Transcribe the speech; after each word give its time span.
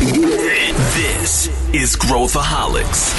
This 0.00 1.50
is 1.74 1.94
Growthaholics. 1.94 3.12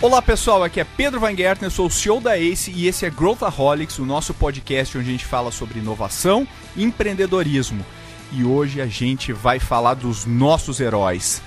Olá 0.00 0.22
pessoal, 0.22 0.64
aqui 0.64 0.80
é 0.80 0.84
Pedro 0.84 1.20
Van 1.20 1.36
Gertner, 1.36 1.70
sou 1.70 1.88
o 1.88 1.90
CEO 1.90 2.18
da 2.18 2.38
ACE 2.38 2.72
e 2.74 2.88
esse 2.88 3.04
é 3.04 3.10
Growthaholics, 3.10 3.98
o 3.98 4.06
nosso 4.06 4.32
podcast 4.32 4.96
onde 4.96 5.08
a 5.10 5.12
gente 5.12 5.26
fala 5.26 5.52
sobre 5.52 5.80
inovação 5.80 6.48
e 6.74 6.82
empreendedorismo. 6.82 7.84
E 8.32 8.42
hoje 8.42 8.80
a 8.80 8.86
gente 8.86 9.34
vai 9.34 9.60
falar 9.60 9.92
dos 9.92 10.24
nossos 10.24 10.80
heróis. 10.80 11.42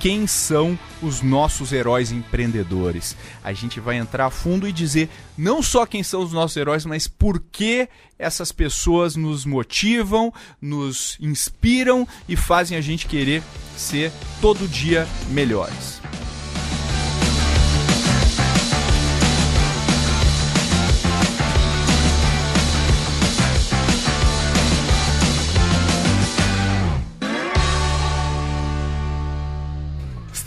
Quem 0.00 0.26
são 0.26 0.78
os 1.02 1.22
nossos 1.22 1.72
heróis 1.72 2.12
empreendedores? 2.12 3.16
A 3.42 3.52
gente 3.52 3.80
vai 3.80 3.96
entrar 3.96 4.26
a 4.26 4.30
fundo 4.30 4.68
e 4.68 4.72
dizer 4.72 5.08
não 5.36 5.60
só 5.62 5.84
quem 5.84 6.02
são 6.02 6.22
os 6.22 6.32
nossos 6.32 6.56
heróis, 6.56 6.84
mas 6.84 7.08
por 7.08 7.40
que 7.40 7.88
essas 8.18 8.52
pessoas 8.52 9.16
nos 9.16 9.44
motivam, 9.44 10.32
nos 10.60 11.16
inspiram 11.20 12.06
e 12.28 12.36
fazem 12.36 12.76
a 12.78 12.80
gente 12.80 13.06
querer 13.06 13.42
ser 13.76 14.12
todo 14.40 14.68
dia 14.68 15.06
melhores. 15.30 15.97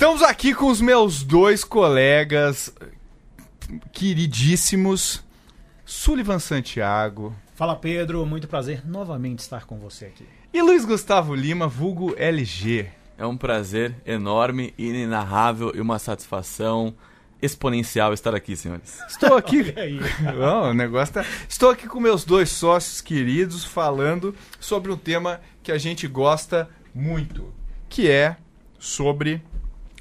Estamos 0.02 0.24
aqui 0.24 0.56
com 0.56 0.66
os 0.66 0.82
meus 0.82 1.22
dois 1.22 1.64
colegas 1.64 2.74
queridíssimos, 3.92 5.24
Sullivan 5.86 6.40
Santiago 6.40 7.36
Fala 7.54 7.76
Pedro, 7.76 8.26
muito 8.26 8.48
prazer 8.48 8.82
novamente 8.84 9.42
estar 9.42 9.66
com 9.68 9.78
você 9.78 10.06
aqui. 10.06 10.26
e 10.52 10.60
Luiz 10.60 10.86
Gustavo 10.86 11.36
Lima, 11.36 11.68
vulgo 11.68 12.16
LG. 12.18 12.88
É 13.16 13.28
um 13.28 13.38
prazer 13.38 13.96
enorme, 14.04 14.74
inenarrável 14.76 15.72
e 15.76 15.80
uma 15.80 16.00
satisfação 16.00 16.96
exponencial 17.40 18.12
estar 18.12 18.34
aqui, 18.34 18.56
senhores. 18.56 19.00
Estou 19.08 19.38
aqui. 19.38 19.72
Não, 20.36 20.72
o 20.72 20.74
negócio 20.74 21.14
tá... 21.14 21.26
Estou 21.48 21.70
aqui 21.70 21.88
com 21.88 22.00
meus 22.00 22.26
dois 22.26 22.50
sócios 22.50 23.02
queridos 23.02 23.64
falando 23.64 24.34
sobre 24.60 24.92
um 24.92 24.98
tema 24.98 25.40
que 25.62 25.72
a 25.72 25.78
gente 25.78 26.08
gosta 26.08 26.68
muito, 26.92 27.54
que 27.88 28.10
é 28.10 28.36
sobre 28.80 29.44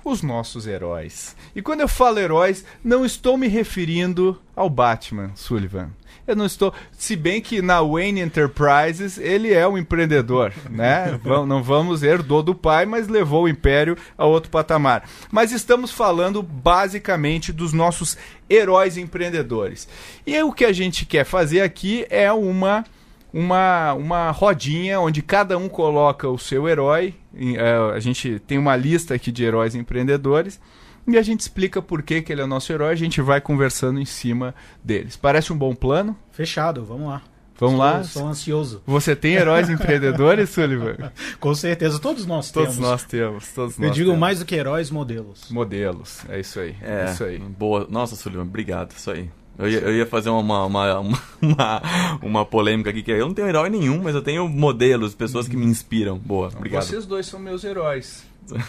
os 0.04 0.22
nossos 0.22 0.66
heróis. 0.66 1.36
E 1.54 1.62
quando 1.62 1.80
eu 1.80 1.88
falo 1.88 2.18
heróis, 2.18 2.64
não 2.82 3.04
estou 3.04 3.36
me 3.36 3.48
referindo 3.48 4.40
ao 4.54 4.68
Batman, 4.68 5.32
Sullivan. 5.34 5.90
Eu 6.26 6.36
não 6.36 6.46
estou, 6.46 6.72
se 6.92 7.16
bem 7.16 7.40
que 7.40 7.60
na 7.60 7.82
Wayne 7.82 8.20
Enterprises 8.20 9.18
ele 9.18 9.52
é 9.52 9.66
um 9.66 9.76
empreendedor, 9.76 10.52
né? 10.70 11.18
Não 11.46 11.62
vamos 11.62 12.02
herdou 12.02 12.42
do 12.42 12.54
pai, 12.54 12.86
mas 12.86 13.08
levou 13.08 13.44
o 13.44 13.48
império 13.48 13.96
a 14.16 14.24
outro 14.26 14.50
patamar. 14.50 15.08
Mas 15.30 15.50
estamos 15.50 15.90
falando 15.90 16.42
basicamente 16.42 17.52
dos 17.52 17.72
nossos 17.72 18.16
heróis 18.48 18.96
empreendedores. 18.96 19.88
E 20.26 20.34
aí, 20.34 20.42
o 20.42 20.52
que 20.52 20.64
a 20.64 20.72
gente 20.72 21.04
quer 21.04 21.24
fazer 21.24 21.62
aqui 21.62 22.06
é 22.10 22.30
uma 22.32 22.84
uma, 23.32 23.92
uma 23.94 24.30
rodinha 24.30 25.00
onde 25.00 25.22
cada 25.22 25.56
um 25.58 25.68
coloca 25.68 26.28
o 26.28 26.38
seu 26.38 26.68
herói. 26.68 27.14
é, 27.36 27.94
a 27.94 28.00
gente 28.00 28.38
tem 28.46 28.58
uma 28.58 28.76
lista 28.76 29.14
aqui 29.14 29.30
de 29.32 29.44
heróis 29.44 29.74
empreendedores 29.74 30.60
e 31.06 31.16
a 31.16 31.22
gente 31.22 31.40
explica 31.40 31.80
por 31.82 32.02
que, 32.02 32.22
que 32.22 32.32
ele 32.32 32.40
é 32.40 32.44
o 32.44 32.48
nosso 32.48 32.72
herói. 32.72 32.92
A 32.92 32.96
gente 32.96 33.20
vai 33.20 33.40
conversando 33.40 34.00
em 34.00 34.04
cima 34.04 34.54
deles. 34.84 35.16
Parece 35.16 35.52
um 35.52 35.58
bom 35.58 35.74
plano? 35.74 36.16
Fechado, 36.30 36.84
vamos 36.84 37.08
lá. 37.08 37.22
Vamos 37.58 37.74
Sou- 37.76 37.84
lá? 37.84 38.04
Sou 38.04 38.26
ansioso. 38.26 38.82
Você 38.86 39.14
tem 39.14 39.34
heróis 39.34 39.68
empreendedores, 39.68 40.48
Sullivan? 40.48 40.96
Com 41.38 41.54
certeza, 41.54 41.98
todos 41.98 42.24
nós 42.24 42.50
Todos 42.50 42.74
temos. 42.76 42.90
nós 42.90 43.04
temos. 43.04 43.48
Todos 43.52 43.78
Eu 43.78 43.86
nós 43.88 43.94
digo 43.94 44.06
temos. 44.08 44.18
mais 44.20 44.38
do 44.38 44.46
que 44.46 44.54
heróis, 44.54 44.90
modelos. 44.90 45.50
Modelos. 45.50 46.20
É 46.30 46.40
isso 46.40 46.58
aí. 46.58 46.74
É, 46.80 47.06
É, 47.08 47.12
isso 47.12 47.22
aí. 47.22 47.38
boa. 47.38 47.86
Nossa, 47.90 48.16
Sullivan, 48.16 48.42
obrigado. 48.44 48.92
Isso 48.92 49.10
aí. 49.10 49.28
Eu 49.60 49.68
ia, 49.68 49.78
eu 49.80 49.94
ia 49.94 50.06
fazer 50.06 50.30
uma, 50.30 50.64
uma, 50.64 50.98
uma, 50.98 51.18
uma, 51.40 51.82
uma 52.22 52.44
polêmica 52.46 52.90
aqui, 52.90 53.02
que 53.02 53.10
eu 53.10 53.26
não 53.26 53.34
tenho 53.34 53.48
herói 53.48 53.68
nenhum, 53.68 54.02
mas 54.02 54.14
eu 54.14 54.22
tenho 54.22 54.48
modelos, 54.48 55.14
pessoas 55.14 55.46
que 55.46 55.56
me 55.56 55.66
inspiram. 55.66 56.18
Boa, 56.18 56.48
obrigado. 56.48 56.82
Vocês 56.82 57.04
dois 57.04 57.26
são 57.26 57.38
meus 57.38 57.62
heróis. 57.62 58.24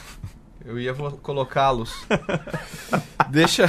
Eu 0.64 0.80
ia 0.80 0.94
colocá-los. 0.94 1.92
deixa, 3.32 3.66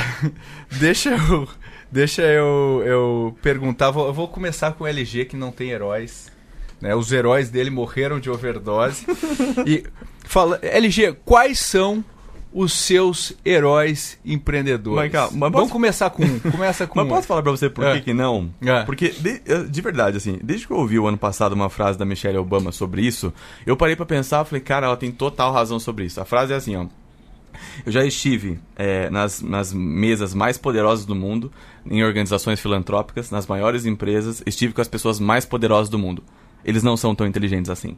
deixa 0.78 1.08
eu, 1.16 1.48
deixa 1.90 2.20
eu, 2.22 2.82
eu 2.84 3.36
perguntar. 3.40 3.90
Vou- 3.90 4.08
eu 4.08 4.12
vou 4.12 4.28
começar 4.28 4.72
com 4.72 4.84
o 4.84 4.86
LG 4.86 5.24
que 5.24 5.34
não 5.34 5.50
tem 5.50 5.70
heróis. 5.70 6.30
Né? 6.82 6.94
Os 6.94 7.10
heróis 7.10 7.48
dele 7.48 7.70
morreram 7.70 8.20
de 8.20 8.28
overdose. 8.28 9.06
e 9.66 9.84
fala, 10.24 10.58
LG, 10.62 11.14
quais 11.24 11.60
são 11.60 12.04
os 12.52 12.72
seus 12.72 13.32
heróis 13.44 14.18
empreendedores? 14.24 15.10
Mas, 15.12 15.22
mas 15.32 15.38
Vamos 15.38 15.52
posso- 15.60 15.72
começar 15.72 16.10
com 16.10 16.22
um. 16.24 16.38
Começa 16.38 16.86
com 16.88 16.98
Mas 16.98 17.06
um. 17.06 17.08
posso 17.08 17.26
falar 17.26 17.42
pra 17.42 17.50
você 17.52 17.70
por 17.70 17.84
É. 17.84 18.00
que, 18.00 18.12
não? 18.12 18.50
É. 18.60 18.82
Porque, 18.84 19.08
de, 19.10 19.40
de 19.68 19.80
verdade, 19.80 20.16
assim, 20.16 20.38
desde 20.42 20.66
que 20.66 20.72
eu 20.72 20.76
ouvi 20.78 20.98
o 20.98 21.06
ano 21.06 21.16
passado 21.18 21.52
uma 21.54 21.70
frase 21.70 21.98
da 21.98 22.04
Michelle 22.04 22.36
Obama 22.38 22.70
sobre 22.72 23.02
isso, 23.02 23.32
eu 23.66 23.76
parei 23.76 23.96
pra 23.96 24.04
pensar, 24.06 24.44
falei, 24.44 24.60
cara, 24.60 24.86
ela 24.86 24.96
tem 24.96 25.10
total 25.10 25.52
razão 25.52 25.78
sobre 25.80 26.04
isso. 26.04 26.20
A 26.20 26.24
frase 26.24 26.52
é 26.52 26.56
assim, 26.56 26.76
ó. 26.76 26.86
Eu 27.86 27.92
já 27.92 28.04
estive 28.04 28.58
eh, 28.76 29.08
nas, 29.10 29.40
nas 29.40 29.72
mesas 29.72 30.34
mais 30.34 30.56
poderosas 30.58 31.04
do 31.04 31.14
mundo, 31.14 31.52
em 31.88 32.02
organizações 32.02 32.58
filantrópicas, 32.60 33.30
nas 33.30 33.46
maiores 33.46 33.84
empresas, 33.86 34.42
estive 34.46 34.72
com 34.72 34.80
as 34.80 34.88
pessoas 34.88 35.20
mais 35.20 35.44
poderosas 35.44 35.88
do 35.88 35.98
mundo. 35.98 36.22
Eles 36.64 36.82
não 36.82 36.96
são 36.96 37.14
tão 37.14 37.26
inteligentes 37.26 37.70
assim. 37.70 37.96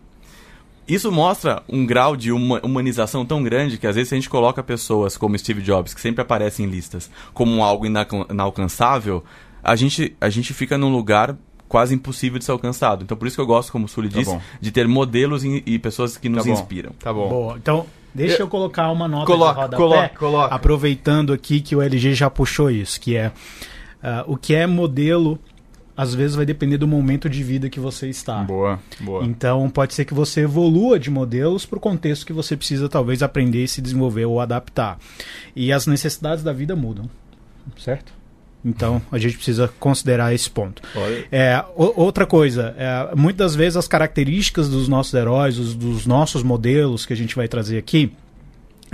Isso 0.86 1.10
mostra 1.10 1.62
um 1.68 1.86
grau 1.86 2.14
de 2.16 2.30
huma- 2.30 2.60
humanização 2.62 3.24
tão 3.24 3.42
grande 3.42 3.78
que 3.78 3.86
às 3.86 3.96
vezes 3.96 4.12
a 4.12 4.16
gente 4.16 4.28
coloca 4.28 4.62
pessoas 4.62 5.16
como 5.16 5.38
Steve 5.38 5.62
Jobs, 5.62 5.94
que 5.94 6.00
sempre 6.00 6.20
aparecem 6.22 6.66
em 6.66 6.68
listas, 6.68 7.10
como 7.32 7.62
algo 7.64 7.86
inalcançável, 7.86 9.24
a 9.62 9.74
gente, 9.76 10.14
a 10.20 10.28
gente 10.28 10.52
fica 10.52 10.76
num 10.76 10.92
lugar 10.92 11.36
quase 11.68 11.94
impossível 11.94 12.38
de 12.38 12.44
ser 12.44 12.52
alcançado. 12.52 13.02
Então 13.02 13.16
por 13.16 13.26
isso 13.26 13.36
que 13.36 13.40
eu 13.40 13.46
gosto, 13.46 13.72
como 13.72 13.86
o 13.86 13.88
Sully 13.88 14.10
Tá 14.10 14.18
disse, 14.18 14.30
bom. 14.32 14.40
de 14.60 14.70
ter 14.70 14.86
modelos 14.86 15.42
e, 15.44 15.62
e 15.64 15.78
pessoas 15.78 16.16
que 16.18 16.28
Tá 16.28 16.36
nos 16.36 16.46
bom. 16.46 16.52
inspiram. 16.52 16.92
Tá 17.00 17.12
bom. 17.12 17.28
Boa. 17.28 17.56
Então, 17.56 17.86
deixa 18.14 18.42
eu 18.42 18.48
colocar 18.48 18.90
uma 18.92 19.08
nota 19.08 19.24
Coloca, 19.26 19.54
de 19.54 19.60
rodapé, 19.76 19.76
coloca, 19.78 20.18
coloca. 20.18 20.54
aproveitando 20.54 21.32
aqui 21.32 21.60
que 21.60 21.74
o 21.74 21.80
LG 21.80 22.12
já 22.14 22.28
puxou 22.28 22.70
isso, 22.70 23.00
que 23.00 23.16
é 23.16 23.32
ah, 24.02 24.22
o 24.26 24.36
que 24.36 24.54
é 24.54 24.66
modelo, 24.66 25.38
às 25.96 26.14
vezes 26.14 26.34
vai 26.36 26.44
depender 26.44 26.76
do 26.76 26.88
momento 26.88 27.28
de 27.28 27.42
vida 27.42 27.68
que 27.70 27.78
você 27.78 28.08
está. 28.08 28.42
Boa, 28.42 28.80
boa. 29.00 29.24
Então 29.24 29.68
pode 29.70 29.94
ser 29.94 30.04
que 30.04 30.14
você 30.14 30.40
evolua 30.42 30.98
de 30.98 31.10
modelos 31.10 31.64
para 31.64 31.76
o 31.76 31.80
contexto 31.80 32.26
que 32.26 32.32
você 32.32 32.56
precisa 32.56 32.88
talvez 32.88 33.22
aprender, 33.22 33.66
se 33.68 33.80
desenvolver 33.80 34.24
ou 34.24 34.40
adaptar. 34.40 34.98
E 35.54 35.72
as 35.72 35.86
necessidades 35.86 36.42
da 36.42 36.52
vida 36.52 36.74
mudam, 36.74 37.08
certo? 37.78 38.12
Então 38.64 39.00
a 39.12 39.18
gente 39.18 39.36
precisa 39.36 39.68
considerar 39.78 40.32
esse 40.34 40.48
ponto. 40.50 40.82
É, 41.30 41.62
outra 41.76 42.24
coisa, 42.26 42.74
é, 42.78 43.14
muitas 43.14 43.52
das 43.52 43.54
vezes 43.54 43.76
as 43.76 43.86
características 43.86 44.68
dos 44.70 44.88
nossos 44.88 45.12
heróis, 45.12 45.58
os- 45.58 45.74
dos 45.74 46.06
nossos 46.06 46.42
modelos 46.42 47.04
que 47.04 47.12
a 47.12 47.16
gente 47.16 47.36
vai 47.36 47.46
trazer 47.46 47.76
aqui, 47.76 48.10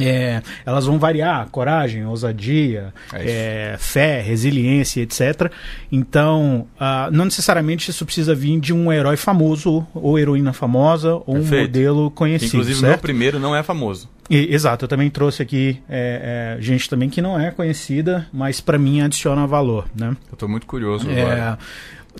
é, 0.07 0.43
elas 0.67 0.87
vão 0.87 0.99
variar, 0.99 1.49
coragem, 1.51 2.05
ousadia, 2.07 2.93
É 3.13 3.73
é, 3.73 3.77
fé, 3.79 4.21
resiliência, 4.21 5.01
etc. 5.03 5.51
Então, 5.91 6.67
ah, 6.79 7.09
não 7.13 7.25
necessariamente 7.25 7.91
isso 7.91 8.05
precisa 8.05 8.35
vir 8.35 8.59
de 8.61 8.73
um 8.73 8.93
herói 8.93 9.17
famoso 9.17 9.87
ou 9.95 10.19
heroína 10.19 10.53
famosa 10.53 11.15
ou 11.15 11.25
um 11.37 11.41
Perfeito. 11.41 11.63
modelo 11.69 12.11
conhecido, 12.11 12.49
Inclusive, 12.55 12.79
o 12.79 12.83
meu 12.83 12.91
certo? 12.91 13.01
primeiro 13.03 13.39
não 13.39 13.55
é 13.55 13.63
famoso. 13.63 14.09
E- 14.29 14.55
exato, 14.55 14.85
eu 14.85 14.89
também 14.89 15.11
trouxe 15.11 15.43
aqui 15.43 15.81
é, 15.89 16.57
é, 16.59 16.63
gente 16.63 16.89
também 16.89 17.09
que 17.11 17.21
não 17.21 17.39
é 17.39 17.51
conhecida, 17.51 18.27
mas 18.33 18.61
para 18.61 18.79
mim 18.79 19.01
adiciona 19.01 19.47
valor, 19.47 19.87
né? 19.95 20.17
Eu 20.31 20.37
tô 20.37 20.47
muito 20.47 20.67
curioso 20.67 21.11
É, 21.11 21.21
agora. 21.23 21.59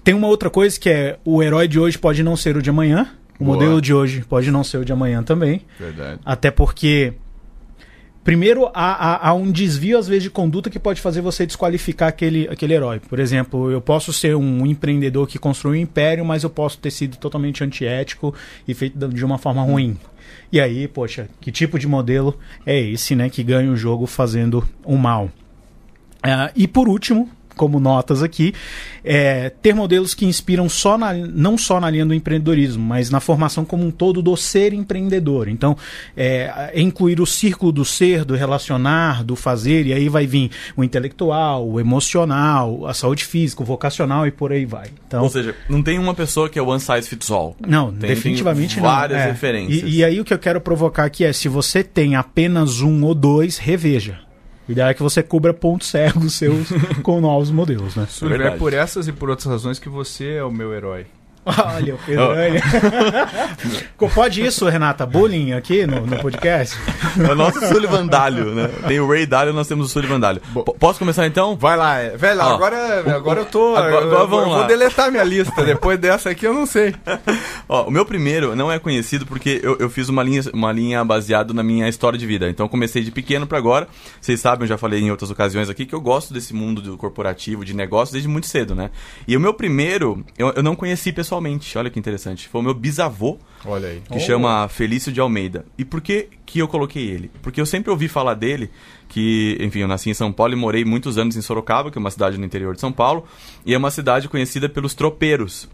tem 0.03 0.13
uma 0.15 0.27
outra 0.27 0.51
coisa 0.51 0.79
que 0.79 0.89
é 0.91 1.19
o 1.25 1.41
herói 1.43 1.69
de 1.69 1.79
hoje 1.79 1.97
pode 1.97 2.23
não 2.23 2.37
ser 2.37 2.57
o 2.57 2.63
de 2.63 2.69
amanhã, 2.71 3.07
o 3.39 3.45
Boa. 3.45 3.57
modelo 3.57 3.81
de 3.81 3.95
hoje 3.95 4.25
pode 4.29 4.51
não 4.51 4.65
ser 4.65 4.79
o 4.79 4.85
de 4.85 4.93
amanhã 4.93 5.23
também, 5.23 5.63
Verdade. 5.79 6.19
até 6.25 6.51
porque 6.51 7.15
primeiro 8.25 8.67
há, 8.67 8.71
há- 8.75 9.29
há 9.29 9.35
um 9.35 9.51
desvio 9.51 9.99
às 9.99 10.07
vezes 10.09 10.25
de 10.25 10.31
conduta 10.31 10.69
que 10.71 10.79
pode 10.79 11.01
fazer 11.01 11.21
você 11.21 11.47
desqualificar 11.47 12.09
aquele, 12.09 12.49
aquele 12.49 12.75
herói. 12.75 13.01
Por 13.01 13.19
exemplo, 13.19 13.71
eu 13.71 13.81
posso 13.81 14.13
ser 14.13 14.37
um 14.37 14.67
empreendedor 14.67 15.27
que 15.27 15.39
construiu 15.39 15.79
um 15.81 15.83
império, 15.83 16.25
mas 16.25 16.43
eu 16.43 16.51
posso 16.51 16.79
ter 16.79 16.91
sido 16.91 17.17
totalmente 17.17 17.65
antiético 17.65 18.35
e 18.67 18.75
feito 18.75 19.09
de 19.09 19.25
uma 19.25 19.39
forma 19.39 19.63
ruim. 19.63 19.97
E 20.53 20.61
aí, 20.61 20.87
poxa, 20.89 21.29
que 21.41 21.51
tipo 21.51 21.79
de 21.79 21.87
modelo 21.87 22.39
é 22.67 22.79
esse, 22.79 23.15
né, 23.15 23.29
que 23.31 23.43
ganha 23.43 23.71
o 23.71 23.77
jogo 23.77 24.07
fazendo 24.07 24.67
o 24.85 24.97
mal? 24.97 25.31
Ah, 26.23 26.51
e 26.55 26.69
por 26.69 26.89
último, 26.89 27.29
como 27.61 27.79
notas 27.79 28.23
aqui, 28.23 28.55
é, 29.05 29.51
ter 29.61 29.75
modelos 29.75 30.15
que 30.15 30.25
inspiram 30.25 30.67
só 30.67 30.97
na, 30.97 31.13
não 31.13 31.59
só 31.59 31.79
na 31.79 31.91
linha 31.91 32.07
do 32.07 32.15
empreendedorismo, 32.15 32.83
mas 32.83 33.11
na 33.11 33.21
formação 33.21 33.67
como 33.67 33.85
um 33.85 33.91
todo 33.91 34.23
do 34.23 34.35
ser 34.35 34.73
empreendedor. 34.73 35.47
Então, 35.47 35.77
é, 36.17 36.73
incluir 36.75 37.21
o 37.21 37.27
círculo 37.27 37.71
do 37.71 37.85
ser, 37.85 38.25
do 38.25 38.35
relacionar, 38.35 39.23
do 39.23 39.37
fazer, 39.37 39.85
e 39.87 39.93
aí 39.93 40.09
vai 40.09 40.27
vir 40.27 40.51
o 40.75 40.83
intelectual, 40.83 41.69
o 41.69 41.79
emocional, 41.79 42.87
a 42.87 42.95
saúde 42.95 43.27
física, 43.27 43.63
o 43.63 43.67
vocacional 43.67 44.27
e 44.27 44.31
por 44.31 44.53
aí 44.53 44.65
vai. 44.65 44.89
Então, 45.07 45.23
Ou 45.23 45.29
seja, 45.29 45.55
não 45.69 45.83
tem 45.83 45.99
uma 45.99 46.15
pessoa 46.15 46.49
que 46.49 46.59
é 46.59 46.63
one 46.63 46.81
size 46.81 47.07
fits 47.07 47.31
all. 47.31 47.55
não, 47.67 47.93
Tem- 47.93 48.09
definitivamente 48.09 48.77
tem 48.77 48.83
não. 48.83 48.91
várias 48.91 49.21
É. 49.21 49.27
referências. 49.27 49.83
E, 49.83 49.97
e 49.99 50.05
aí 50.05 50.19
o 50.19 50.25
que 50.25 50.33
eu 50.33 50.39
quero 50.39 50.63
provocar 50.63 51.05
aqui 51.05 51.25
é, 51.27 51.33
se 51.35 51.47
você 51.47 51.85
tem 51.85 52.17
apenas 52.17 52.81
um 52.81 53.05
ou 53.05 53.15
dois, 53.15 53.59
reveja. 53.59 54.19
O 54.71 54.73
ideal 54.73 54.89
é 54.89 54.95
que 54.95 55.03
você 55.03 55.21
cubra 55.21 55.53
pontos 55.53 55.89
cegos 55.89 56.35
seus 56.35 56.69
com 57.03 57.21
novos 57.21 57.51
modelos, 57.51 57.97
né? 57.97 58.07
Sullivan, 58.09 58.45
é 58.45 58.51
por 58.57 58.73
essas 58.73 59.09
e 59.09 59.13
por 59.13 59.29
outras 59.29 59.49
razões 59.49 59.81
que 59.81 59.89
você 59.89 60.35
é 60.35 60.45
o 60.45 60.53
meu 60.53 60.73
herói. 60.73 61.07
Olha, 61.59 61.95
o 61.95 61.99
Pedro. 61.99 62.29
olha. 62.29 62.63
Pode 64.15 64.45
isso, 64.45 64.69
Renata? 64.69 65.05
Bullying 65.07 65.53
aqui 65.53 65.87
no, 65.87 66.07
no 66.07 66.17
podcast? 66.19 66.77
É 67.19 67.33
o 67.33 67.35
nosso 67.35 67.61
Sullivan 67.69 68.07
Dalio, 68.07 68.55
né? 68.55 68.69
Tem 68.87 69.01
o 69.01 69.09
Ray 69.09 69.27
Dalio, 69.27 69.53
nós 69.53 69.67
temos 69.69 69.87
o 69.87 69.89
Sullivan 69.89 70.19
Dalio. 70.21 70.41
P- 70.41 70.73
Posso 70.79 70.99
começar 70.99 71.27
então? 71.27 71.57
Vai 71.57 71.77
lá, 71.77 71.99
é. 71.99 72.17
velho, 72.17 72.41
Ó, 72.41 72.55
agora, 72.55 73.15
agora 73.17 73.41
eu 73.41 73.45
tô. 73.47 73.77
agora- 73.77 73.91
eu- 73.93 73.99
agora 74.09 74.23
eu, 74.23 74.29
vamos 74.29 74.45
eu 74.47 74.51
lá. 74.53 74.59
vou 74.59 74.67
deletar 74.67 75.11
minha 75.11 75.25
lista. 75.25 75.63
Depois 75.65 75.99
dessa 75.99 76.31
aqui 76.31 76.47
eu 76.47 76.55
não 76.55 76.67
sei. 76.67 76.95
Ó, 77.69 77.85
o 77.87 77.91
meu 77.91 78.05
primeiro 78.05 78.55
não 78.57 78.71
é 78.71 78.79
conhecido 78.79 79.27
porque 79.27 79.61
eu, 79.63 79.77
eu 79.79 79.91
fiz 79.91 80.09
uma 80.09 80.23
linha, 80.23 80.43
uma 80.53 80.73
linha 80.73 81.05
baseada 81.05 81.53
na 81.53 81.63
minha 81.63 81.89
história 81.89 82.19
de 82.19 82.27
vida. 82.27 82.49
Então 82.49 82.67
eu 82.67 82.71
comecei 82.71 83.03
de 83.03 83.11
pequeno 83.11 83.47
pra 83.47 83.59
agora. 83.59 83.89
Vocês 84.21 84.41
sabem, 84.41 84.65
eu 84.65 84.69
já 84.69 84.79
falei 84.79 85.01
em 85.01 85.11
outras 85.11 85.31
ocasiões 85.31 85.69
aqui 85.69 85.85
que 85.87 85.95
eu 85.95 86.01
gosto 86.01 86.33
desse 86.33 86.55
mundo 86.55 86.81
do 86.81 86.97
corporativo, 86.97 87.65
de 87.65 87.75
negócio, 87.75 88.13
desde 88.13 88.29
muito 88.29 88.47
cedo, 88.47 88.75
né? 88.75 88.91
E 89.27 89.37
o 89.37 89.41
meu 89.41 89.53
primeiro, 89.55 90.25
eu, 90.39 90.53
eu 90.57 90.63
não 90.63 90.75
conheci 90.77 91.13
pessoalmente. 91.13 91.40
Olha 91.77 91.91
que 91.91 91.99
interessante. 91.99 92.49
Foi 92.49 92.61
o 92.61 92.65
meu 92.65 92.75
bisavô, 92.75 93.39
Olha 93.65 93.89
aí. 93.89 94.03
que 94.11 94.19
chama 94.21 94.69
Felício 94.69 95.13
de 95.13 95.21
Almeida. 95.21 95.65
E 95.79 95.85
por 95.85 96.01
que, 96.01 96.29
que 96.45 96.59
eu 96.59 96.69
coloquei 96.69 97.09
ele? 97.09 97.31
Porque 97.43 97.61
eu 97.61 97.67
sempre 97.67 97.91
ouvi 97.91 98.09
falar 98.09 98.35
dele, 98.35 98.71
que, 99.09 99.57
enfim, 99.61 99.81
eu 99.81 99.89
nasci 99.89 100.11
em 100.11 100.15
São 100.15 100.33
Paulo 100.33 100.53
e 100.53 100.57
morei 100.57 100.85
muitos 100.85 101.19
anos 101.19 101.37
em 101.37 101.43
Sorocaba, 101.43 101.91
que 101.91 101.99
é 101.99 102.01
uma 102.01 102.11
cidade 102.11 102.39
no 102.39 102.45
interior 102.45 102.75
de 102.75 102.81
São 102.81 102.93
Paulo, 102.93 103.25
e 103.65 103.75
é 103.75 103.79
uma 103.79 103.91
cidade 103.91 104.29
conhecida 104.29 104.69
pelos 104.69 104.95
tropeiros. 104.95 105.69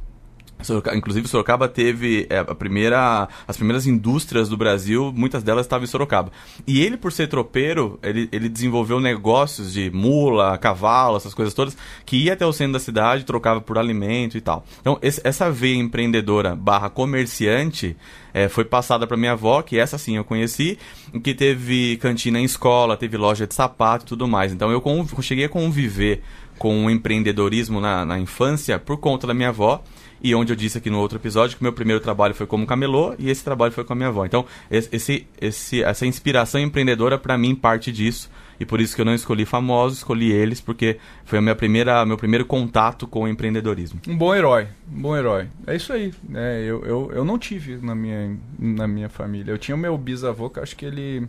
Inclusive, 0.94 1.28
Sorocaba 1.28 1.68
teve 1.68 2.26
é, 2.30 2.38
a 2.38 2.54
primeira, 2.54 3.28
as 3.46 3.56
primeiras 3.56 3.86
indústrias 3.86 4.48
do 4.48 4.56
Brasil, 4.56 5.12
muitas 5.14 5.42
delas 5.42 5.66
estavam 5.66 5.84
em 5.84 5.86
Sorocaba. 5.86 6.32
E 6.66 6.80
ele, 6.82 6.96
por 6.96 7.12
ser 7.12 7.28
tropeiro, 7.28 7.98
ele, 8.02 8.28
ele 8.32 8.48
desenvolveu 8.48 8.98
negócios 8.98 9.72
de 9.72 9.90
mula, 9.90 10.56
cavalo, 10.56 11.16
essas 11.18 11.34
coisas 11.34 11.52
todas, 11.52 11.76
que 12.06 12.16
ia 12.16 12.32
até 12.32 12.46
o 12.46 12.52
centro 12.52 12.72
da 12.72 12.80
cidade, 12.80 13.24
trocava 13.24 13.60
por 13.60 13.76
alimento 13.76 14.36
e 14.38 14.40
tal. 14.40 14.64
Então, 14.80 14.98
esse- 15.02 15.20
essa 15.24 15.50
veia 15.50 15.76
empreendedora 15.76 16.56
barra 16.56 16.88
comerciante 16.88 17.96
é, 18.32 18.48
foi 18.48 18.64
passada 18.64 19.06
para 19.06 19.16
minha 19.16 19.32
avó, 19.32 19.62
que 19.62 19.78
essa 19.78 19.98
sim 19.98 20.16
eu 20.16 20.24
conheci, 20.24 20.78
que 21.22 21.34
teve 21.34 21.96
cantina 21.98 22.40
em 22.40 22.44
escola, 22.44 22.96
teve 22.96 23.16
loja 23.16 23.46
de 23.46 23.54
sapato 23.54 24.04
e 24.04 24.08
tudo 24.08 24.26
mais. 24.26 24.52
Então, 24.52 24.70
eu 24.70 24.82
cheguei 25.20 25.44
a 25.44 25.48
conviver 25.48 26.22
com 26.58 26.86
o 26.86 26.90
empreendedorismo 26.90 27.80
na, 27.80 28.04
na 28.04 28.18
infância 28.18 28.78
por 28.78 28.96
conta 28.96 29.26
da 29.26 29.34
minha 29.34 29.50
avó. 29.50 29.82
E 30.22 30.34
onde 30.34 30.52
eu 30.52 30.56
disse 30.56 30.78
aqui 30.78 30.88
no 30.90 30.98
outro 30.98 31.18
episódio 31.18 31.56
que 31.56 31.62
meu 31.62 31.72
primeiro 31.72 32.00
trabalho 32.00 32.34
foi 32.34 32.46
como 32.46 32.66
camelô 32.66 33.14
e 33.18 33.28
esse 33.30 33.44
trabalho 33.44 33.72
foi 33.72 33.84
com 33.84 33.92
a 33.92 33.96
minha 33.96 34.08
avó. 34.08 34.24
Então, 34.24 34.44
esse, 34.70 35.26
esse- 35.40 35.82
essa 35.82 36.06
inspiração 36.06 36.60
empreendedora, 36.60 37.18
para 37.18 37.36
mim, 37.36 37.54
parte 37.54 37.92
disso. 37.92 38.30
E 38.58 38.64
por 38.64 38.80
isso 38.80 38.94
que 38.96 39.02
eu 39.02 39.04
não 39.04 39.14
escolhi 39.14 39.44
famosos, 39.44 39.98
escolhi 39.98 40.32
eles, 40.32 40.62
porque 40.62 40.96
foi 41.26 41.38
a 41.38 41.42
minha 41.42 41.54
primeira, 41.54 42.06
meu 42.06 42.16
primeiro 42.16 42.46
contato 42.46 43.06
com 43.06 43.24
o 43.24 43.28
empreendedorismo. 43.28 44.00
Um 44.08 44.16
bom 44.16 44.34
herói, 44.34 44.68
um 44.90 45.02
bom 45.02 45.14
herói. 45.14 45.48
É 45.66 45.76
isso 45.76 45.92
aí. 45.92 46.14
né? 46.26 46.62
eu, 46.62 46.82
eu, 46.86 47.10
eu 47.14 47.24
não 47.24 47.38
tive 47.38 47.76
na 47.76 47.94
minha, 47.94 48.34
na 48.58 48.88
minha 48.88 49.10
família. 49.10 49.52
Eu 49.52 49.58
tinha 49.58 49.74
o 49.74 49.78
meu 49.78 49.96
bisavô, 49.98 50.48
que 50.48 50.58
acho 50.58 50.74
que 50.74 50.86
ele. 50.86 51.28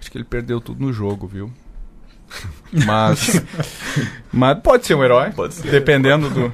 Acho 0.00 0.10
que 0.10 0.18
ele 0.18 0.24
perdeu 0.24 0.60
tudo 0.60 0.84
no 0.84 0.92
jogo, 0.92 1.28
viu? 1.28 1.52
Mas. 2.84 3.40
mas 4.32 4.58
pode 4.58 4.84
ser 4.86 4.94
um 4.96 5.04
herói. 5.04 5.30
Pode 5.30 5.54
ser. 5.54 5.70
Dependendo 5.70 6.28
do. 6.28 6.52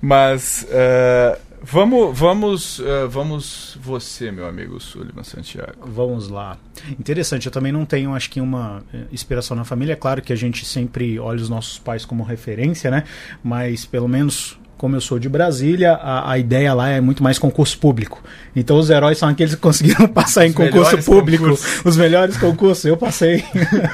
Mas. 0.00 0.66
eh, 0.70 1.38
vamos. 1.62 2.18
Vamos. 2.18 2.80
eh, 2.80 3.06
vamos. 3.08 3.78
Você, 3.80 4.30
meu 4.30 4.46
amigo 4.46 4.80
Sullivan 4.80 5.22
Santiago. 5.22 5.72
Vamos 5.84 6.28
lá. 6.28 6.58
Interessante, 6.98 7.46
eu 7.46 7.52
também 7.52 7.72
não 7.72 7.84
tenho, 7.84 8.14
acho 8.14 8.30
que, 8.30 8.40
uma 8.40 8.82
eh, 8.92 9.04
inspiração 9.12 9.56
na 9.56 9.64
família. 9.64 9.92
É 9.94 9.96
claro 9.96 10.22
que 10.22 10.32
a 10.32 10.36
gente 10.36 10.64
sempre 10.64 11.18
olha 11.18 11.40
os 11.40 11.48
nossos 11.48 11.78
pais 11.78 12.04
como 12.04 12.22
referência, 12.22 12.90
né? 12.90 13.04
Mas, 13.42 13.84
pelo 13.84 14.08
menos, 14.08 14.58
como 14.76 14.94
eu 14.94 15.00
sou 15.00 15.18
de 15.18 15.28
Brasília, 15.28 15.94
a, 15.94 16.32
a 16.32 16.38
ideia 16.38 16.74
lá 16.74 16.88
é 16.90 17.00
muito 17.00 17.22
mais 17.22 17.38
concurso 17.38 17.78
público. 17.78 18.22
Então, 18.54 18.78
os 18.78 18.90
heróis 18.90 19.16
são 19.18 19.28
aqueles 19.28 19.54
que 19.54 19.60
conseguiram 19.60 20.06
passar 20.12 20.44
em 20.46 20.50
Os 20.50 20.54
concurso 20.54 20.78
melhores 20.78 21.04
público. 21.04 21.44
concursos. 21.44 21.84
Os 21.84 21.96
melhores 21.96 22.36
concursos. 22.36 22.84
Eu 22.84 22.96
passei 22.96 23.42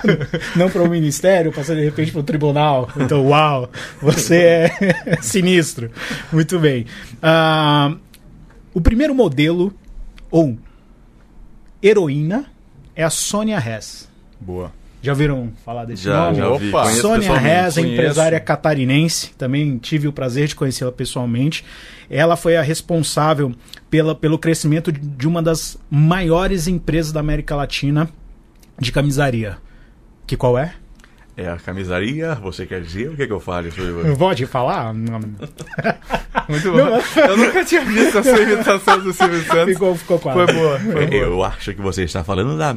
não 0.56 0.68
para 0.68 0.82
o 0.82 0.88
ministério, 0.88 1.52
passei 1.52 1.76
de 1.76 1.84
repente 1.84 2.10
para 2.10 2.20
o 2.20 2.24
tribunal. 2.24 2.88
Então, 2.96 3.24
uau, 3.28 3.70
você 4.00 4.36
é 4.36 5.18
sinistro. 5.22 5.90
Muito 6.32 6.58
bem. 6.58 6.86
Ah, 7.22 7.94
o 8.74 8.80
primeiro 8.80 9.14
modelo, 9.14 9.72
ou 10.30 10.58
heroína, 11.82 12.46
é 12.96 13.04
a 13.04 13.10
Sônia 13.10 13.56
Hess. 13.58 14.08
Boa. 14.40 14.72
Já 15.02 15.12
ouviram 15.12 15.52
falar 15.64 15.84
desse 15.84 16.04
Já, 16.04 16.26
nome? 16.26 16.36
já 16.38 16.48
ouvi. 16.48 16.68
Opa. 16.68 16.84
Sônia 16.92 17.28
Conheço. 17.28 17.80
empresária 17.80 18.38
catarinense, 18.38 19.32
também 19.36 19.76
tive 19.78 20.06
o 20.06 20.12
prazer 20.12 20.46
de 20.46 20.54
conhecê-la 20.54 20.92
pessoalmente. 20.92 21.64
Ela 22.08 22.36
foi 22.36 22.56
a 22.56 22.62
responsável 22.62 23.52
pela, 23.90 24.14
pelo 24.14 24.38
crescimento 24.38 24.92
de- 24.92 25.26
uma 25.26 25.42
das 25.42 25.76
maiores 25.90 26.68
empresas 26.68 27.10
da 27.10 27.18
América 27.20 27.56
Latina 27.56 28.08
de 28.78 28.92
camisaria. 28.92 29.58
Que 30.26 30.36
qual 30.36 30.56
é? 30.56 30.72
É 31.36 31.48
a 31.48 31.56
camisaria? 31.56 32.34
Você 32.36 32.64
quer 32.66 32.80
dizer? 32.82 33.08
O 33.10 33.16
que, 33.16 33.22
é 33.22 33.26
que 33.26 33.32
eu 33.32 33.40
falo, 33.40 33.72
Sullivan? 33.72 34.14
Pode 34.16 34.46
falar? 34.46 34.92
Muito 36.48 36.72
bom. 36.72 37.00
Eu 37.28 37.36
nunca 37.36 37.64
tinha 37.64 37.84
visto 37.84 38.18
a 38.18 38.22
sua 38.22 38.38
imitação 38.40 39.00
do 39.00 39.12
Silvio 39.12 39.42
Santos. 39.46 39.72
ficou, 39.72 39.94
ficou 39.96 40.18
quase. 40.18 40.38
Foi 40.52 40.54
boa, 40.54 40.78
foi 40.78 41.06
boa. 41.06 41.14
Eu 41.16 41.42
acho 41.42 41.74
que 41.74 41.80
você 41.80 42.02
está 42.04 42.22
falando 42.22 42.56
da 42.58 42.76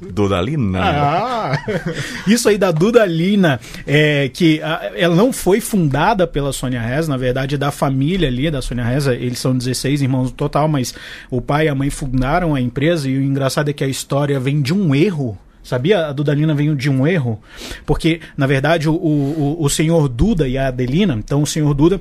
Dudalina. 0.00 0.80
Ah, 0.82 1.58
isso 2.26 2.48
aí 2.48 2.58
da 2.58 2.70
Dudalina, 2.70 3.58
é, 3.86 4.28
que 4.28 4.60
ah, 4.62 4.92
ela 4.94 5.14
não 5.14 5.32
foi 5.32 5.60
fundada 5.60 6.26
pela 6.26 6.52
Sônia 6.52 6.80
Reza, 6.80 7.08
na 7.08 7.16
verdade 7.16 7.56
da 7.56 7.70
família 7.70 8.28
ali 8.28 8.50
da 8.50 8.60
Sônia 8.60 8.84
Reza, 8.84 9.14
eles 9.14 9.38
são 9.38 9.56
16 9.56 10.02
irmãos 10.02 10.24
no 10.24 10.36
total, 10.36 10.68
mas 10.68 10.94
o 11.30 11.40
pai 11.40 11.66
e 11.66 11.68
a 11.68 11.74
mãe 11.74 11.90
fundaram 11.90 12.54
a 12.54 12.60
empresa 12.60 13.08
e 13.08 13.16
o 13.16 13.22
engraçado 13.22 13.70
é 13.70 13.72
que 13.72 13.84
a 13.84 13.88
história 13.88 14.38
vem 14.38 14.60
de 14.60 14.74
um 14.74 14.94
erro. 14.94 15.38
Sabia? 15.62 16.06
A 16.06 16.12
Dudalina 16.12 16.54
veio 16.54 16.76
de 16.76 16.88
um 16.88 17.04
erro, 17.04 17.40
porque 17.84 18.20
na 18.36 18.46
verdade 18.46 18.88
o, 18.88 18.94
o, 18.94 19.56
o 19.58 19.68
senhor 19.68 20.08
Duda 20.08 20.46
e 20.46 20.56
a 20.56 20.68
Adelina, 20.68 21.14
então 21.14 21.42
o 21.42 21.46
senhor 21.46 21.74
Duda 21.74 22.00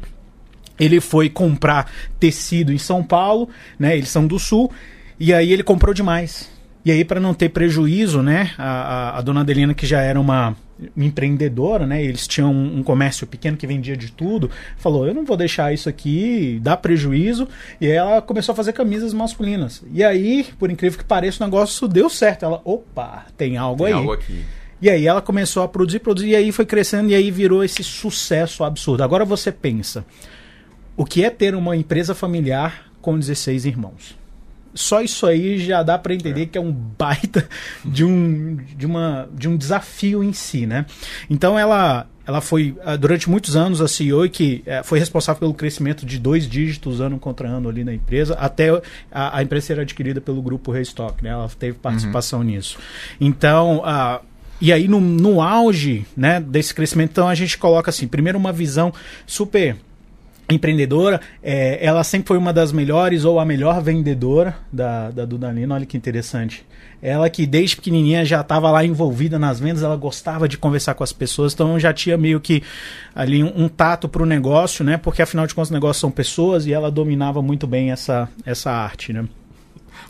ele 0.79 0.99
foi 1.01 1.29
comprar 1.29 1.91
tecido 2.19 2.71
em 2.71 2.77
São 2.77 3.03
Paulo, 3.03 3.49
né? 3.79 3.97
Eles 3.97 4.09
são 4.09 4.27
do 4.27 4.37
sul, 4.37 4.71
e 5.19 5.33
aí 5.33 5.51
ele 5.51 5.63
comprou 5.63 5.93
demais. 5.93 6.54
E 6.85 6.91
aí, 6.91 7.03
para 7.03 7.19
não 7.19 7.33
ter 7.33 7.49
prejuízo, 7.49 8.21
né? 8.21 8.51
A, 8.59 9.17
a, 9.17 9.21
dona 9.21 9.41
Adelina, 9.41 9.73
que 9.73 9.87
já 9.87 10.01
era 10.01 10.21
uma 10.21 10.55
empreendedora, 10.95 11.87
né? 11.87 12.03
Eles 12.03 12.27
tinham 12.27 12.53
um, 12.53 12.77
um 12.77 12.83
comércio 12.83 13.25
pequeno 13.25 13.57
que 13.57 13.65
vendia 13.65 13.97
de 13.97 14.11
tudo. 14.11 14.51
Falou: 14.77 15.07
Eu 15.07 15.13
não 15.13 15.25
vou 15.25 15.35
deixar 15.35 15.73
isso 15.73 15.89
aqui 15.89 16.59
dar 16.61 16.77
prejuízo. 16.77 17.47
E 17.81 17.87
aí 17.87 17.93
ela 17.93 18.21
começou 18.21 18.53
a 18.53 18.55
fazer 18.55 18.71
camisas 18.71 19.15
masculinas. 19.15 19.83
E 19.91 20.03
aí, 20.03 20.45
por 20.59 20.69
incrível 20.69 20.99
que 20.99 21.05
pareça, 21.05 21.43
o 21.43 21.47
negócio 21.47 21.87
deu 21.87 22.07
certo. 22.07 22.45
Ela, 22.45 22.61
opa, 22.63 23.25
tem 23.35 23.57
algo 23.57 23.83
Tem 23.83 23.93
aí. 23.93 23.99
algo 23.99 24.11
aqui. 24.11 24.45
E 24.79 24.89
aí 24.89 25.07
ela 25.07 25.21
começou 25.23 25.63
a 25.63 25.67
produzir, 25.67 25.99
produzir, 25.99 26.27
e 26.27 26.35
aí 26.35 26.51
foi 26.51 26.65
crescendo, 26.65 27.09
e 27.09 27.15
aí 27.15 27.31
virou 27.31 27.63
esse 27.63 27.83
sucesso 27.83 28.63
absurdo. 28.63 29.01
Agora 29.01 29.25
você 29.25 29.51
pensa, 29.51 30.05
o 30.95 31.03
que 31.05 31.23
é 31.23 31.31
ter 31.31 31.55
uma 31.55 31.75
empresa 31.75 32.13
familiar 32.13 32.85
com 33.01 33.17
16 33.17 33.65
irmãos? 33.65 34.24
Só 34.75 35.01
isso 35.01 35.25
aí 35.25 35.57
já 35.57 35.81
dá 35.81 35.97
para 35.97 36.13
entender 36.13 36.47
que 36.47 36.57
é 36.57 36.61
um 36.61 36.71
baita 36.71 37.47
de 37.83 38.03
um, 38.03 38.57
de, 38.75 38.85
uma, 38.85 39.29
de 39.33 39.47
um 39.47 39.55
desafio 39.55 40.23
em 40.23 40.33
si, 40.33 40.65
né? 40.65 40.85
Então 41.29 41.57
ela, 41.57 42.07
ela 42.27 42.41
foi, 42.41 42.75
ah, 42.83 42.97
durante 42.97 43.29
muitos 43.29 43.55
anos, 43.55 43.79
a 43.79 43.87
CEO 43.87 44.29
que 44.29 44.61
eh, 44.65 44.83
foi 44.83 44.99
responsável 44.99 45.39
pelo 45.39 45.53
crescimento 45.53 46.05
de 46.05 46.19
dois 46.19 46.47
dígitos 46.47 46.99
ano 46.99 47.17
contra 47.17 47.47
ano 47.47 47.69
ali 47.69 47.85
na 47.85 47.93
empresa, 47.93 48.35
até 48.35 48.69
a, 49.09 49.37
a 49.37 49.41
empresa 49.41 49.67
ser 49.67 49.79
adquirida 49.79 50.19
pelo 50.19 50.41
grupo 50.41 50.71
Restock, 50.71 51.23
né? 51.23 51.29
Ela 51.29 51.49
teve 51.57 51.77
participação 51.77 52.43
nisso. 52.43 52.77
Então, 53.19 53.81
a 53.85 54.21
e 54.59 54.71
aí, 54.71 54.87
no, 54.87 55.01
no 55.01 55.41
auge 55.41 56.05
né, 56.15 56.39
desse 56.39 56.73
crescimento, 56.73 57.11
então 57.11 57.27
a 57.27 57.35
gente 57.35 57.57
coloca 57.57 57.89
assim: 57.89 58.07
primeiro, 58.07 58.37
uma 58.37 58.53
visão 58.53 58.93
super 59.27 59.75
empreendedora. 60.49 61.19
É, 61.41 61.83
ela 61.83 62.03
sempre 62.03 62.27
foi 62.27 62.37
uma 62.37 62.53
das 62.53 62.71
melhores 62.71 63.25
ou 63.25 63.39
a 63.39 63.45
melhor 63.45 63.81
vendedora 63.81 64.55
da, 64.71 65.11
da 65.11 65.25
Dudalina. 65.25 65.75
Olha 65.75 65.85
que 65.85 65.97
interessante. 65.97 66.65
Ela 67.01 67.29
que 67.29 67.45
desde 67.45 67.75
pequenininha 67.75 68.25
já 68.25 68.41
estava 68.41 68.71
lá 68.71 68.83
envolvida 68.83 69.37
nas 69.37 69.59
vendas, 69.59 69.83
ela 69.83 69.95
gostava 69.95 70.47
de 70.47 70.57
conversar 70.57 70.95
com 70.95 71.03
as 71.03 71.11
pessoas, 71.11 71.53
então 71.53 71.79
já 71.79 71.93
tinha 71.93 72.17
meio 72.17 72.39
que 72.39 72.63
ali 73.13 73.43
um, 73.43 73.65
um 73.65 73.67
tato 73.67 74.09
para 74.09 74.23
o 74.23 74.25
negócio, 74.25 74.83
né? 74.83 74.97
Porque 74.97 75.21
afinal 75.21 75.45
de 75.45 75.53
contas, 75.53 75.69
os 75.69 75.73
negócios 75.73 76.01
são 76.01 76.09
pessoas 76.09 76.65
e 76.65 76.73
ela 76.73 76.89
dominava 76.89 77.41
muito 77.41 77.67
bem 77.67 77.91
essa, 77.91 78.27
essa 78.43 78.71
arte, 78.71 79.13
né? 79.13 79.25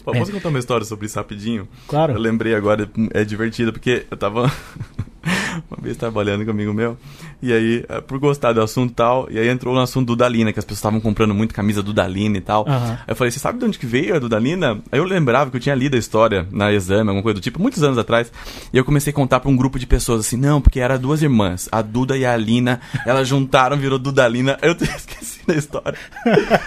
Pô, 0.06 0.14
posso 0.14 0.32
contar 0.32 0.50
uma 0.50 0.60
história 0.60 0.86
sobre 0.86 1.08
isso 1.08 1.18
rapidinho? 1.18 1.68
Claro. 1.88 2.14
Eu 2.14 2.20
lembrei 2.20 2.54
agora, 2.54 2.90
é 3.12 3.26
divertido, 3.26 3.74
porque 3.74 4.06
eu 4.10 4.16
tava 4.16 4.44
uma 5.70 5.82
vez 5.82 5.98
trabalhando 5.98 6.46
com 6.46 6.52
um 6.52 6.54
amigo 6.54 6.74
meu, 6.74 6.98
e 7.46 7.54
aí, 7.54 7.86
eh, 7.88 8.02
por 8.02 8.18
gostar 8.18 8.54
do 8.54 8.62
assunto 8.62 8.92
e 8.92 8.94
tal, 8.96 9.28
e 9.30 9.38
aí 9.38 9.48
entrou 9.48 9.76
no 9.76 9.80
assunto 9.80 10.08
do 10.08 10.16
Dalina, 10.16 10.52
que 10.52 10.58
as 10.58 10.66
pessoas 10.66 10.80
estavam 10.80 11.00
comprando 11.00 11.34
muito 11.34 11.54
camisa 11.54 11.84
do 11.84 11.94
Dalina 11.94 12.38
e 12.38 12.42
tal. 12.42 12.68
Aham. 12.68 12.94
Aí 12.94 13.06
eu 13.08 13.16
falei, 13.16 13.30
você 13.30 13.40
sabe 13.40 13.60
de 13.60 13.66
onde 13.66 13.78
que 13.78 13.86
veio 13.86 14.16
a 14.16 14.20
Dudalina? 14.20 14.82
Aí 14.92 15.00
eu 15.00 15.04
lembrava 15.04 15.52
que 15.52 15.58
eu 15.58 15.62
tinha 15.62 15.76
lido 15.76 15.96
a 15.96 16.00
história 16.00 16.48
na 16.52 16.74
exame, 16.74 17.10
alguma 17.10 17.22
coisa 17.22 17.36
do 17.36 17.44
tipo, 17.44 17.62
muitos 17.62 17.84
anos 17.84 18.00
atrás. 18.00 18.32
E 18.74 18.78
eu 18.78 18.84
comecei 18.84 19.12
a 19.12 19.14
contar 19.14 19.40
pra 19.40 19.50
um 19.50 19.56
grupo 19.56 19.78
de 19.78 19.86
pessoas 19.86 20.22
assim, 20.22 20.38
não, 20.38 20.60
porque 20.60 20.80
era 20.80 20.98
duas 20.98 21.22
irmãs, 21.22 21.70
a 21.72 21.82
Duda 21.82 22.18
e 22.18 22.26
a 22.26 22.34
Alina, 22.34 22.82
elas 23.06 23.28
juntaram, 23.28 23.78
virou 23.78 24.00
Dudalina. 24.00 24.58
Eu 24.62 24.72
esqueci 24.82 25.42
da 25.46 25.56
história. 25.56 25.98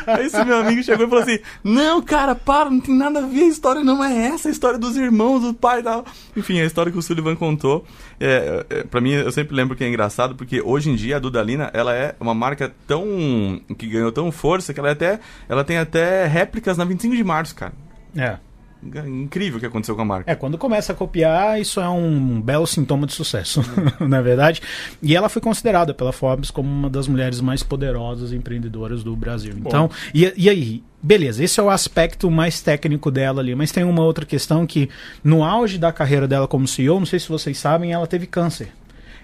Aí 0.07 0.27
esse 0.27 0.45
meu 0.45 0.59
amigo 0.59 0.83
chegou 0.83 1.07
e 1.07 1.09
falou 1.09 1.25
assim, 1.25 1.39
não, 1.65 2.01
cara, 2.01 2.35
para, 2.35 2.71
não 2.71 2.81
tem 2.81 2.95
nada 2.95 3.19
a 3.19 3.23
ver, 3.23 3.43
a 3.43 3.49
história 3.49 3.83
não 3.83 4.03
é 4.03 4.29
essa, 4.29 4.49
a 4.49 4.53
história 4.53 4.79
dos 4.79 4.97
irmãos, 4.97 5.41
do 5.41 5.53
pai 5.53 5.81
e 5.81 5.83
tal. 5.83 6.05
Enfim, 6.37 6.61
a 6.61 6.65
história 6.65 6.93
que 6.93 6.99
o 6.99 7.03
Sullivan 7.03 7.35
contou, 7.35 7.85
é, 8.21 8.67
é, 8.71 8.85
pra 8.85 9.01
mim, 9.01 9.13
eu 9.13 9.31
sempre 9.33 9.55
lembro 9.55 9.77
que 9.77 9.85
é 9.85 9.89
engraçado, 9.89 10.35
porque 10.35 10.61
hoje 10.69 10.91
em 10.91 10.95
dia 10.95 11.17
a 11.17 11.19
Dudalina, 11.19 11.71
ela 11.73 11.95
é 11.95 12.15
uma 12.21 12.35
marca 12.35 12.73
tão, 12.87 13.61
que 13.77 13.87
ganhou 13.87 14.13
tão 14.13 14.31
força, 14.31 14.75
que 14.75 14.81
ela 14.81 14.91
é 14.91 14.93
até, 14.93 15.21
ela 15.49 15.65
tem 15.65 15.79
até 15.79 16.27
réplicas 16.27 16.77
na 16.77 16.85
25 16.85 17.17
de 17.17 17.25
março, 17.25 17.55
cara. 17.55 17.73
É. 18.17 18.37
Incrível 18.81 19.57
o 19.57 19.61
que 19.61 19.67
aconteceu 19.67 19.97
com 19.97 20.03
a 20.03 20.05
marca. 20.05 20.31
É, 20.31 20.37
quando 20.37 20.57
começa 20.57 20.93
a 20.93 20.95
copiar, 20.95 21.61
isso 21.61 21.81
é 21.81 21.89
um 21.89 22.41
belo 22.41 22.65
sintoma 22.65 23.07
de 23.09 23.13
sucesso, 23.13 23.61
na 23.99 24.21
verdade. 24.23 24.63
E 25.03 25.17
ela 25.17 25.29
foi 25.29 25.43
considerada 25.43 25.93
pela 25.93 26.13
Forbes 26.13 26.51
como 26.51 26.69
uma 26.69 26.89
das 26.89 27.09
mulheres 27.09 27.41
mais 27.41 27.63
poderosas 27.63 28.33
empreendedoras 28.33 29.03
do 29.03 29.17
Brasil. 29.17 29.55
Então, 29.57 29.91
e, 30.15 30.33
e 30.37 30.49
aí? 30.49 30.85
Beleza, 31.01 31.43
esse 31.43 31.59
é 31.59 31.63
o 31.63 31.71
aspecto 31.71 32.31
mais 32.31 32.61
técnico 32.61 33.11
dela 33.11 33.41
ali, 33.41 33.55
mas 33.55 33.71
tem 33.71 33.85
uma 33.85 34.03
outra 34.03 34.27
questão 34.27 34.67
que, 34.67 34.89
no 35.23 35.45
auge 35.45 35.79
da 35.79 35.93
carreira 35.93 36.27
dela 36.27 36.49
como 36.49 36.67
CEO, 36.67 36.99
não 36.99 37.07
sei 37.07 37.21
se 37.21 37.29
vocês 37.29 37.57
sabem, 37.59 37.93
ela 37.93 38.07
teve 38.07 38.27
câncer. 38.27 38.69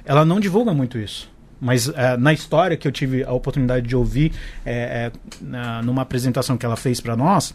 Ela 0.04 0.24
não 0.24 0.38
divulga 0.38 0.74
muito 0.74 0.98
isso. 0.98 1.33
Mas 1.60 1.88
eh, 1.88 2.16
na 2.16 2.32
história 2.32 2.76
que 2.76 2.86
eu 2.86 2.92
tive 2.92 3.22
a 3.24 3.32
oportunidade 3.32 3.86
de 3.86 3.96
ouvir 3.96 4.32
eh, 4.66 5.10
na- 5.40 5.82
numa 5.82 6.02
apresentação 6.02 6.56
que 6.56 6.66
ela 6.66 6.76
fez 6.76 7.00
para 7.00 7.16
nós, 7.16 7.54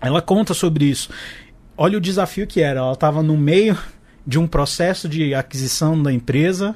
ela 0.00 0.20
conta 0.22 0.54
sobre 0.54 0.84
isso. 0.86 1.10
Olha 1.76 1.98
o 1.98 2.00
desafio 2.00 2.46
que 2.46 2.60
era. 2.60 2.80
Ela 2.80 2.92
estava 2.92 3.22
no 3.22 3.36
meio 3.36 3.78
de 4.26 4.38
um 4.38 4.46
processo 4.46 5.08
de 5.08 5.34
aquisição 5.34 6.00
da 6.02 6.12
empresa, 6.12 6.74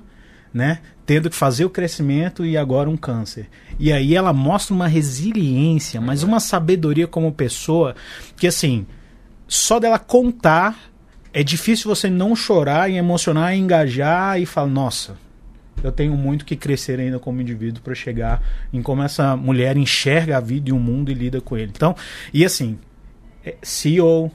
né? 0.55 0.79
Tendo 1.05 1.29
que 1.29 1.35
fazer 1.37 1.65
o 1.65 1.71
crescimento 1.71 2.45
e 2.47 2.57
agora 2.57 2.89
um 2.89 2.97
câncer. 2.97 3.49
E 3.79 3.93
aí 3.93 4.15
ela 4.15 4.33
mostra 4.33 4.73
uma 4.75 4.87
resiliência, 4.87 6.01
mas 6.01 6.23
uma 6.23 6.39
sabedoria 6.39 7.07
como 7.09 7.33
pessoa 7.33 7.95
que 8.37 8.47
assim, 8.47 8.87
só 9.49 9.81
dela 9.81 9.99
contar 9.99 10.79
é 11.33 11.43
difícil 11.43 11.89
você 11.93 12.09
não 12.09 12.37
chorar 12.37 12.91
e 12.91 12.97
emocionar 12.97 13.55
e 13.55 13.59
engajar 13.59 14.41
e 14.41 14.47
falar, 14.47 14.69
nossa, 14.69 15.17
eu 15.83 15.93
tenho 15.93 16.17
muito 16.17 16.45
que 16.45 16.57
crescer 16.57 16.99
ainda 17.01 17.19
como 17.19 17.41
indivíduo 17.41 17.83
para 17.83 17.95
chegar 17.95 18.43
em 18.73 18.83
como 18.83 19.03
essa 19.03 19.37
mulher 19.37 19.77
enxerga 19.77 20.37
a 20.37 20.41
vida 20.41 20.71
e 20.71 20.73
o 20.73 20.79
mundo 20.79 21.11
e 21.11 21.15
lida 21.15 21.41
com 21.41 21.57
ele. 21.57 21.73
Então, 21.75 21.95
e 22.33 22.45
assim, 22.45 22.79
é 23.45 23.55
CEO, 23.63 24.31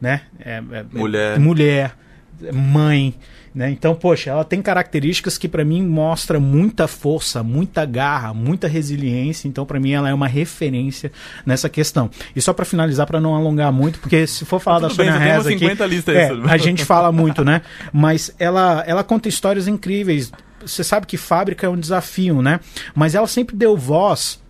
né? 0.00 0.22
É- 0.38 0.62
é- 0.72 0.84
Mulher. 0.92 1.36
é 1.36 1.38
mulher, 1.38 1.96
é 2.42 2.52
mãe, 2.52 3.14
né? 3.54 3.70
Então, 3.70 3.94
poxa, 3.94 4.30
ela 4.30 4.44
tem 4.44 4.62
características 4.62 5.36
que 5.36 5.48
para 5.48 5.64
mim 5.64 5.86
mostra 5.86 6.38
muita 6.40 6.86
força, 6.88 7.42
muita 7.42 7.84
garra, 7.84 8.32
muita 8.32 8.66
resiliência. 8.68 9.48
Então, 9.48 9.66
para 9.66 9.78
mim 9.78 9.92
ela 9.92 10.08
é 10.08 10.14
uma 10.14 10.28
referência 10.28 11.12
nessa 11.44 11.68
questão. 11.68 12.10
E 12.34 12.40
só 12.40 12.52
para 12.52 12.64
finalizar, 12.64 13.06
para 13.06 13.20
não 13.20 13.34
alongar 13.34 13.72
muito, 13.72 13.98
porque 13.98 14.26
se 14.26 14.44
for 14.44 14.60
falar 14.60 14.80
da 14.80 14.88
Tudo 14.88 14.98
bem, 14.98 15.10
Sônia 15.12 15.20
Reza 15.20 15.48
aqui, 15.50 15.58
50 15.58 15.86
listas 15.86 16.16
aí, 16.16 16.22
é, 16.22 16.50
a 16.50 16.56
gente 16.56 16.84
fala 16.84 17.12
muito, 17.12 17.44
né? 17.44 17.62
Mas 17.92 18.34
ela, 18.38 18.82
ela 18.86 19.04
conta 19.04 19.28
histórias 19.28 19.68
incríveis. 19.68 20.32
Você 20.60 20.84
sabe 20.84 21.06
que 21.06 21.16
fábrica 21.16 21.66
é 21.66 21.70
um 21.70 21.78
desafio, 21.78 22.42
né? 22.42 22.60
Mas 22.94 23.14
ela 23.14 23.26
sempre 23.26 23.56
deu 23.56 23.76
voz 23.76 24.40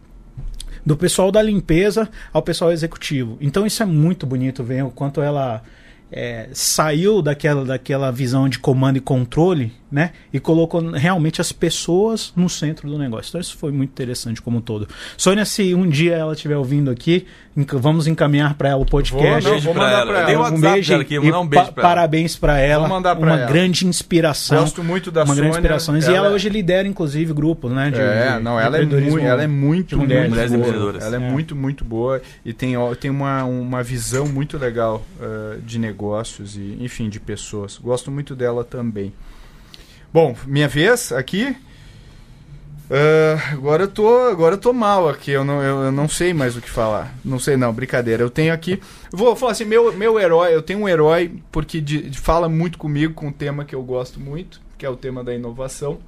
do 0.85 0.97
pessoal 0.97 1.31
da 1.31 1.43
limpeza 1.43 2.09
ao 2.33 2.43
pessoal 2.43 2.73
executivo. 2.73 3.37
Então 3.41 3.67
isso 3.67 3.83
é 3.83 3.87
muito 3.87 4.27
bonito 4.27 4.65
ver 4.65 4.85
o 4.85 4.91
quanto 4.91 5.21
ela 5.21 5.63
é, 6.13 6.49
saiu 6.53 7.23
daquela, 7.23 7.65
daquela 7.65 8.11
visão 8.11 8.49
de 8.49 8.59
comando 8.59 8.97
e 8.97 9.01
controle, 9.01 9.73
né? 9.91 10.11
E 10.33 10.39
colocou 10.39 10.81
realmente 10.93 11.41
as 11.41 11.51
pessoas 11.53 12.33
no 12.37 12.49
centro 12.49 12.89
do 12.89 12.97
negócio. 12.99 13.29
Então 13.31 13.41
isso 13.41 13.57
foi 13.57 13.73
muito 13.73 13.91
interessante 13.91 14.41
como 14.41 14.59
um 14.59 14.61
todo. 14.61 14.89
Sônia, 15.17 15.45
se 15.45 15.75
um 15.75 15.89
dia 15.89 16.15
ela 16.15 16.33
estiver 16.33 16.57
ouvindo 16.57 16.91
aqui, 16.91 17.27
vamos 17.75 18.07
encaminhar 18.07 18.55
para 18.55 18.69
ela 18.71 18.81
o 18.83 18.87
podcast. 18.87 19.43
Vou, 19.43 19.55
não, 19.55 19.61
vou 19.61 19.75
mandar 19.75 19.91
ela. 19.93 20.07
pra 20.07 20.31
ela. 20.31 20.51
O 20.51 20.55
um 20.55 20.61
beijo 20.61 20.95
aqui, 20.95 21.15
e 21.15 21.19
vou 21.19 21.27
mandar 21.27 21.41
um 21.41 21.47
beijo 21.47 21.73
pra 21.73 21.83
ela. 21.83 21.89
Parabéns 21.95 22.37
para 22.37 22.59
ela. 22.59 22.87
Vou 22.89 22.97
mandar 22.97 23.17
pra 23.17 23.27
uma 23.27 23.39
ela. 23.41 23.47
grande 23.51 23.87
inspiração. 23.87 24.61
Gosto 24.61 24.85
muito 24.85 25.11
da 25.11 25.25
uma 25.25 25.35
grande 25.35 25.55
Sônia, 25.55 25.59
inspiração. 25.59 25.97
E 25.99 26.05
ela- 26.05 26.17
ela 26.27 26.31
hoje 26.35 26.49
lidera, 26.49 26.87
inclusive, 26.87 27.33
grupos, 27.33 27.73
né? 27.73 27.91
de- 27.91 28.01
É, 28.01 28.37
de- 28.37 28.43
não, 28.45 28.57
de 28.57 28.63
ela 28.63 28.79
é, 28.79 28.85
muito, 28.85 29.19
ela 29.19 29.43
é 29.43 29.47
muito, 29.47 29.99
mulheres. 29.99 30.31
Mulheres 30.31 30.53
empreendedoras. 30.53 31.05
Ela 31.05 31.17
é, 31.17 31.19
É. 31.19 31.31
muito, 31.31 31.57
muito 31.57 31.85
boa 31.85 32.23
e 32.45 32.53
tem, 32.53 32.75
tem 33.01 33.11
uma, 33.11 33.45
uma 33.45 33.83
visão 33.83 34.27
muito 34.27 34.57
legal 34.57 35.05
eh, 35.21 35.57
de 35.67 35.79
negócios 36.01 36.57
e, 36.57 36.79
enfim, 36.81 37.09
de 37.11 37.21
pessoas. 37.21 37.77
Gosto 37.79 38.11
muito 38.11 38.35
dela 38.35 38.65
também. 38.65 39.13
Bom, 40.13 40.35
minha 40.47 40.67
vez 40.67 41.13
aqui. 41.13 41.55
Ah, 42.91 43.53
agora 43.53 43.85
eu 43.85 43.89
tô, 43.89 44.09
agora 44.29 44.55
eu 44.55 44.59
tô 44.59 44.73
mal 44.73 45.09
aqui, 45.09 45.31
eu 45.31 45.45
não, 45.45 45.63
eu, 45.63 45.85
eu 45.85 45.93
não 45.93 46.09
sei 46.09 46.33
mais 46.35 46.57
o 46.57 46.61
que 46.61 46.69
falar. 46.71 47.15
Não 47.25 47.39
sei 47.39 47.57
não, 47.57 47.73
brincadeira. 47.73 48.23
Eu 48.23 48.31
tenho 48.31 48.53
aqui, 48.53 48.81
vou 49.13 49.37
falar 49.37 49.53
assim, 49.53 49.65
meu, 49.67 49.93
meu 49.93 50.19
herói, 50.19 50.55
eu 50.55 50.63
tenho 50.63 50.81
um 50.81 50.89
herói 50.89 51.39
porque 51.53 51.81
de- 51.81 52.09
de- 52.11 52.19
fala 52.19 52.49
muito 52.49 52.79
comigo 52.79 53.15
com 53.15 53.29
um 53.29 53.33
tema 53.33 53.65
que 53.65 53.75
eu 53.75 53.83
gosto 53.83 54.19
muito, 54.19 54.61
que 54.79 54.85
é 54.87 54.91
o 54.91 54.97
tema 54.97 55.23
da 55.23 55.33
inovação. 55.35 55.99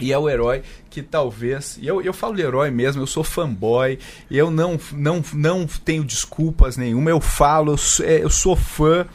E 0.00 0.12
é 0.12 0.18
o 0.18 0.28
herói 0.28 0.62
que 0.90 1.02
talvez. 1.02 1.78
E 1.80 1.86
eu, 1.86 2.00
eu 2.02 2.12
falo 2.12 2.36
de 2.36 2.42
herói 2.42 2.70
mesmo, 2.70 3.02
eu 3.02 3.06
sou 3.06 3.24
fanboy. 3.24 3.98
Eu 4.30 4.50
não, 4.50 4.78
não, 4.92 5.22
não 5.34 5.66
tenho 5.66 6.04
desculpas 6.04 6.76
nenhuma. 6.76 7.10
Eu 7.10 7.20
falo, 7.20 7.72
eu 7.72 7.76
sou, 7.76 8.06
é, 8.06 8.22
eu 8.22 8.30
sou 8.30 8.56
fã, 8.56 9.06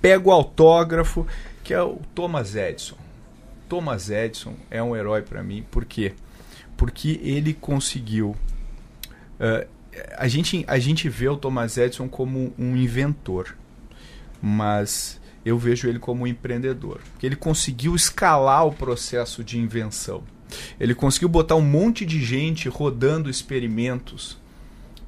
pego 0.00 0.30
o 0.30 0.32
autógrafo, 0.32 1.26
que 1.62 1.72
é 1.72 1.82
o 1.82 2.00
Thomas 2.14 2.54
Edison. 2.56 2.96
Thomas 3.68 4.10
Edison 4.10 4.54
é 4.70 4.82
um 4.82 4.94
herói 4.94 5.22
para 5.22 5.42
mim, 5.42 5.64
por 5.70 5.84
quê? 5.84 6.12
Porque 6.76 7.20
ele 7.22 7.54
conseguiu. 7.54 8.36
eh, 9.40 9.66
a, 10.16 10.28
gente, 10.28 10.64
a 10.66 10.78
gente 10.78 11.08
vê 11.08 11.28
o 11.28 11.36
Thomas 11.36 11.78
Edison 11.78 12.08
como 12.08 12.52
um 12.58 12.76
inventor, 12.76 13.56
mas 14.42 15.20
eu 15.44 15.58
vejo 15.58 15.88
ele 15.88 15.98
como 15.98 16.24
um 16.24 16.26
empreendedor. 16.26 17.00
Ele 17.22 17.36
conseguiu 17.36 17.94
escalar 17.94 18.66
o 18.66 18.72
processo 18.72 19.42
de 19.42 19.58
invenção. 19.58 20.22
Ele 20.78 20.94
conseguiu 20.94 21.28
botar 21.28 21.56
um 21.56 21.62
monte 21.62 22.04
de 22.04 22.22
gente 22.22 22.68
rodando 22.68 23.30
experimentos 23.30 24.40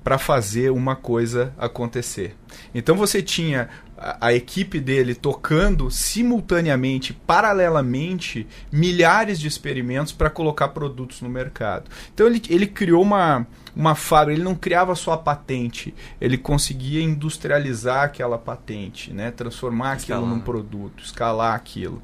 para 0.05 0.19
fazer 0.19 0.71
uma 0.71 0.95
coisa 0.95 1.55
acontecer. 1.57 2.37
Então 2.75 2.95
você 2.95 3.23
tinha 3.23 3.71
a, 3.97 4.27
a 4.29 4.35
equipe 4.35 4.79
dele 4.79 5.15
tocando 5.15 5.91
simultaneamente, 5.91 7.15
paralelamente, 7.15 8.47
milhares 8.71 9.41
de 9.41 9.49
experimentos 9.49 10.13
para 10.13 10.29
colocar 10.29 10.69
produtos 10.69 11.23
no 11.23 11.29
mercado. 11.31 11.91
Então 12.13 12.27
ele, 12.27 12.43
ele 12.51 12.67
criou 12.67 13.03
uma, 13.03 13.47
uma 13.75 13.95
fábrica, 13.95 14.37
ele 14.37 14.45
não 14.45 14.55
criava 14.55 14.95
só 14.95 15.13
a 15.13 15.19
patente, 15.19 15.95
ele 16.21 16.37
conseguia 16.37 17.03
industrializar 17.03 18.05
aquela 18.05 18.37
patente, 18.37 19.11
né? 19.11 19.31
transformar 19.31 19.93
aquilo 19.93 20.19
Escalar, 20.19 20.29
num 20.29 20.37
né? 20.37 20.43
produto, 20.45 21.03
escalar 21.03 21.55
aquilo. 21.55 22.03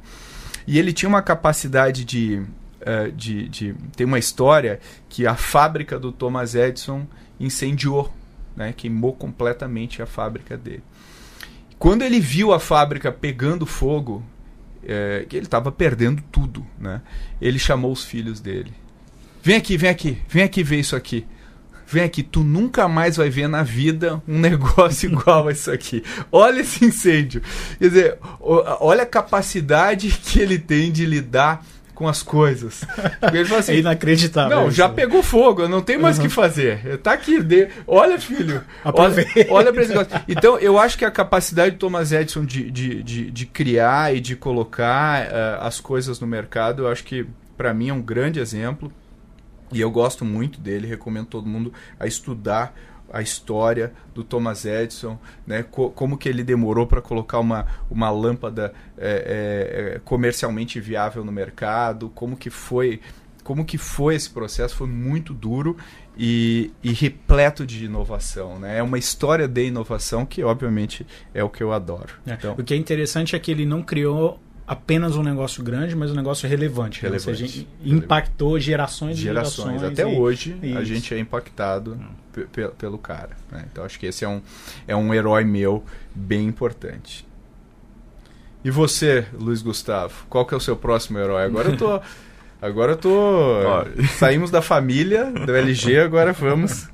E 0.66 0.78
ele 0.78 0.92
tinha 0.92 1.08
uma 1.08 1.22
capacidade 1.22 2.04
de, 2.04 2.42
eh, 2.80 3.10
de, 3.14 3.48
de. 3.48 3.74
Tem 3.96 4.06
uma 4.06 4.18
história 4.18 4.80
que 5.08 5.26
a 5.26 5.34
fábrica 5.34 5.98
do 5.98 6.12
Thomas 6.12 6.54
Edison 6.54 7.06
incendiou, 7.38 8.12
né? 8.56 8.72
queimou 8.76 9.12
completamente 9.12 10.02
a 10.02 10.06
fábrica 10.06 10.56
dele. 10.56 10.82
Quando 11.78 12.02
ele 12.02 12.20
viu 12.20 12.52
a 12.52 12.60
fábrica 12.60 13.10
pegando 13.10 13.64
fogo, 13.64 14.22
que 15.28 15.36
ele 15.36 15.46
estava 15.46 15.70
perdendo 15.70 16.22
tudo, 16.30 16.66
né? 16.78 17.00
ele 17.40 17.58
chamou 17.58 17.92
os 17.92 18.04
filhos 18.04 18.38
dele. 18.40 18.72
Vem 19.42 19.56
aqui, 19.56 19.76
vem 19.76 19.88
aqui, 19.88 20.18
vem 20.28 20.42
aqui 20.42 20.62
ver 20.62 20.80
isso 20.80 20.94
aqui. 20.94 21.26
Vem 21.86 22.04
aqui, 22.04 22.22
tu 22.22 22.44
nunca 22.44 22.86
mais 22.86 23.16
vai 23.16 23.28
ver 23.28 23.48
na 23.48 23.64
vida 23.64 24.22
um 24.28 24.38
negócio 24.38 25.10
igual 25.10 25.48
a 25.48 25.52
isso 25.52 25.72
aqui. 25.72 26.04
Olha 26.30 26.60
esse 26.60 26.84
incêndio. 26.84 27.42
Quer 27.78 27.88
dizer, 27.88 28.18
olha 28.40 29.02
a 29.02 29.06
capacidade 29.06 30.08
que 30.08 30.38
ele 30.38 30.58
tem 30.58 30.92
de 30.92 31.04
lidar 31.04 31.66
com 32.00 32.08
as 32.08 32.22
coisas. 32.22 32.82
Assim, 33.58 33.72
É 33.72 33.76
inacreditável. 33.80 34.56
não, 34.56 34.68
isso. 34.68 34.76
já 34.78 34.88
pegou 34.88 35.22
fogo, 35.22 35.60
eu 35.60 35.68
não 35.68 35.82
tenho 35.82 36.00
mais 36.00 36.18
o 36.18 36.22
que 36.22 36.30
fazer. 36.30 36.96
Tá 37.02 37.12
aqui, 37.12 37.42
de... 37.42 37.68
olha, 37.86 38.18
filho. 38.18 38.62
Olha, 38.82 38.90
Aproveita. 38.90 39.52
olha 39.52 39.70
pra 39.70 39.82
esse 39.82 39.90
negócio. 39.94 40.18
Então, 40.26 40.58
eu 40.58 40.78
acho 40.78 40.96
que 40.96 41.04
a 41.04 41.10
capacidade 41.10 41.72
do 41.72 41.78
Thomas 41.78 42.10
Edison 42.10 42.42
de, 42.42 42.70
de, 42.70 43.02
de, 43.02 43.30
de 43.30 43.44
criar 43.46 44.16
e 44.16 44.20
de 44.20 44.34
colocar 44.34 45.26
eh, 45.30 45.58
as 45.60 45.78
coisas 45.78 46.18
no 46.18 46.26
mercado, 46.26 46.84
eu 46.84 46.88
acho 46.88 47.04
que, 47.04 47.26
pra 47.54 47.74
mim, 47.74 47.90
é 47.90 47.92
um 47.92 48.00
grande 48.00 48.40
exemplo. 48.40 48.90
E 49.70 49.78
eu 49.78 49.90
gosto 49.90 50.24
muito 50.24 50.58
dele, 50.58 50.86
recomendo 50.86 51.26
todo 51.26 51.46
mundo 51.46 51.70
a 51.98 52.06
estudar 52.06 52.74
a 53.12 53.20
história 53.22 53.92
do 54.14 54.22
Thomas 54.22 54.64
Edison, 54.64 55.18
né? 55.46 55.62
Co- 55.62 55.90
como 55.90 56.16
que 56.16 56.28
ele 56.28 56.42
demorou 56.44 56.86
para 56.86 57.00
colocar 57.02 57.38
uma, 57.40 57.66
uma 57.90 58.10
lâmpada 58.10 58.72
é, 58.96 59.08
é, 59.08 59.94
é, 59.96 59.98
comercialmente 60.04 60.80
viável 60.80 61.24
no 61.24 61.32
mercado, 61.32 62.10
como 62.14 62.36
que 62.36 62.50
foi 62.50 63.00
como 63.42 63.64
que 63.64 63.78
foi 63.78 64.14
esse 64.14 64.30
processo, 64.30 64.76
foi 64.76 64.86
muito 64.86 65.32
duro 65.32 65.76
e, 66.16 66.70
e 66.84 66.92
repleto 66.92 67.66
de 67.66 67.84
inovação, 67.86 68.58
né? 68.60 68.78
É 68.78 68.82
uma 68.82 68.98
história 68.98 69.48
de 69.48 69.64
inovação 69.66 70.24
que, 70.26 70.44
obviamente, 70.44 71.06
é 71.34 71.42
o 71.42 71.48
que 71.48 71.62
eu 71.62 71.72
adoro. 71.72 72.14
É. 72.26 72.34
Então, 72.34 72.54
O 72.58 72.62
que 72.62 72.74
é 72.74 72.76
interessante 72.76 73.34
é 73.34 73.38
que 73.38 73.50
ele 73.50 73.64
não 73.64 73.82
criou 73.82 74.38
apenas 74.72 75.16
um 75.16 75.22
negócio 75.24 75.64
grande, 75.64 75.96
mas 75.96 76.12
um 76.12 76.14
negócio 76.14 76.48
relevante. 76.48 77.02
né? 77.02 77.08
Ou 77.10 77.14
Relevante. 77.16 77.48
seja, 77.48 77.66
impactou 77.84 78.58
gerações 78.60 79.18
e 79.18 79.22
gerações. 79.22 79.80
gerações. 79.80 79.92
Até 79.98 80.14
e- 80.14 80.16
hoje 80.16 80.56
a 80.62 80.66
Isso. 80.66 80.78
Hum. 80.78 80.84
gente 80.84 81.12
é 81.14 81.18
impactado 81.18 81.98
pe- 82.32 82.44
pe- 82.52 82.68
pelo 82.78 82.96
cara. 82.96 83.30
né? 83.50 83.64
Então 83.72 83.84
acho 83.84 83.98
que 83.98 84.06
esse 84.06 84.24
é 84.24 84.28
um, 84.28 84.40
é 84.86 84.94
um 84.94 85.12
herói 85.12 85.42
meu 85.44 85.82
bem 86.14 86.46
importante. 86.46 87.26
E 88.64 88.70
você, 88.70 89.26
Luiz 89.32 89.60
Gustavo, 89.62 90.14
qual 90.28 90.44
que 90.46 90.54
é 90.54 90.56
o 90.56 90.60
seu 90.60 90.76
próximo 90.76 91.18
herói? 91.18 91.44
Agora 91.44 91.70
eu 91.70 91.76
tô. 91.76 92.00
Agora 92.62 92.92
eu 92.92 92.96
tô. 92.96 93.10
Ó. 93.66 93.84
Saímos 94.18 94.50
da 94.50 94.60
família, 94.60 95.24
do 95.32 95.52
LG, 95.56 95.98
agora 96.00 96.30
vamos. 96.34 96.88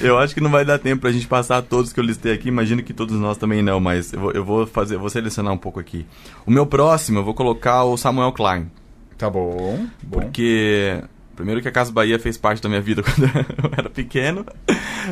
Eu 0.00 0.18
acho 0.18 0.34
que 0.34 0.40
não 0.40 0.50
vai 0.50 0.64
dar 0.64 0.78
tempo 0.78 1.02
pra 1.02 1.12
gente 1.12 1.26
passar 1.26 1.62
todos 1.62 1.92
que 1.92 2.00
eu 2.00 2.04
listei 2.04 2.32
aqui. 2.32 2.48
Imagino 2.48 2.82
que 2.82 2.92
todos 2.92 3.18
nós 3.18 3.36
também 3.36 3.62
não, 3.62 3.78
mas 3.78 4.12
eu 4.12 4.20
vou, 4.20 4.32
eu 4.32 4.44
vou 4.44 4.66
fazer, 4.66 4.96
vou 4.96 5.08
selecionar 5.08 5.52
um 5.52 5.58
pouco 5.58 5.78
aqui. 5.78 6.06
O 6.44 6.50
meu 6.50 6.66
próximo, 6.66 7.20
eu 7.20 7.24
vou 7.24 7.34
colocar 7.34 7.84
o 7.84 7.96
Samuel 7.96 8.32
Klein. 8.32 8.70
Tá 9.16 9.30
bom, 9.30 9.86
bom. 10.02 10.20
Porque, 10.20 11.00
primeiro 11.36 11.62
que 11.62 11.68
a 11.68 11.72
Casa 11.72 11.92
Bahia 11.92 12.18
fez 12.18 12.36
parte 12.36 12.60
da 12.60 12.68
minha 12.68 12.80
vida 12.80 13.02
quando 13.04 13.24
eu 13.24 13.70
era 13.76 13.88
pequeno, 13.88 14.44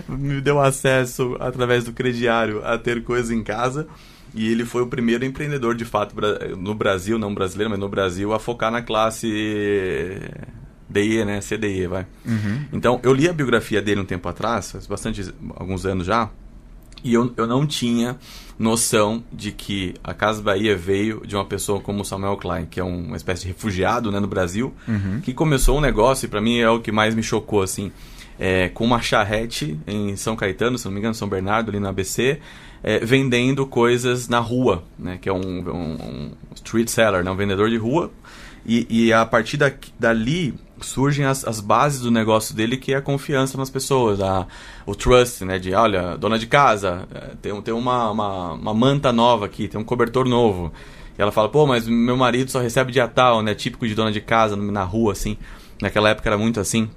me 0.09 0.41
deu 0.41 0.61
acesso, 0.61 1.37
através 1.39 1.85
do 1.85 1.93
crediário, 1.93 2.65
a 2.65 2.77
ter 2.77 3.05
coisas 3.05 3.31
em 3.31 3.43
casa. 3.43 3.87
E 4.35 4.51
ele 4.51 4.65
foi 4.65 4.83
o 4.83 4.87
primeiro 4.87 5.25
empreendedor, 5.25 5.75
de 5.75 5.85
fato, 5.85 6.15
no 6.57 6.75
Brasil, 6.75 7.19
não 7.19 7.35
brasileiro, 7.35 7.71
mas 7.71 7.81
no 7.81 7.89
Brasil, 7.89 8.33
a 8.33 8.39
focar 8.39 8.71
na 8.71 8.81
classe 8.81 9.29
DE, 10.91 11.25
né? 11.25 11.41
CDE, 11.41 11.87
vai. 11.87 12.07
Uhum. 12.27 12.65
Então, 12.73 13.01
eu 13.03 13.13
li 13.15 13.29
a 13.29 13.33
biografia 13.33 13.81
dele 13.81 14.01
um 14.01 14.05
tempo 14.05 14.29
atrás, 14.29 14.73
faz 14.73 14.87
bastante, 14.87 15.33
alguns 15.57 15.87
anos 15.87 16.05
já, 16.07 16.29
e 17.03 17.15
eu, 17.15 17.33
eu 17.37 17.47
não 17.47 17.67
tinha 17.67 18.19
noção 18.59 19.25
de 19.33 19.53
que 19.53 19.95
a 20.05 20.13
Casa 20.13 20.43
Bahia 20.43 20.77
veio 20.77 21.23
de 21.27 21.35
uma 21.35 21.45
pessoa 21.47 21.81
como 21.81 22.05
Samuel 22.05 22.37
Klein, 22.37 22.67
que 22.67 22.79
é 22.79 22.85
um- 22.85 23.07
uma 23.07 23.17
espécie 23.17 23.43
de 23.43 23.49
refugiado 23.49 24.13
né, 24.13 24.21
no 24.21 24.27
Brasil, 24.27 24.75
Uhum. 24.87 25.21
que 25.23 25.33
começou 25.33 25.79
um 25.79 25.81
negócio, 25.81 26.27
e 26.27 26.29
para 26.29 26.41
mim 26.43 26.59
é 26.59 26.69
o 26.69 26.81
que 26.81 26.93
mais 26.93 27.15
me 27.15 27.23
chocou, 27.23 27.63
assim, 27.63 27.91
é, 28.39 28.69
com 28.69 28.85
uma 28.85 29.01
charrete 29.01 29.79
em 29.87 30.15
São 30.17 30.37
Caetano, 30.37 30.77
se 30.77 30.85
não 30.85 30.93
me 30.93 30.99
engano, 30.99 31.15
São 31.15 31.29
Bernardo, 31.29 31.71
ali 31.71 31.81
no 31.81 31.89
ABC, 31.89 32.39
é, 32.83 32.99
vendendo 32.99 33.67
coisas 33.67 34.29
na 34.29 34.39
rua, 34.39 34.83
né, 34.99 35.19
que 35.21 35.29
é 35.29 35.33
um, 35.33 35.41
um- 35.41 35.95
um 35.95 36.31
street 36.55 36.89
seller, 36.89 37.23
né, 37.25 37.31
um 37.31 37.37
vendedor 37.37 37.69
de 37.71 37.77
rua, 37.77 38.11
e, 38.65 38.87
e 38.89 39.13
a 39.13 39.25
partir 39.25 39.57
da, 39.57 39.73
dali 39.99 40.55
surgem 40.81 41.25
as, 41.25 41.45
as 41.45 41.61
bases 41.61 42.01
do 42.01 42.11
negócio 42.11 42.55
dele, 42.55 42.77
que 42.77 42.93
é 42.93 42.97
a 42.97 43.03
confiança 43.03 43.57
nas 43.59 43.71
pessoas, 43.71 44.21
a, 44.21 44.47
o 44.87 44.95
trust, 44.95 45.45
né? 45.45 45.59
De, 45.59 45.75
olha, 45.75 46.17
dona 46.17 46.39
de 46.39 46.47
casa, 46.47 47.07
eh, 47.15 47.35
tem, 47.41 47.61
tem 47.63 47.75
uma, 47.75 48.11
uma, 48.11 48.53
uma 48.53 48.75
manta 48.75 49.13
nova 49.13 49.47
aqui, 49.47 49.69
tem 49.69 49.81
um 49.81 49.85
cobertor 49.85 50.27
novo. 50.27 50.73
E 51.19 51.23
ela 51.23 51.33
fala, 51.33 51.49
pô, 51.49 51.67
mas 51.67 51.87
meu 51.87 52.17
marido 52.17 52.51
só 52.51 52.61
recebe 52.61 52.93
dia 52.93 53.07
tal, 53.09 53.43
né? 53.43 53.55
Típico 53.55 53.87
de 53.87 53.95
dona 53.95 54.13
de 54.13 54.21
casa, 54.21 54.57
na 54.57 54.85
rua, 54.85 55.13
assim. 55.13 55.37
Naquela 55.81 56.11
época 56.11 56.29
era 56.29 56.39
muito 56.39 56.61
assim. 56.61 56.89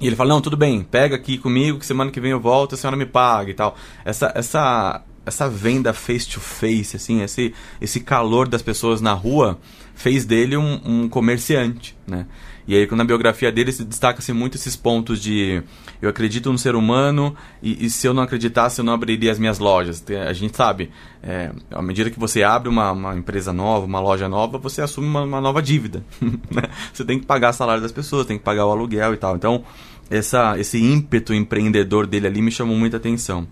E 0.00 0.06
ele 0.06 0.16
fala, 0.16 0.30
não, 0.30 0.40
tudo 0.40 0.56
bem, 0.56 0.82
pega 0.82 1.14
aqui 1.14 1.38
comigo, 1.38 1.78
que 1.78 1.86
semana 1.86 2.10
que 2.10 2.20
vem 2.20 2.32
eu 2.32 2.40
volto, 2.40 2.74
a 2.74 2.78
senhora 2.78 2.96
me 2.96 3.06
paga 3.06 3.50
e 3.50 3.54
tal. 3.54 3.76
Essa, 4.04 4.32
essa, 4.34 5.02
essa 5.24 5.48
venda 5.48 5.92
face 5.92 6.28
to 6.28 6.40
face, 6.40 6.96
assim, 6.96 7.22
esse, 7.22 7.54
esse 7.80 8.00
calor 8.00 8.48
das 8.48 8.62
pessoas 8.62 9.00
na 9.00 9.12
rua 9.12 9.60
fez 10.02 10.24
dele 10.24 10.56
um, 10.56 10.80
um 10.84 11.08
comerciante, 11.08 11.96
né? 12.06 12.26
E 12.66 12.76
aí, 12.76 12.88
na 12.92 13.04
biografia 13.04 13.50
dele, 13.50 13.72
se 13.72 13.84
destaca-se 13.84 14.32
muito 14.32 14.56
esses 14.56 14.76
pontos 14.76 15.20
de 15.20 15.62
eu 16.00 16.08
acredito 16.08 16.50
no 16.50 16.58
ser 16.58 16.74
humano 16.76 17.34
e, 17.62 17.86
e 17.86 17.90
se 17.90 18.06
eu 18.06 18.14
não 18.14 18.22
acreditasse, 18.22 18.80
eu 18.80 18.84
não 18.84 18.92
abriria 18.92 19.32
as 19.32 19.38
minhas 19.38 19.58
lojas. 19.58 20.04
A 20.28 20.32
gente 20.32 20.56
sabe, 20.56 20.90
é, 21.22 21.50
à 21.70 21.82
medida 21.82 22.10
que 22.10 22.18
você 22.18 22.42
abre 22.42 22.68
uma, 22.68 22.92
uma 22.92 23.16
empresa 23.16 23.52
nova, 23.52 23.84
uma 23.86 24.00
loja 24.00 24.28
nova, 24.28 24.58
você 24.58 24.80
assume 24.80 25.06
uma, 25.06 25.22
uma 25.22 25.40
nova 25.40 25.60
dívida. 25.60 26.04
né? 26.20 26.62
você 26.92 27.04
tem 27.04 27.18
que 27.18 27.26
pagar 27.26 27.50
o 27.50 27.52
salário 27.52 27.82
das 27.82 27.92
pessoas, 27.92 28.26
tem 28.26 28.38
que 28.38 28.44
pagar 28.44 28.66
o 28.66 28.70
aluguel 28.70 29.14
e 29.14 29.16
tal. 29.16 29.34
Então, 29.36 29.64
essa, 30.08 30.58
esse 30.58 30.78
ímpeto 30.78 31.34
empreendedor 31.34 32.06
dele 32.06 32.28
ali 32.28 32.42
me 32.42 32.50
chamou 32.50 32.76
muita 32.76 32.96
atenção. 32.96 33.46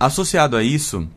Associado 0.00 0.56
a 0.56 0.62
isso, 0.62 1.08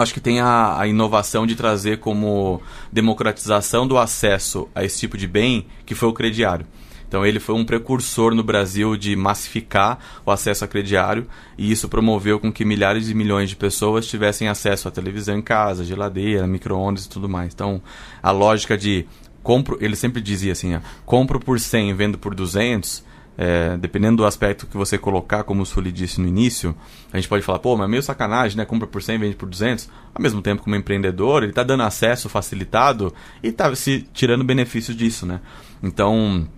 acho 0.00 0.14
que 0.14 0.20
tem 0.20 0.40
a, 0.40 0.78
a 0.78 0.86
inovação 0.86 1.46
de 1.46 1.54
trazer 1.54 1.98
como 1.98 2.60
democratização 2.92 3.86
do 3.86 3.98
acesso 3.98 4.68
a 4.74 4.84
esse 4.84 4.98
tipo 4.98 5.16
de 5.16 5.26
bem, 5.26 5.66
que 5.84 5.94
foi 5.94 6.08
o 6.08 6.12
crediário. 6.12 6.66
Então 7.08 7.24
ele 7.24 7.40
foi 7.40 7.54
um 7.54 7.64
precursor 7.64 8.34
no 8.34 8.42
Brasil 8.42 8.94
de 8.94 9.16
massificar 9.16 9.98
o 10.26 10.30
acesso 10.30 10.64
a 10.64 10.68
crediário 10.68 11.26
e 11.56 11.72
isso 11.72 11.88
promoveu 11.88 12.38
com 12.38 12.52
que 12.52 12.66
milhares 12.66 13.08
e 13.08 13.14
milhões 13.14 13.48
de 13.48 13.56
pessoas 13.56 14.06
tivessem 14.06 14.46
acesso 14.46 14.88
à 14.88 14.90
televisão 14.90 15.38
em 15.38 15.42
casa, 15.42 15.84
geladeira, 15.84 16.46
micro-ondas 16.46 17.06
e 17.06 17.08
tudo 17.08 17.26
mais. 17.26 17.54
Então 17.54 17.80
a 18.22 18.30
lógica 18.30 18.76
de 18.76 19.06
compro, 19.42 19.78
ele 19.80 19.96
sempre 19.96 20.20
dizia 20.20 20.52
assim, 20.52 20.76
ó, 20.76 20.80
compro 21.06 21.40
por 21.40 21.58
100 21.58 21.94
vendo 21.94 22.18
por 22.18 22.34
200, 22.34 23.02
é, 23.40 23.76
dependendo 23.76 24.16
do 24.16 24.26
aspecto 24.26 24.66
que 24.66 24.76
você 24.76 24.98
colocar, 24.98 25.44
como 25.44 25.62
o 25.62 25.66
Sully 25.66 25.92
disse 25.92 26.20
no 26.20 26.26
início, 26.26 26.74
a 27.12 27.16
gente 27.16 27.28
pode 27.28 27.44
falar, 27.44 27.60
pô, 27.60 27.76
mas 27.76 27.86
é 27.86 27.88
meio 27.88 28.02
sacanagem, 28.02 28.58
né? 28.58 28.64
Compra 28.64 28.88
por 28.88 29.00
100 29.00 29.16
vende 29.16 29.36
por 29.36 29.48
200. 29.48 29.88
Ao 30.12 30.20
mesmo 30.20 30.42
tempo, 30.42 30.60
como 30.60 30.74
empreendedor, 30.74 31.44
ele 31.44 31.52
está 31.52 31.62
dando 31.62 31.84
acesso 31.84 32.28
facilitado 32.28 33.14
e 33.40 33.48
está 33.48 33.72
se 33.76 34.02
tirando 34.12 34.42
benefícios 34.42 34.96
disso, 34.96 35.24
né? 35.24 35.40
Então, 35.80 36.48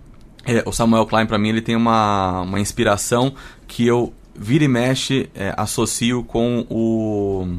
é, 0.46 0.62
o 0.64 0.72
Samuel 0.72 1.04
Klein, 1.04 1.26
para 1.26 1.36
mim, 1.36 1.50
ele 1.50 1.60
tem 1.60 1.76
uma, 1.76 2.40
uma 2.40 2.58
inspiração 2.58 3.34
que 3.68 3.86
eu 3.86 4.14
vira 4.34 4.64
e 4.64 4.68
mexe 4.68 5.28
é, 5.34 5.52
associo 5.58 6.24
com 6.24 6.66
o 6.70 7.58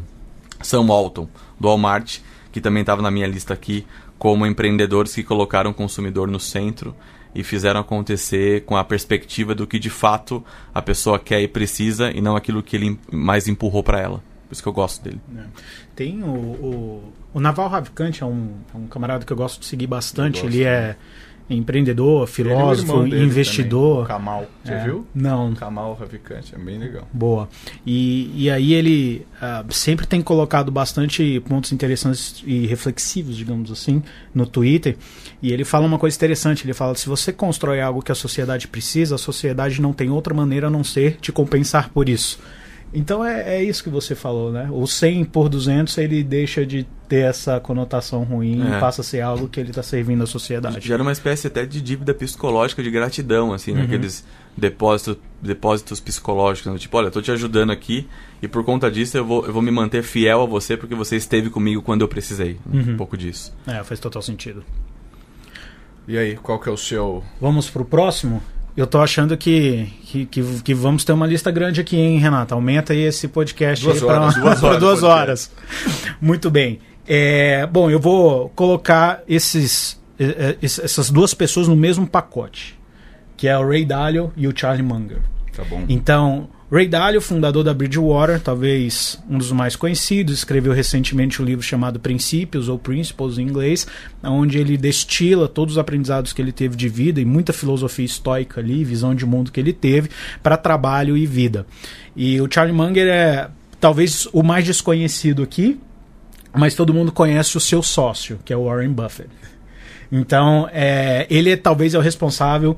Sam 0.64 0.88
Walton, 0.88 1.30
do 1.60 1.68
Walmart, 1.68 2.22
que 2.52 2.60
também 2.60 2.82
estava 2.82 3.04
na 3.04 3.12
minha 3.12 3.28
lista 3.28 3.54
aqui, 3.54 3.86
como 4.18 4.48
empreendedores 4.48 5.14
que 5.14 5.24
colocaram 5.24 5.70
o 5.70 5.74
consumidor 5.76 6.28
no 6.28 6.40
centro 6.40 6.96
e 7.34 7.44
fizeram 7.44 7.80
acontecer 7.80 8.66
com 8.66 8.76
a 8.76 8.84
perspectiva 8.84 9.56
do 9.56 9.66
que 9.66 9.80
de 9.80 9.90
fato 9.90 10.44
a 10.74 10.82
pessoa 10.82 11.18
quer 11.18 11.42
e 11.42 11.48
precisa 11.48 12.12
e 12.12 12.22
não 12.22 12.36
aquilo 12.36 12.62
que 12.62 12.76
ele 12.76 13.00
mais 13.12 13.48
empurrou 13.48 13.84
para 13.84 14.00
ela. 14.00 14.24
Por 14.48 14.54
isso 14.54 14.62
que 14.62 14.68
eu 14.68 14.74
gosto 14.74 15.02
dele. 15.02 15.22
Tem 15.96 16.22
o, 16.22 16.28
o, 16.28 17.14
o 17.34 17.40
Naval 17.40 17.70
Ravikant, 17.70 18.22
é 18.22 18.26
um, 18.26 18.52
é 18.74 18.78
um 18.78 18.88
camarada 18.88 19.26
que 19.26 19.32
eu 19.32 19.38
gosto 19.38 19.62
de 19.62 19.66
seguir 19.66 19.88
bastante. 19.88 20.42
Gosto 20.42 20.48
Ele 20.48 20.66
é 20.66 20.98
empreendedor, 21.50 22.28
filósofo, 22.28 22.92
é 22.92 22.94
o 22.94 22.98
irmão 22.98 23.10
dele 23.10 23.26
investidor. 23.26 23.92
também, 23.94 24.04
o 24.04 24.08
Kamal, 24.08 24.46
você 24.64 24.74
É. 24.74 24.84
viu? 24.84 25.08
Não, 25.14 25.54
Kamal 25.54 25.98
Ravikant, 26.00 26.54
é 26.54 26.58
bem 26.58 26.78
legal. 26.78 27.08
Boa. 27.12 27.50
E, 27.86 28.32
e 28.36 28.50
aí 28.50 28.74
ele 28.74 29.26
ah, 29.42 29.64
sempre 29.70 30.06
tem 30.06 30.22
colocado 30.22 30.72
bastante 30.72 31.40
pontos 31.48 31.72
interessantes 31.72 32.44
e 32.46 32.66
reflexivos, 32.68 33.36
digamos 33.36 33.72
assim, 33.72 34.02
no 34.34 34.46
Twitter. 34.46 34.96
E 35.42 35.52
ele 35.52 35.66
fala 35.66 35.86
uma 35.86 35.98
coisa 36.00 36.16
interessante. 36.16 36.66
Ele 36.66 36.74
fala: 36.74 36.96
se 36.96 37.08
você 37.10 37.34
constrói 37.34 37.82
algo 37.82 38.02
que 38.02 38.12
a 38.12 38.16
sociedade 38.16 38.68
precisa, 38.68 39.16
a 39.16 39.18
sociedade 39.18 39.82
não 39.82 39.94
tem 39.94 40.10
outra 40.10 40.34
maneira 40.34 40.68
a 40.68 40.70
não 40.70 40.84
ser 40.84 41.18
te 41.20 41.32
compensar 41.32 41.90
por 41.90 42.08
isso. 42.08 42.40
Então 42.94 43.24
é, 43.26 43.56
é 43.58 43.64
isso 43.64 43.82
que 43.84 43.90
você 43.90 44.14
falou, 44.14 44.52
né? 44.52 44.68
O 44.72 44.86
100 44.86 45.24
por 45.26 45.48
200 45.48 45.98
ele 45.98 46.24
deixa 46.24 46.66
de 46.66 46.86
ter 47.12 47.26
essa 47.26 47.60
conotação 47.60 48.24
ruim 48.24 48.62
É. 48.66 48.78
e 48.78 48.80
passa 48.80 49.02
a 49.02 49.04
ser 49.04 49.20
algo 49.20 49.50
que 49.50 49.60
ele 49.60 49.72
está 49.72 49.84
servindo 49.84 50.24
à 50.24 50.26
sociedade. 50.26 50.80
Gera 50.80 51.04
uma 51.04 51.12
espécie 51.12 51.48
até 51.48 51.66
de 51.66 51.82
dívida 51.82 52.14
psicológica 52.14 52.82
de 52.82 52.90
gratidão, 52.90 53.52
assim, 53.52 53.74
né? 53.74 53.82
aqueles 53.84 54.24
depósitos, 54.56 55.18
depósitos 55.42 56.00
psicológicos, 56.00 56.72
né? 56.72 56.78
tipo, 56.80 56.98
olha, 56.98 57.08
eu 57.08 57.12
tô 57.12 57.22
te 57.22 57.30
ajudando 57.30 57.70
aqui 57.70 58.08
e 58.42 58.48
por 58.48 58.64
conta 58.64 58.90
disso 58.90 59.18
eu 59.18 59.26
vou, 59.26 59.46
eu 59.46 59.52
vou 59.52 59.62
me 59.62 59.72
manter 59.72 60.04
fiel 60.04 60.42
a 60.42 60.46
você 60.46 60.78
porque 60.78 60.96
você 60.96 61.18
esteve 61.18 61.50
comigo 61.50 61.82
quando 61.82 62.00
eu 62.00 62.08
precisei. 62.08 62.58
Uhum. 62.66 62.94
Um 62.94 62.96
pouco 62.98 63.18
disso. 63.18 63.54
É, 63.68 63.84
faz 63.84 64.00
total 64.00 64.22
sentido. 64.22 64.64
E 66.08 66.18
aí, 66.18 66.38
qual 66.38 66.60
que 66.62 66.70
é 66.70 66.72
o 66.72 66.78
seu... 66.78 67.22
Vamos 67.42 67.70
pro 67.70 67.84
próximo? 67.84 68.42
Eu 68.76 68.88
tô 68.88 69.00
achando 69.02 69.36
que, 69.36 69.86
que, 70.06 70.26
que, 70.26 70.62
que 70.64 70.74
vamos 70.74 71.04
ter 71.04 71.12
uma 71.12 71.28
lista 71.28 71.52
grande 71.52 71.82
aqui, 71.82 71.98
hein, 71.98 72.18
Renata? 72.20 72.56
Aumenta 72.56 72.94
aí 72.94 73.00
esse 73.02 73.28
podcast 73.28 73.84
Duas 73.84 74.02
aí 74.02 74.08
uma- 74.10 74.32
duas 74.40 74.64
horas 74.64 74.80
duas 74.80 75.04
horas. 75.04 75.52
Muito 76.22 76.50
bem. 76.50 76.80
É, 77.08 77.66
bom, 77.68 77.90
eu 77.90 78.00
vou 78.00 78.50
colocar 78.50 79.24
esses 79.28 80.02
eh, 80.22 80.52
eh, 80.52 80.58
essas 80.62 81.10
duas 81.10 81.34
pessoas 81.34 81.68
no 81.68 81.76
mesmo 81.76 82.06
pacote, 82.06 82.78
que 83.36 83.48
é 83.48 83.58
o 83.58 83.68
Ray 83.68 83.84
Dalio 83.84 84.32
e 84.38 84.48
o 84.48 84.54
Charlie 84.56 84.84
Munger. 84.84 85.20
Tá 85.56 85.64
bom. 85.64 85.84
Então, 85.90 86.48
Ray 86.72 86.88
Dalio, 86.88 87.20
fundador 87.20 87.64
da 87.64 87.74
Bridgewater, 87.74 88.40
talvez 88.40 89.22
um 89.28 89.38
dos 89.38 89.52
mais 89.52 89.76
conhecidos, 89.76 90.36
escreveu 90.36 90.74
recentemente 90.74 91.42
um 91.42 91.46
livro 91.46 91.64
chamado 91.64 92.00
Princípios 92.00 92.70
ou 92.70 92.78
Principles 92.78 93.40
em 93.40 93.42
inglês, 93.42 93.88
onde 94.24 94.60
ele 94.60 94.78
destila 94.78 95.48
todos 95.48 95.74
os 95.74 95.80
aprendizados 95.80 96.32
que 96.32 96.42
ele 96.42 96.52
teve 96.52 96.78
de 96.78 96.88
vida 96.88 97.20
e 97.20 97.26
muita 97.26 97.52
filosofia 97.52 98.06
estoica 98.06 98.62
ali, 98.62 98.84
visão 98.84 99.16
de 99.16 99.26
mundo 99.26 99.52
que 99.52 99.60
ele 99.60 99.74
teve 99.74 100.10
para 100.44 100.56
trabalho 100.56 101.18
e 101.18 101.26
vida. 101.26 101.66
E 102.16 102.40
o 102.40 102.48
Charlie 102.50 102.76
Munger 102.76 103.08
é 103.08 103.50
talvez 103.80 104.28
o 104.32 104.44
mais 104.44 104.64
desconhecido 104.64 105.42
aqui, 105.42 105.80
mas 106.54 106.76
todo 106.76 106.94
mundo 106.94 107.12
conhece 107.12 107.58
o 107.58 107.60
seu 107.60 107.82
sócio, 107.82 108.40
que 108.44 108.52
é 108.52 108.58
o 108.58 108.66
Warren 108.66 108.92
Buffett. 108.92 109.30
Então, 110.12 110.68
é, 110.72 111.26
ele 111.30 111.52
é, 111.52 111.58
talvez 111.58 111.94
é 111.94 111.98
o 111.98 112.02
responsável 112.02 112.76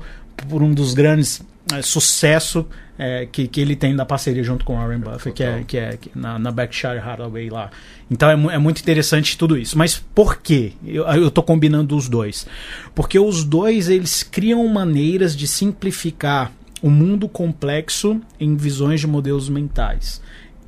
por 0.48 0.62
um 0.62 0.72
dos 0.72 0.94
grandes 0.94 1.42
é, 1.72 1.82
sucesso 1.82 2.66
é, 2.98 3.26
que, 3.26 3.48
que 3.48 3.60
ele 3.60 3.74
tem 3.74 3.96
da 3.96 4.04
parceria 4.04 4.44
junto 4.44 4.64
com 4.64 4.74
o 4.74 4.76
Warren 4.76 5.00
Buffett, 5.00 5.32
que 5.32 5.42
é, 5.42 5.64
que 5.66 5.76
é 5.76 5.96
que 5.96 6.10
na, 6.14 6.38
na 6.38 6.52
Berkshire 6.52 6.98
Hathaway 6.98 7.50
lá. 7.50 7.70
Então 8.10 8.30
é, 8.30 8.54
é 8.54 8.58
muito 8.58 8.80
interessante 8.80 9.36
tudo 9.36 9.56
isso. 9.56 9.76
Mas 9.76 9.96
por 10.14 10.36
quê? 10.36 10.72
Eu, 10.86 11.30
tô 11.30 11.42
combinando 11.42 11.96
os 11.96 12.08
dois. 12.08 12.46
Porque 12.94 13.18
os 13.18 13.44
dois, 13.44 13.88
eles 13.88 14.22
criam 14.22 14.66
maneiras 14.68 15.34
de 15.34 15.48
simplificar 15.48 16.52
o 16.82 16.90
mundo 16.90 17.28
complexo 17.28 18.20
em 18.38 18.54
visões 18.56 19.00
de 19.00 19.06
modelos 19.06 19.48
mentais. 19.48 20.20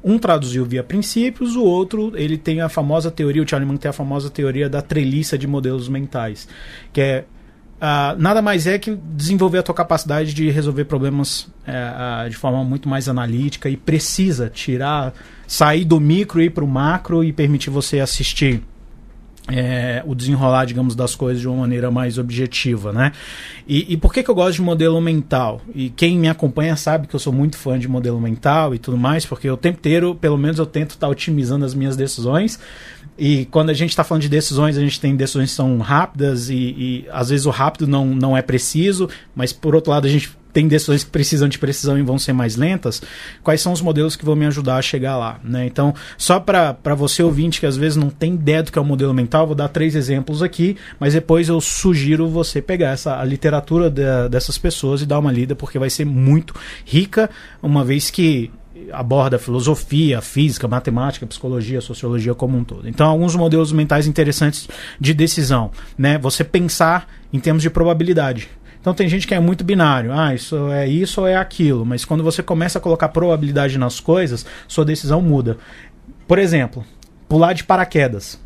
Um 0.05 0.19
traduziu 0.19 0.65
via 0.65 0.85
princípios, 0.85 1.57
o 1.57 1.65
outro 1.65 2.13
ele 2.15 2.39
tem 2.39 2.61
a 2.61 2.69
famosa 2.69 3.11
teoria, 3.11 3.43
o 3.43 3.49
Charlie 3.49 3.67
Munger 3.67 3.81
tem 3.81 3.89
a 3.89 3.93
famosa 3.93 4.31
teoria 4.31 4.69
da 4.69 4.81
treliça 4.81 5.37
de 5.37 5.47
modelos 5.47 5.89
mentais, 5.89 6.49
que 6.93 7.01
é 7.01 7.25
ah, 7.81 8.15
nada 8.19 8.41
mais 8.41 8.67
é 8.67 8.79
que 8.79 8.97
desenvolver 9.15 9.59
a 9.59 9.63
tua 9.63 9.75
capacidade 9.75 10.33
de 10.33 10.51
resolver 10.51 10.87
problemas 10.87 11.47
eh, 11.67 11.73
ah, 11.73 12.27
de 12.29 12.35
forma 12.35 12.65
muito 12.65 12.89
mais 12.89 13.07
analítica 13.07 13.69
e 13.69 13.77
precisa 13.77 14.49
tirar, 14.49 15.13
sair 15.47 15.85
do 15.85 16.01
micro 16.01 16.41
e 16.41 16.47
ir 16.47 16.51
para 16.51 16.65
o 16.65 16.69
macro 16.69 17.23
e 17.23 17.33
permitir 17.35 17.69
você 17.69 18.01
assistir 18.01 18.63
é, 19.49 20.03
o 20.05 20.15
desenrolar, 20.15 20.65
digamos, 20.65 20.95
das 20.95 21.15
coisas 21.15 21.41
de 21.41 21.49
uma 21.49 21.59
maneira 21.59 21.91
mais 21.91 22.19
objetiva, 22.19 22.93
né? 22.93 23.13
E, 23.67 23.93
e 23.93 23.97
por 23.97 24.13
que, 24.13 24.23
que 24.23 24.31
eu 24.31 24.35
gosto 24.35 24.57
de 24.57 24.63
modelo 24.63 25.01
mental? 25.01 25.61
E 25.75 25.91
quem 25.91 26.19
me 26.19 26.29
acompanha 26.29 26.77
sabe 26.77 27.07
que 27.07 27.15
eu 27.15 27.21
sou 27.21 27.33
muito 27.33 27.57
fã 27.57 27.79
de 27.79 27.89
modelo 27.89 28.21
mental 28.21 28.75
e 28.75 28.79
tudo 28.79 28.97
mais, 28.97 29.25
porque 29.25 29.49
o 29.49 29.57
tempo 29.57 29.79
inteiro, 29.79 30.15
pelo 30.15 30.37
menos 30.37 30.59
eu 30.59 30.67
tento 30.67 30.91
estar 30.91 31.09
otimizando 31.09 31.65
as 31.65 31.75
minhas 31.75 31.97
decisões. 31.97 32.59
E 33.19 33.47
quando 33.47 33.71
a 33.71 33.75
gente 33.75 33.91
está 33.91 34.05
falando 34.05 34.23
de 34.23 34.29
decisões, 34.29 34.77
a 34.77 34.81
gente 34.81 35.01
tem 35.01 35.17
decisões 35.17 35.51
que 35.51 35.57
são 35.57 35.79
rápidas 35.79 36.51
e, 36.51 36.55
e 36.55 37.07
às 37.11 37.31
vezes 37.31 37.47
o 37.47 37.51
rápido 37.51 37.87
não, 37.87 38.07
não 38.07 38.37
é 38.37 38.43
preciso, 38.43 39.09
mas 39.35 39.53
por 39.53 39.75
outro 39.75 39.91
lado 39.91 40.07
a 40.07 40.11
gente 40.11 40.31
tem 40.57 40.67
decisões 40.67 41.05
que 41.05 41.11
precisam 41.11 41.51
de 41.51 41.59
precisão 41.59 41.99
e 41.99 42.03
vão 42.03 42.19
ser 42.19 42.33
mais 42.33 42.57
lentas, 42.57 43.03
quais 43.43 43.61
são 43.61 43.75
os 43.75 43.83
modelos 43.83 44.17
que 44.17 44.25
vão 44.25 44.35
me 44.35 44.47
ajudar 44.47 44.77
a 44.79 44.81
chegar 44.81 45.19
lá, 45.19 45.39
né? 45.45 45.67
Então, 45.67 45.95
só 46.17 46.41
para 46.41 46.95
você 46.97 47.23
ouvinte 47.23 47.61
que 47.61 47.67
às 47.67 47.77
vezes 47.77 47.95
não 47.95 48.09
tem 48.09 48.33
ideia 48.33 48.63
do 48.63 48.73
que 48.73 48.79
é 48.79 48.81
o 48.81 48.85
modelo 48.85 49.13
mental, 49.13 49.47
vou 49.47 49.55
dar 49.55 49.69
três 49.69 49.95
exemplos 49.95 50.43
aqui, 50.43 50.75
mas 50.99 51.13
depois 51.13 51.51
eu 51.51 51.61
sugiro 51.61 52.27
você 52.27 52.63
pegar 52.63 52.93
essa 52.93 53.21
a 53.21 53.25
literatura 53.27 53.91
da- 53.91 54.29
dessas 54.29 54.57
pessoas 54.57 55.03
e 55.03 55.07
dar 55.07 55.19
uma 55.19 55.31
lida, 55.31 55.55
porque 55.55 55.79
vai 55.79 55.91
ser 55.91 56.07
muito 56.07 56.55
rica, 56.87 57.29
uma 57.63 57.85
vez 57.85 58.09
que 58.09 58.51
aborda 58.95 59.39
filosofia, 59.39 60.23
física, 60.23 60.67
matemática, 60.67 61.27
psicologia, 61.27 61.83
sociologia 61.83 62.35
como 62.35 62.57
um 62.57 62.65
todo. 62.65 62.89
Então, 62.89 63.07
alguns 63.07 63.37
modelos 63.37 63.73
mentais 63.73 64.07
interessantes 64.07 64.67
de 64.99 65.13
decisão, 65.13 65.71
né? 65.99 66.17
Você 66.17 66.43
pensar 66.43 67.07
em 67.31 67.39
termos 67.39 67.63
de 67.63 67.69
probabilidade. 67.69 68.49
Então 68.81 68.95
tem 68.95 69.09
gente 69.09 69.27
que 69.27 69.35
é 69.35 69.41
muito 69.41 69.65
binário, 69.65 70.13
ah, 70.13 70.35
isso 70.35 70.71
é 70.71 70.87
isso 70.87 71.21
ou 71.21 71.27
é 71.27 71.37
aquilo, 71.37 71.85
mas 71.85 72.05
quando 72.05 72.23
você 72.23 72.43
começa 72.43 72.79
a 72.79 72.81
colocar 72.81 73.09
probabilidade 73.09 73.79
nas 73.79 73.99
coisas, 73.99 74.47
sua 74.69 74.85
decisão 74.85 75.21
muda. 75.21 75.59
Por 76.27 76.39
exemplo, 76.39 76.85
pular 77.29 77.53
de 77.53 77.65
paraquedas. 77.65 78.41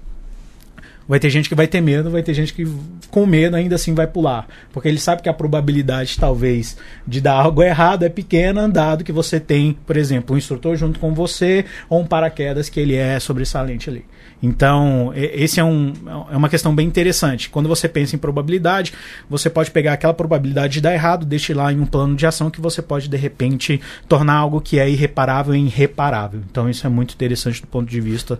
Vai 1.11 1.18
ter 1.18 1.29
gente 1.29 1.49
que 1.49 1.57
vai 1.57 1.66
ter 1.66 1.81
medo, 1.81 2.09
vai 2.09 2.23
ter 2.23 2.33
gente 2.33 2.55
que 2.55 2.64
com 3.11 3.27
medo 3.27 3.57
ainda 3.57 3.75
assim 3.75 3.92
vai 3.92 4.07
pular. 4.07 4.46
Porque 4.73 4.87
ele 4.87 5.01
sabe 5.01 5.23
que 5.23 5.29
a 5.29 5.35
probabilidade, 5.35 6.16
talvez, 6.16 6.77
de 7.05 7.20
dar 7.20 7.33
algo 7.33 7.64
errado 7.64 8.05
é 8.05 8.09
pequena, 8.09 8.68
dado 8.68 9.03
que 9.03 9.11
você 9.11 9.40
tem, 9.40 9.77
por 9.85 9.96
exemplo, 9.96 10.37
um 10.37 10.38
instrutor 10.38 10.77
junto 10.77 11.01
com 11.01 11.12
você 11.12 11.64
ou 11.88 11.99
um 12.01 12.07
paraquedas 12.07 12.68
que 12.68 12.79
ele 12.79 12.94
é 12.94 13.18
sobressalente 13.18 13.90
ali. 13.90 14.05
Então, 14.40 15.12
esse 15.14 15.59
é, 15.59 15.64
um, 15.64 15.92
é 16.31 16.37
uma 16.37 16.49
questão 16.49 16.73
bem 16.73 16.87
interessante. 16.87 17.51
Quando 17.51 17.68
você 17.68 17.88
pensa 17.88 18.14
em 18.14 18.18
probabilidade, 18.18 18.92
você 19.29 19.51
pode 19.51 19.70
pegar 19.73 19.94
aquela 19.94 20.14
probabilidade 20.14 20.75
de 20.75 20.81
dar 20.81 20.94
errado, 20.94 21.27
destilar 21.27 21.73
em 21.73 21.81
um 21.81 21.87
plano 21.87 22.14
de 22.14 22.25
ação 22.25 22.51
que 22.51 22.61
você 22.61 22.81
pode, 22.81 23.09
de 23.09 23.16
repente, 23.16 23.81
tornar 24.09 24.35
algo 24.35 24.61
que 24.61 24.79
é 24.79 24.88
irreparável 24.88 25.55
em 25.55 25.66
reparável. 25.66 26.40
Então, 26.49 26.70
isso 26.70 26.87
é 26.87 26.90
muito 26.90 27.14
interessante 27.14 27.61
do 27.61 27.66
ponto 27.66 27.90
de 27.90 28.01
vista 28.01 28.38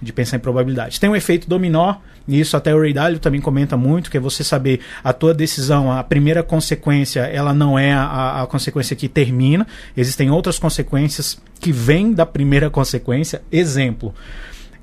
de 0.00 0.12
pensar 0.12 0.36
em 0.36 0.40
probabilidade. 0.40 0.98
Tem 0.98 1.10
um 1.10 1.16
efeito 1.16 1.48
dominó, 1.48 1.96
e 2.26 2.38
isso 2.38 2.56
até 2.56 2.74
o 2.74 2.80
Ray 2.80 2.92
Dalio 2.92 3.18
também 3.18 3.40
comenta 3.40 3.76
muito, 3.76 4.10
que 4.10 4.16
é 4.16 4.20
você 4.20 4.44
saber 4.44 4.80
a 5.02 5.12
tua 5.12 5.34
decisão, 5.34 5.90
a 5.90 6.02
primeira 6.04 6.42
consequência, 6.42 7.20
ela 7.22 7.52
não 7.52 7.78
é 7.78 7.92
a, 7.92 8.42
a 8.42 8.46
consequência 8.46 8.94
que 8.94 9.08
termina, 9.08 9.66
existem 9.96 10.30
outras 10.30 10.58
consequências 10.58 11.40
que 11.60 11.72
vêm 11.72 12.12
da 12.12 12.24
primeira 12.24 12.70
consequência. 12.70 13.42
Exemplo, 13.50 14.14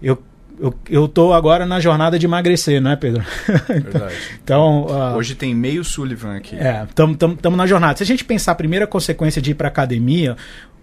eu, 0.01 0.21
eu, 0.59 0.73
eu 0.89 1.07
tô 1.07 1.33
agora 1.33 1.65
na 1.65 1.79
jornada 1.79 2.19
de 2.19 2.25
emagrecer, 2.25 2.81
não 2.81 2.91
é, 2.91 2.95
Pedro? 2.95 3.23
Verdade. 3.67 4.15
então, 4.43 4.87
ah, 4.89 5.15
Hoje 5.15 5.35
tem 5.35 5.55
meio 5.55 5.83
Sullivan 5.83 6.35
aqui. 6.35 6.55
é, 6.57 6.85
estamos 6.89 7.57
na 7.57 7.65
jornada. 7.65 7.97
Se 7.97 8.03
a 8.03 8.05
gente 8.05 8.25
pensar 8.25 8.51
a 8.51 8.55
primeira 8.55 8.85
consequência 8.85 9.41
de 9.41 9.51
ir 9.51 9.55
para 9.55 9.69
academia, 9.69 10.35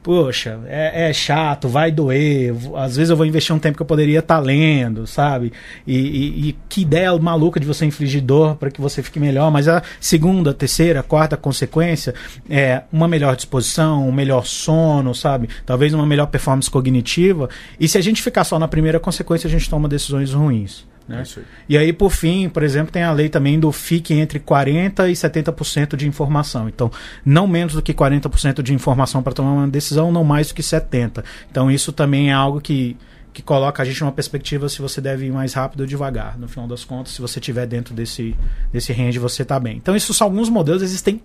poxa, 0.06 0.60
é, 0.68 1.10
é 1.10 1.12
chato, 1.12 1.66
vai 1.68 1.90
doer. 1.90 2.54
Às 2.76 2.94
vezes 2.94 3.10
eu 3.10 3.16
vou 3.16 3.26
investir 3.26 3.52
um 3.52 3.58
tempo 3.58 3.76
que 3.76 3.82
eu 3.82 3.86
poderia 3.86 4.20
estar 4.20 4.38
lendo, 4.38 5.04
sabe? 5.04 5.52
E, 5.84 5.96
e- 5.98 6.48
e 6.50 6.56
que 6.68 6.82
ideia 6.82 7.12
maluca 7.18 7.58
de 7.58 7.66
você 7.66 7.84
infligir 7.84 8.22
dor 8.22 8.54
para 8.54 8.70
que 8.70 8.80
você 8.80 9.02
fique 9.02 9.18
melhor. 9.18 9.50
Mas 9.50 9.66
a 9.66 9.82
segunda, 9.98 10.54
terceira, 10.54 11.02
quarta 11.02 11.36
consequência 11.36 12.14
é 12.48 12.82
uma 12.92 13.08
melhor 13.08 13.34
disposição, 13.34 14.08
um 14.08 14.12
melhor 14.12 14.46
sono, 14.46 15.12
sabe? 15.12 15.48
Talvez 15.66 15.92
uma 15.92 16.06
melhor 16.06 16.26
performance 16.26 16.70
cognitiva. 16.70 17.50
E 17.80 17.88
se 17.88 17.98
a 17.98 18.00
gente 18.00 18.22
ficar 18.22 18.44
só 18.44 18.60
na 18.60 18.68
primeira 18.68 19.00
consequência, 19.00 19.48
a 19.48 19.50
gente 19.50 19.68
toma 19.68 19.88
decisões 19.88 20.32
ruins. 20.32 20.86
Né? 21.08 21.22
É. 21.22 21.40
E 21.68 21.78
aí, 21.78 21.92
por 21.92 22.10
fim, 22.10 22.48
por 22.48 22.62
exemplo, 22.62 22.92
tem 22.92 23.02
a 23.02 23.12
lei 23.12 23.28
também 23.28 23.58
do 23.58 23.70
fique 23.70 24.14
entre 24.14 24.40
40% 24.40 25.08
e 25.08 25.12
70% 25.12 25.96
de 25.96 26.08
informação. 26.08 26.68
Então, 26.68 26.90
não 27.24 27.46
menos 27.46 27.74
do 27.74 27.82
que 27.82 27.94
40% 27.94 28.62
de 28.62 28.74
informação 28.74 29.22
para 29.22 29.32
tomar 29.32 29.52
uma 29.52 29.68
decisão, 29.68 30.10
não 30.10 30.24
mais 30.24 30.48
do 30.48 30.54
que 30.54 30.62
70%. 30.62 31.24
Então, 31.50 31.70
isso 31.70 31.92
também 31.92 32.30
é 32.30 32.32
algo 32.32 32.60
que, 32.60 32.96
que 33.32 33.42
coloca 33.42 33.82
a 33.82 33.86
gente 33.86 34.00
numa 34.00 34.12
perspectiva 34.12 34.68
se 34.68 34.82
você 34.82 35.00
deve 35.00 35.26
ir 35.26 35.32
mais 35.32 35.54
rápido 35.54 35.80
ou 35.80 35.86
devagar. 35.86 36.38
No 36.38 36.48
final 36.48 36.66
das 36.66 36.84
contas, 36.84 37.12
se 37.12 37.20
você 37.20 37.38
estiver 37.38 37.66
dentro 37.66 37.94
desse, 37.94 38.36
desse 38.72 38.92
range, 38.92 39.18
você 39.18 39.42
está 39.42 39.60
bem. 39.60 39.76
Então, 39.76 39.94
isso 39.94 40.12
são 40.12 40.26
alguns 40.26 40.48
modelos, 40.48 40.82
existem 40.82 41.20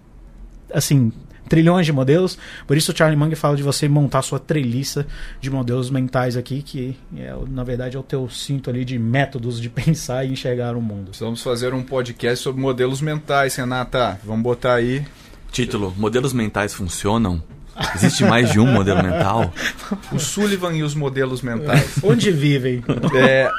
assim, 0.73 1.11
trilhões 1.51 1.85
de 1.85 1.91
modelos. 1.91 2.37
Por 2.65 2.77
isso 2.77 2.93
o 2.93 2.97
Charlie 2.97 3.17
Munger 3.19 3.35
fala 3.37 3.57
de 3.57 3.61
você 3.61 3.85
montar 3.89 4.21
sua 4.21 4.39
treliça 4.39 5.05
de 5.41 5.49
modelos 5.51 5.89
mentais 5.89 6.37
aqui, 6.37 6.61
que 6.61 6.95
é, 7.17 7.35
na 7.49 7.61
verdade 7.65 7.97
é 7.97 7.99
o 7.99 8.03
teu 8.03 8.29
cinto 8.29 8.69
ali 8.69 8.85
de 8.85 8.97
métodos 8.97 9.59
de 9.59 9.67
pensar 9.69 10.23
e 10.23 10.31
enxergar 10.31 10.77
o 10.77 10.81
mundo. 10.81 11.11
Vamos 11.19 11.43
fazer 11.43 11.73
um 11.73 11.83
podcast 11.83 12.41
sobre 12.41 12.61
modelos 12.61 13.01
mentais, 13.01 13.53
Renata. 13.57 14.17
Vamos 14.23 14.41
botar 14.43 14.75
aí. 14.75 15.05
Título: 15.51 15.93
Modelos 15.97 16.31
mentais 16.31 16.73
funcionam? 16.73 17.43
Existe 17.95 18.23
mais 18.23 18.49
de 18.51 18.57
um 18.59 18.65
modelo 18.67 19.03
mental? 19.03 19.53
O 20.11 20.19
Sullivan 20.19 20.73
e 20.73 20.83
os 20.83 20.95
modelos 20.95 21.41
mentais. 21.41 21.95
Onde 22.01 22.31
vivem? 22.31 22.81
É, 23.13 23.49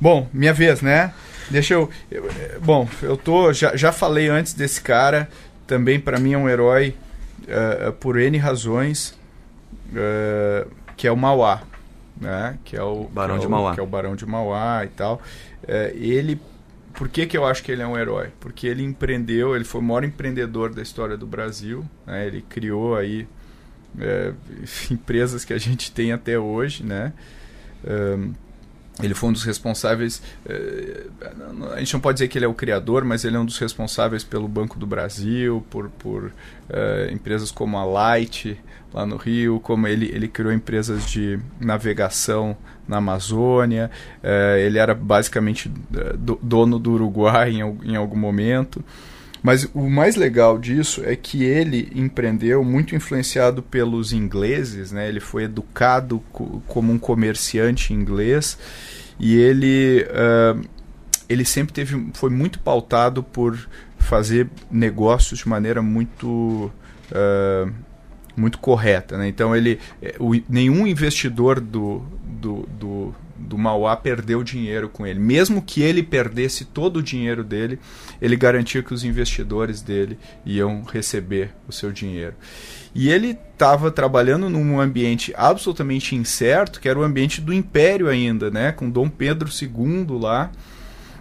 bom, 0.00 0.28
minha 0.32 0.52
vez, 0.52 0.80
né? 0.80 1.12
Deixa 1.50 1.74
eu. 1.74 1.88
eu- 2.10 2.28
bom, 2.64 2.88
eu 3.00 3.16
tô. 3.16 3.52
Já, 3.52 3.76
já 3.76 3.92
falei 3.92 4.28
antes 4.28 4.54
desse 4.54 4.80
cara. 4.80 5.28
Também 5.66 6.00
para 6.00 6.18
mim 6.18 6.32
é 6.32 6.38
um 6.38 6.48
herói 6.48 6.94
eh, 7.48 7.90
por 8.00 8.18
N 8.18 8.36
razões. 8.38 9.18
eh, 9.94 10.66
que 10.96 11.06
é 11.06 11.12
o 11.12 11.16
Mauá. 11.16 11.62
Né? 12.20 12.58
Que 12.64 12.76
é 12.76 12.82
o. 12.82 13.04
Barão 13.04 13.38
de 13.38 13.44
é 13.44 13.48
o- 13.48 13.50
Mauá. 13.50 13.74
Que 13.74 13.80
é 13.80 13.82
o 13.82 13.86
Barão 13.86 14.14
de 14.14 14.24
Mauá 14.26 14.84
e 14.84 14.88
tal. 14.88 15.20
Eh, 15.66 15.92
ele. 15.96 16.40
Por 16.94 17.08
que, 17.08 17.26
que 17.26 17.36
eu 17.36 17.44
acho 17.46 17.62
que 17.64 17.72
ele 17.72 17.80
é 17.82 17.86
um 17.86 17.96
herói? 17.98 18.28
Porque 18.38 18.66
ele 18.66 18.82
empreendeu, 18.82 19.56
ele 19.56 19.64
foi 19.64 19.80
o 19.80 19.84
maior 19.84 20.04
empreendedor 20.04 20.72
da 20.74 20.82
história 20.82 21.16
do 21.16 21.26
Brasil. 21.26 21.84
né? 22.06 22.26
Ele 22.26 22.42
criou 22.48 22.94
aí 22.96 23.26
eh, 23.98 24.32
empresas 24.90 25.44
que 25.44 25.52
a 25.54 25.58
gente 25.58 25.90
tem 25.90 26.12
até 26.12 26.38
hoje, 26.38 26.84
né? 26.84 27.12
Ele 29.02 29.14
foi 29.14 29.30
um 29.30 29.32
dos 29.32 29.44
responsáveis. 29.44 30.20
eh, 30.46 31.06
a 31.74 31.78
gente 31.78 31.94
não 31.94 32.00
pode 32.00 32.16
dizer 32.16 32.28
que 32.28 32.36
ele 32.38 32.44
é 32.44 32.48
o 32.48 32.54
criador, 32.54 33.04
mas 33.04 33.24
ele 33.24 33.36
é 33.36 33.38
um 33.38 33.44
dos 33.44 33.58
responsáveis 33.58 34.22
pelo 34.24 34.46
Banco 34.46 34.78
do 34.78 34.86
Brasil, 34.86 35.64
por, 35.70 35.88
por 35.90 36.30
eh, 36.68 37.10
empresas 37.12 37.50
como 37.50 37.78
a 37.78 37.84
Light, 37.84 38.58
lá 38.92 39.06
no 39.06 39.16
Rio, 39.16 39.58
como 39.60 39.86
ele, 39.86 40.06
ele 40.14 40.28
criou 40.28 40.52
empresas 40.52 41.10
de 41.10 41.38
navegação 41.58 42.56
na 42.86 42.98
Amazônia. 42.98 43.90
eh, 44.22 44.62
ele 44.66 44.78
era 44.78 44.94
basicamente 44.94 45.70
do- 46.18 46.38
dono 46.42 46.78
do 46.78 46.92
Uruguai 46.92 47.50
em, 47.52 47.60
em 47.92 47.96
algum 47.96 48.16
momento. 48.18 48.84
Mas 49.42 49.68
o 49.74 49.90
mais 49.90 50.14
legal 50.14 50.56
disso 50.56 51.02
é 51.04 51.16
que 51.16 51.42
ele 51.42 51.90
empreendeu 51.96 52.62
muito 52.62 52.94
influenciado 52.94 53.60
pelos 53.62 54.12
ingleses, 54.12 54.92
né? 54.92 55.08
Ele 55.08 55.18
foi 55.20 55.44
educado 55.44 56.22
co- 56.32 56.62
como 56.68 56.92
um 56.92 56.98
comerciante 56.98 57.92
inglês 57.92 58.56
e 59.18 59.36
ele 59.36 60.06
ah, 60.10 60.56
ele 61.28 61.44
sempre 61.44 61.72
teve 61.72 62.10
foi 62.14 62.30
muito 62.30 62.60
pautado 62.60 63.22
por 63.22 63.58
fazer 63.98 64.48
negócios 64.70 65.40
de 65.40 65.48
maneira 65.48 65.82
muito 65.82 66.70
ah, 67.12 67.68
muito 68.36 68.58
correta, 68.58 69.18
né? 69.18 69.26
Então 69.28 69.54
ele 69.56 69.78
eh, 70.00 70.14
o- 70.20 70.40
nenhum 70.48 70.86
investidor 70.86 71.60
do, 71.60 72.00
do, 72.24 72.66
do, 72.78 73.14
do 73.42 73.58
Mauá 73.58 73.96
perdeu 73.96 74.42
dinheiro 74.42 74.88
com 74.88 75.06
ele. 75.06 75.18
Mesmo 75.18 75.60
que 75.60 75.82
ele 75.82 76.02
perdesse 76.02 76.64
todo 76.64 76.98
o 76.98 77.02
dinheiro 77.02 77.42
dele, 77.42 77.78
ele 78.20 78.36
garantia 78.36 78.82
que 78.82 78.94
os 78.94 79.04
investidores 79.04 79.82
dele 79.82 80.18
iam 80.46 80.82
receber 80.84 81.50
o 81.68 81.72
seu 81.72 81.92
dinheiro. 81.92 82.34
E 82.94 83.10
ele 83.10 83.38
estava 83.52 83.90
trabalhando 83.90 84.48
num 84.48 84.80
ambiente 84.80 85.32
absolutamente 85.36 86.14
incerto, 86.14 86.80
que 86.80 86.88
era 86.88 86.98
o 86.98 87.02
ambiente 87.02 87.40
do 87.40 87.52
Império 87.52 88.08
ainda, 88.08 88.50
né? 88.50 88.72
Com 88.72 88.88
Dom 88.88 89.08
Pedro 89.08 89.48
II 89.50 90.06
lá. 90.20 90.50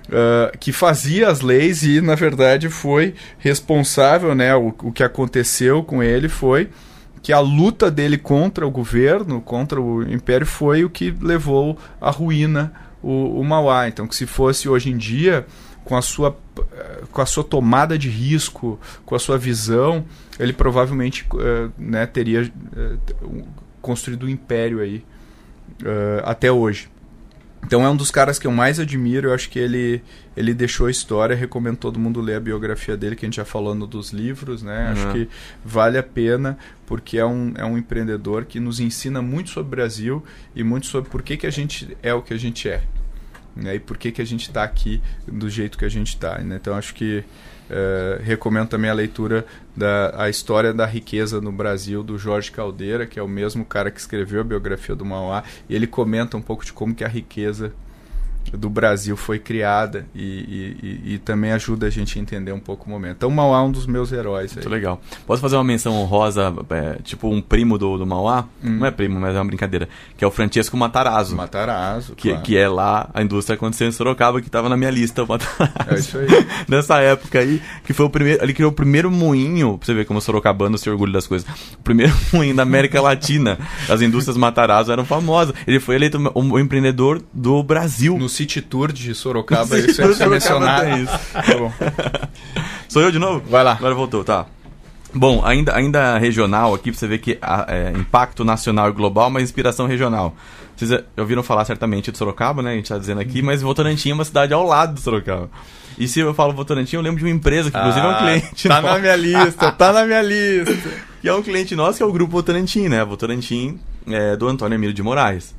Uh, 0.07 0.57
que 0.57 0.73
fazia 0.73 1.29
as 1.29 1.39
leis 1.39 1.83
e, 1.83 2.01
na 2.01 2.15
verdade, 2.15 2.69
foi 2.69 3.13
responsável, 3.37 4.35
né? 4.35 4.53
O, 4.53 4.73
o 4.83 4.91
que 4.91 5.03
aconteceu 5.03 5.83
com 5.83 6.03
ele 6.03 6.27
foi 6.27 6.69
que 7.21 7.31
a 7.31 7.39
luta 7.39 7.89
dele 7.91 8.17
contra 8.17 8.65
o 8.65 8.71
governo, 8.71 9.41
contra 9.41 9.79
o 9.79 10.01
império, 10.03 10.45
foi 10.47 10.83
o 10.83 10.89
que 10.89 11.11
levou 11.21 11.77
à 11.99 12.09
ruína 12.09 12.73
o, 13.01 13.39
o 13.39 13.43
Mauá. 13.43 13.87
Então, 13.87 14.07
que 14.07 14.15
se 14.15 14.25
fosse 14.25 14.67
hoje 14.67 14.89
em 14.89 14.97
dia, 14.97 15.45
com 15.85 15.95
a 15.95 16.01
sua 16.01 16.35
eh, 16.73 17.01
com 17.11 17.21
a 17.21 17.25
sua 17.25 17.43
tomada 17.43 17.97
de 17.97 18.09
risco, 18.09 18.79
com 19.05 19.15
a 19.15 19.19
sua 19.19 19.37
visão, 19.37 20.05
ele 20.39 20.53
provavelmente 20.53 21.25
eh, 21.39 21.69
né, 21.77 22.05
teria 22.05 22.51
um- 23.23 23.43
construído 23.81 24.25
um 24.25 24.29
império 24.29 24.79
aí 24.79 25.03
eh, 25.83 26.21
até 26.25 26.51
hoje. 26.51 26.89
Então 27.65 27.85
é 27.85 27.89
um 27.89 27.95
dos 27.95 28.09
caras 28.11 28.39
que 28.39 28.47
eu 28.47 28.51
mais 28.51 28.79
admiro. 28.79 29.29
Eu 29.29 29.33
acho 29.33 29.49
que 29.49 29.59
ele, 29.59 30.01
ele 30.35 30.53
deixou 30.53 30.87
a 30.87 30.91
história. 30.91 31.35
Recomendo 31.35 31.77
todo 31.77 31.99
mundo 31.99 32.21
ler 32.21 32.35
a 32.35 32.39
biografia 32.39 32.95
dele, 32.95 33.15
que 33.15 33.25
a 33.25 33.27
gente 33.27 33.35
já 33.35 33.45
falou 33.45 33.75
no 33.75 33.87
dos 33.87 34.11
livros, 34.11 34.63
né? 34.63 34.85
Uhum. 34.85 34.91
Acho 34.91 35.11
que 35.11 35.29
vale 35.63 35.97
a 35.97 36.03
pena, 36.03 36.57
porque 36.85 37.17
é 37.17 37.25
um, 37.25 37.53
é 37.55 37.65
um 37.65 37.77
empreendedor 37.77 38.45
que 38.45 38.59
nos 38.59 38.79
ensina 38.79 39.21
muito 39.21 39.49
sobre 39.49 39.67
o 39.67 39.71
Brasil 39.71 40.23
e 40.55 40.63
muito 40.63 40.87
sobre 40.87 41.09
por 41.09 41.21
que, 41.21 41.37
que 41.37 41.47
a 41.47 41.51
gente 41.51 41.97
é 42.01 42.13
o 42.13 42.21
que 42.21 42.33
a 42.33 42.37
gente 42.37 42.69
é. 42.69 42.83
Né? 43.55 43.75
E 43.75 43.79
por 43.79 43.97
que, 43.97 44.11
que 44.11 44.21
a 44.21 44.25
gente 44.25 44.47
está 44.47 44.63
aqui 44.63 45.01
do 45.27 45.49
jeito 45.49 45.77
que 45.77 45.85
a 45.85 45.89
gente 45.89 46.09
está. 46.09 46.37
Né? 46.39 46.55
Então 46.55 46.75
acho 46.75 46.93
que 46.93 47.23
eh, 47.73 48.19
recomendo 48.21 48.67
também 48.67 48.89
a 48.89 48.93
leitura 48.93 49.45
da 49.73 50.23
a 50.23 50.29
história 50.29 50.73
da 50.73 50.85
riqueza 50.85 51.39
no 51.39 51.53
Brasil 51.53 52.03
do 52.03 52.17
Jorge 52.17 52.51
Caldeira, 52.51 53.05
que 53.05 53.17
é 53.17 53.23
o 53.23 53.29
mesmo 53.29 53.63
cara 53.63 53.89
que 53.89 53.97
escreveu 53.97 54.41
a 54.41 54.43
biografia 54.43 54.93
do 54.93 55.05
Mauá, 55.05 55.43
e 55.69 55.75
ele 55.75 55.87
comenta 55.87 56.35
um 56.35 56.41
pouco 56.41 56.65
de 56.65 56.73
como 56.73 56.93
que 56.93 57.01
a 57.01 57.07
riqueza 57.07 57.73
do 58.53 58.69
Brasil 58.69 59.15
foi 59.15 59.39
criada 59.39 60.05
e, 60.15 60.21
e- 60.83 61.13
e- 61.13 61.17
também 61.19 61.51
ajuda 61.51 61.87
a 61.87 61.89
gente 61.89 62.17
a 62.17 62.21
entender 62.21 62.51
um 62.51 62.59
pouco 62.59 62.87
o 62.87 62.89
momento. 62.89 63.17
Então, 63.17 63.29
o 63.29 63.31
Mauá 63.31 63.59
é 63.59 63.61
um 63.61 63.71
dos 63.71 63.85
meus 63.85 64.11
heróis. 64.11 64.51
Aí. 64.51 64.55
Muito 64.57 64.69
legal. 64.69 65.01
Posso 65.25 65.41
fazer 65.41 65.55
uma 65.55 65.63
menção 65.63 65.93
honrosa, 65.93 66.53
é, 66.69 66.97
tipo 67.03 67.29
um 67.29 67.41
primo 67.41 67.77
do, 67.77 67.97
do 67.97 68.05
Mauá? 68.05 68.45
Hum. 68.63 68.77
Não 68.79 68.85
é 68.87 68.91
primo, 68.91 69.19
mas 69.19 69.35
é 69.35 69.39
uma 69.39 69.45
brincadeira. 69.45 69.87
Que 70.17 70.23
é 70.23 70.27
o 70.27 70.31
Francesco 70.31 70.75
Matarazzo. 70.75 71.35
Matarazzo, 71.35 72.15
Que, 72.15 72.29
claro. 72.29 72.43
que 72.43 72.57
é 72.57 72.67
lá 72.67 73.09
a 73.13 73.21
indústria 73.21 73.55
aconteceu 73.55 73.87
em 73.87 73.91
Sorocaba, 73.91 74.41
que 74.41 74.47
estava 74.47 74.67
na 74.67 74.75
minha 74.75 74.91
lista, 74.91 75.23
o 75.23 75.27
Matarazzo. 75.27 75.71
É 75.89 75.95
isso 75.95 76.17
aí. 76.17 76.27
Nessa 76.67 76.99
época 76.99 77.39
aí, 77.39 77.61
que 77.85 77.93
foi 77.93 78.05
o 78.05 78.09
primeiro. 78.09 78.43
Ele 78.43 78.53
criou 78.53 78.71
o 78.71 78.73
primeiro 78.75 79.09
moinho, 79.11 79.77
pra 79.77 79.85
você 79.85 79.93
ver 79.93 80.05
como 80.05 80.19
o 80.19 80.21
Sorocabano 80.21 80.77
se 80.77 80.89
orgulha 80.89 81.13
das 81.13 81.27
coisas. 81.27 81.47
O 81.75 81.83
primeiro 81.83 82.13
moinho 82.33 82.55
da 82.55 82.63
América 82.63 83.01
Latina. 83.01 83.57
As 83.89 84.01
indústrias 84.01 84.35
Matarazzo 84.37 84.91
eram 84.91 85.05
famosas. 85.05 85.53
Ele 85.65 85.79
foi 85.79 85.95
eleito 85.95 86.17
o, 86.33 86.41
o 86.53 86.59
empreendedor 86.59 87.21
do 87.33 87.61
Brasil. 87.63 88.17
No 88.17 88.27
City 88.31 88.61
Tour 88.61 88.91
de 88.91 89.13
Sorocaba, 89.13 89.77
isso 89.79 89.95
Tour 90.01 90.05
é 90.05 90.07
de 90.09 90.15
Sorocaba 90.17 90.29
mencionado. 90.31 90.81
tem 90.85 91.03
isso. 91.03 91.19
Tá 91.33 91.57
bom. 91.57 91.71
Sou 92.89 93.01
eu 93.01 93.11
de 93.11 93.19
novo? 93.19 93.41
Vai 93.49 93.63
lá. 93.63 93.73
Agora 93.73 93.93
voltou, 93.95 94.23
tá. 94.23 94.45
Bom, 95.13 95.41
ainda, 95.45 95.75
ainda 95.75 96.17
regional 96.17 96.73
aqui, 96.73 96.89
pra 96.91 96.99
você 96.99 97.07
ver 97.07 97.17
que 97.19 97.37
a- 97.41 97.65
é, 97.67 97.91
impacto 97.91 98.43
nacional 98.45 98.89
e 98.89 98.93
global, 98.93 99.29
mas 99.29 99.43
inspiração 99.43 99.85
regional. 99.85 100.35
Vocês 100.75 100.89
já 100.89 101.01
ouviram 101.17 101.43
falar 101.43 101.65
certamente 101.65 102.11
de 102.11 102.17
Sorocaba, 102.17 102.61
né? 102.61 102.71
A 102.71 102.75
gente 102.75 102.87
tá 102.89 102.97
dizendo 102.97 103.19
aqui, 103.21 103.41
mas 103.41 103.61
Votorantim 103.61 104.11
é 104.11 104.13
uma 104.13 104.23
cidade 104.25 104.53
ao 104.53 104.65
lado 104.65 104.93
de 104.95 105.01
Sorocaba. 105.01 105.49
E 105.97 106.07
se 106.07 106.19
eu 106.21 106.33
falo 106.33 106.53
Votorantim, 106.53 106.95
eu 106.95 107.01
lembro 107.01 107.19
de 107.19 107.25
uma 107.25 107.31
empresa 107.31 107.69
que 107.69 107.77
inclusive 107.77 108.05
é 108.05 108.09
um 108.09 108.11
Ah, 108.13 108.17
cliente 108.19 108.67
Tá 108.67 108.81
nosso, 108.81 108.93
na 108.93 108.99
minha 108.99 109.15
lista, 109.15 109.71
tá 109.73 109.93
na 109.93 110.05
minha 110.05 110.21
lista. 110.21 110.89
que 111.21 111.27
é 111.27 111.33
um 111.33 111.43
cliente 111.43 111.75
nosso, 111.75 111.97
que 111.97 112.03
é 112.03 112.05
o 112.05 112.11
Grupo 112.11 112.31
Votorantim, 112.31 112.87
né? 112.87 113.03
Votorantim 113.03 113.77
é 114.07 114.35
do 114.37 114.47
Antônio 114.47 114.75
Emílio 114.75 114.93
de 114.93 115.03
Moraes. 115.03 115.53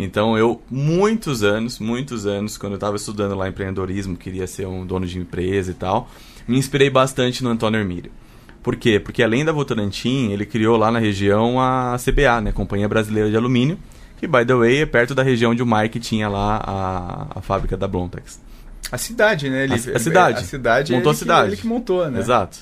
Então 0.00 0.38
eu, 0.38 0.62
muitos 0.70 1.42
anos, 1.42 1.80
muitos 1.80 2.24
anos, 2.24 2.56
quando 2.56 2.74
eu 2.74 2.76
estava 2.76 2.94
estudando 2.94 3.34
lá 3.34 3.48
empreendedorismo, 3.48 4.16
queria 4.16 4.46
ser 4.46 4.64
um 4.66 4.86
dono 4.86 5.04
de 5.04 5.18
empresa 5.18 5.72
e 5.72 5.74
tal, 5.74 6.08
me 6.46 6.56
inspirei 6.56 6.88
bastante 6.88 7.42
no 7.42 7.50
Antônio 7.50 7.80
Hermílio. 7.80 8.12
Por 8.62 8.76
quê? 8.76 9.00
Porque 9.00 9.22
além 9.24 9.44
da 9.44 9.50
Votorantim, 9.50 10.30
ele 10.30 10.46
criou 10.46 10.76
lá 10.76 10.90
na 10.92 11.00
região 11.00 11.60
a 11.60 11.96
CBA, 11.98 12.40
né? 12.40 12.52
Companhia 12.52 12.88
Brasileira 12.88 13.28
de 13.28 13.36
Alumínio, 13.36 13.76
que, 14.18 14.26
by 14.28 14.44
the 14.44 14.54
way, 14.54 14.82
é 14.82 14.86
perto 14.86 15.14
da 15.16 15.22
região 15.22 15.50
onde 15.50 15.62
o 15.62 15.66
Mike 15.66 15.98
tinha 15.98 16.28
lá 16.28 16.60
a, 16.64 17.38
a 17.38 17.42
fábrica 17.42 17.76
da 17.76 17.88
Blontex. 17.88 18.40
A 18.92 18.98
cidade, 18.98 19.50
né? 19.50 19.64
Ele, 19.64 19.72
A- 19.74 19.76
a 19.76 19.98
cidade. 19.98 20.38
A 20.38 20.42
cidade 20.44 20.92
Montou 20.92 21.10
a 21.10 21.14
cidade. 21.14 21.42
Que, 21.48 21.54
ele 21.54 21.60
que 21.62 21.66
montou, 21.66 22.08
né? 22.10 22.18
Exato. 22.20 22.58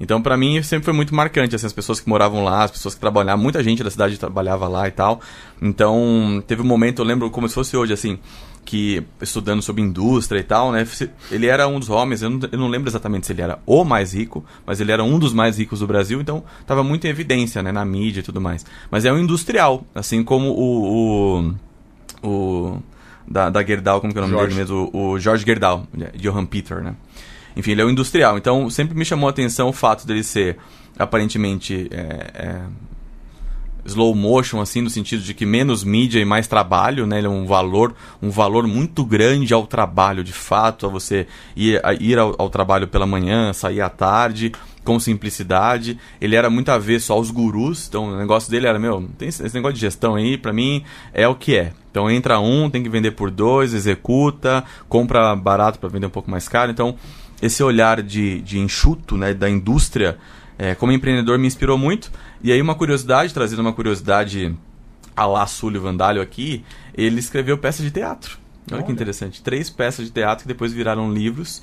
Então, 0.00 0.22
pra 0.22 0.36
mim, 0.36 0.62
sempre 0.62 0.84
foi 0.84 0.94
muito 0.94 1.14
marcante, 1.14 1.56
assim, 1.56 1.66
as 1.66 1.72
pessoas 1.72 2.00
que 2.00 2.08
moravam 2.08 2.44
lá, 2.44 2.64
as 2.64 2.70
pessoas 2.70 2.94
que 2.94 3.00
trabalhavam, 3.00 3.42
muita 3.42 3.62
gente 3.62 3.82
da 3.82 3.90
cidade 3.90 4.18
trabalhava 4.18 4.68
lá 4.68 4.86
e 4.86 4.90
tal. 4.90 5.20
Então, 5.60 6.42
teve 6.46 6.62
um 6.62 6.64
momento, 6.64 7.02
eu 7.02 7.04
lembro 7.04 7.30
como 7.30 7.48
se 7.48 7.54
fosse 7.54 7.76
hoje, 7.76 7.92
assim, 7.92 8.18
que 8.64 9.02
estudando 9.20 9.62
sobre 9.62 9.82
indústria 9.82 10.38
e 10.38 10.42
tal, 10.44 10.70
né, 10.70 10.86
ele 11.30 11.46
era 11.46 11.66
um 11.66 11.80
dos 11.80 11.88
homens, 11.88 12.22
eu 12.22 12.28
não, 12.28 12.38
eu 12.52 12.58
não 12.58 12.68
lembro 12.68 12.88
exatamente 12.88 13.26
se 13.26 13.32
ele 13.32 13.40
era 13.40 13.58
o 13.64 13.82
mais 13.82 14.12
rico, 14.12 14.44
mas 14.66 14.78
ele 14.78 14.92
era 14.92 15.02
um 15.02 15.18
dos 15.18 15.32
mais 15.32 15.58
ricos 15.58 15.80
do 15.80 15.86
Brasil, 15.86 16.20
então 16.20 16.44
tava 16.66 16.84
muito 16.84 17.06
em 17.06 17.10
evidência, 17.10 17.62
né, 17.62 17.72
na 17.72 17.84
mídia 17.84 18.20
e 18.20 18.22
tudo 18.22 18.40
mais. 18.40 18.66
Mas 18.90 19.04
é 19.04 19.12
um 19.12 19.18
industrial, 19.18 19.84
assim 19.94 20.22
como 20.22 20.50
o... 20.50 21.54
o, 22.22 22.28
o 22.28 22.82
da, 23.26 23.50
da 23.50 23.62
Gerdau, 23.62 24.00
como 24.00 24.12
que 24.12 24.18
é 24.18 24.22
o 24.22 24.26
nome 24.26 24.38
Jorge. 24.38 24.54
dele 24.54 24.60
mesmo? 24.60 24.90
O, 24.92 25.10
o 25.10 25.18
Jorge 25.18 25.44
Gerdau, 25.44 25.86
Johann 26.16 26.46
Peter, 26.46 26.82
né? 26.82 26.94
Enfim, 27.58 27.72
ele 27.72 27.82
é 27.82 27.84
um 27.84 27.90
industrial. 27.90 28.38
Então, 28.38 28.70
sempre 28.70 28.96
me 28.96 29.04
chamou 29.04 29.26
a 29.26 29.30
atenção 29.30 29.68
o 29.68 29.72
fato 29.72 30.06
dele 30.06 30.22
ser 30.22 30.56
aparentemente 30.96 31.88
é, 31.90 32.30
é, 32.34 32.60
slow 33.84 34.14
motion, 34.14 34.60
assim, 34.60 34.80
no 34.80 34.88
sentido 34.88 35.22
de 35.24 35.34
que 35.34 35.44
menos 35.44 35.82
mídia 35.82 36.20
e 36.20 36.24
mais 36.24 36.46
trabalho, 36.46 37.04
né? 37.04 37.18
Ele 37.18 37.26
é 37.26 37.30
um 37.30 37.46
valor, 37.46 37.96
um 38.22 38.30
valor 38.30 38.68
muito 38.68 39.04
grande 39.04 39.52
ao 39.52 39.66
trabalho, 39.66 40.22
de 40.22 40.32
fato, 40.32 40.86
a 40.86 40.88
você 40.88 41.26
ir, 41.56 41.84
a 41.84 41.92
ir 41.94 42.16
ao, 42.16 42.32
ao 42.38 42.48
trabalho 42.48 42.86
pela 42.86 43.06
manhã, 43.06 43.52
sair 43.52 43.80
à 43.80 43.88
tarde, 43.88 44.52
com 44.84 45.00
simplicidade. 45.00 45.98
Ele 46.20 46.36
era 46.36 46.48
muito 46.48 46.70
avesso 46.70 47.12
aos 47.12 47.28
gurus, 47.28 47.88
então 47.88 48.12
o 48.12 48.16
negócio 48.18 48.48
dele 48.52 48.68
era, 48.68 48.78
meu, 48.78 49.08
tem 49.18 49.28
esse 49.28 49.52
negócio 49.52 49.74
de 49.74 49.80
gestão 49.80 50.14
aí, 50.14 50.38
pra 50.38 50.52
mim, 50.52 50.84
é 51.12 51.26
o 51.26 51.34
que 51.34 51.56
é. 51.56 51.72
Então 51.90 52.08
entra 52.08 52.38
um, 52.38 52.70
tem 52.70 52.84
que 52.84 52.88
vender 52.88 53.10
por 53.10 53.30
dois, 53.30 53.74
executa, 53.74 54.62
compra 54.88 55.34
barato 55.34 55.80
para 55.80 55.88
vender 55.88 56.06
um 56.06 56.10
pouco 56.10 56.30
mais 56.30 56.48
caro. 56.48 56.70
Então, 56.70 56.94
esse 57.40 57.62
olhar 57.62 58.02
de, 58.02 58.40
de 58.42 58.58
enxuto, 58.58 59.16
né, 59.16 59.32
da 59.32 59.48
indústria, 59.48 60.18
é, 60.58 60.74
como 60.74 60.92
empreendedor 60.92 61.38
me 61.38 61.46
inspirou 61.46 61.78
muito. 61.78 62.10
E 62.42 62.52
aí 62.52 62.60
uma 62.60 62.74
curiosidade, 62.74 63.32
trazendo 63.32 63.60
uma 63.60 63.72
curiosidade 63.72 64.56
a 65.16 65.26
lá 65.26 65.46
Sullivan 65.46 65.96
Dalio 65.96 66.22
aqui, 66.22 66.64
ele 66.94 67.18
escreveu 67.18 67.58
peças 67.58 67.84
de 67.84 67.90
teatro. 67.90 68.38
Olha, 68.70 68.82
que 68.82 68.86
Olha. 68.86 68.92
interessante. 68.92 69.42
Três 69.42 69.70
peças 69.70 70.06
de 70.06 70.12
teatro 70.12 70.42
que 70.42 70.48
depois 70.48 70.72
viraram 70.72 71.12
livros. 71.12 71.62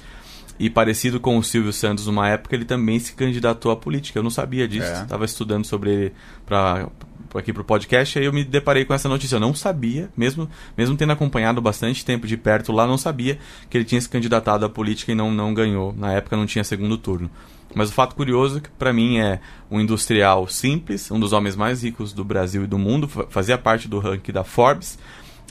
E 0.58 0.70
parecido 0.70 1.20
com 1.20 1.38
o 1.38 1.44
Silvio 1.44 1.74
Santos, 1.74 2.08
numa 2.08 2.30
época, 2.30 2.56
ele 2.56 2.64
também 2.66 2.98
se 3.00 3.14
candidatou 3.14 3.72
à 3.72 3.76
política. 3.76 4.18
Eu 4.20 4.24
não 4.24 4.30
sabia 4.30 4.68
disso. 4.68 4.88
É. 4.88 5.02
Estava 5.04 5.26
estudando 5.26 5.66
sobre 5.66 5.90
ele 5.92 6.14
pra- 6.46 6.88
aqui 7.36 7.52
pro 7.52 7.66
podcast, 7.66 8.18
aí 8.18 8.24
eu 8.24 8.32
me 8.32 8.46
deparei 8.46 8.86
com 8.86 8.94
essa 8.94 9.10
notícia. 9.10 9.36
Eu 9.36 9.42
não 9.42 9.54
sabia, 9.54 10.10
mesmo, 10.16 10.50
mesmo 10.78 10.96
tendo 10.96 11.12
acompanhado 11.12 11.60
bastante 11.62 12.06
tempo 12.06 12.26
de 12.26 12.38
perto 12.38 12.72
lá, 12.72 12.88
não 12.88 12.98
sabia 12.98 13.38
que 13.70 13.78
ele 13.78 13.84
tinha 13.84 14.00
se 14.00 14.08
candidatado 14.08 14.64
à 14.66 14.70
política 14.70 15.12
e 15.12 15.16
não, 15.16 15.30
não 15.34 15.54
ganhou. 15.54 15.94
Na 15.98 16.14
época 16.14 16.38
não 16.38 16.46
tinha 16.46 16.64
segundo 16.64 16.98
turno. 16.98 17.30
Mas 17.74 17.90
o 17.90 17.92
fato 17.92 18.16
curioso 18.16 18.62
que 18.62 18.70
para 18.70 18.94
mim 18.94 19.18
é 19.18 19.42
um 19.70 19.82
industrial 19.82 20.48
simples, 20.48 21.12
um 21.12 21.20
dos 21.20 21.34
homens 21.34 21.58
mais 21.58 21.84
ricos 21.84 22.14
do 22.14 22.24
Brasil 22.24 22.64
e 22.64 22.68
do 22.68 22.78
mundo, 22.80 23.06
fa- 23.10 23.26
fazia 23.30 23.58
parte 23.58 23.90
do 23.90 24.00
ranking 24.00 24.32
da 24.32 24.46
Forbes, 24.46 24.98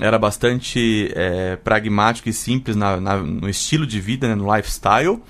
era 0.00 0.18
bastante 0.18 1.12
é, 1.14 1.56
pragmático 1.56 2.28
e 2.28 2.32
simples 2.32 2.76
na, 2.76 3.00
na, 3.00 3.16
no 3.16 3.48
estilo 3.48 3.86
de 3.86 4.00
vida, 4.00 4.28
né, 4.28 4.34
no 4.34 4.54
lifestyle. 4.54 5.20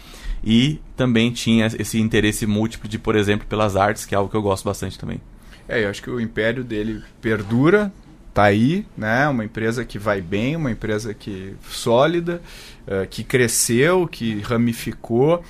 E 0.42 0.78
também 0.96 1.32
tinha 1.32 1.66
esse 1.66 1.98
interesse 1.98 2.46
múltiplo 2.46 2.88
de, 2.88 2.98
por 2.98 3.16
exemplo, 3.16 3.46
pelas 3.46 3.76
artes, 3.76 4.04
que 4.04 4.14
é 4.14 4.18
algo 4.18 4.30
que 4.30 4.36
eu 4.36 4.42
gosto 4.42 4.64
bastante 4.64 4.98
também. 4.98 5.20
É, 5.66 5.84
eu 5.84 5.88
acho 5.88 6.02
que 6.02 6.10
o 6.10 6.20
império 6.20 6.62
dele 6.62 7.02
perdura, 7.20 7.90
tá 8.34 8.44
aí, 8.44 8.84
né? 8.96 9.26
Uma 9.28 9.44
empresa 9.44 9.84
que 9.84 9.98
vai 9.98 10.20
bem, 10.20 10.56
uma 10.56 10.70
empresa 10.70 11.14
que 11.14 11.54
sólida, 11.70 12.42
uh, 12.86 13.06
que 13.08 13.24
cresceu, 13.24 14.06
que 14.06 14.40
ramificou. 14.40 15.42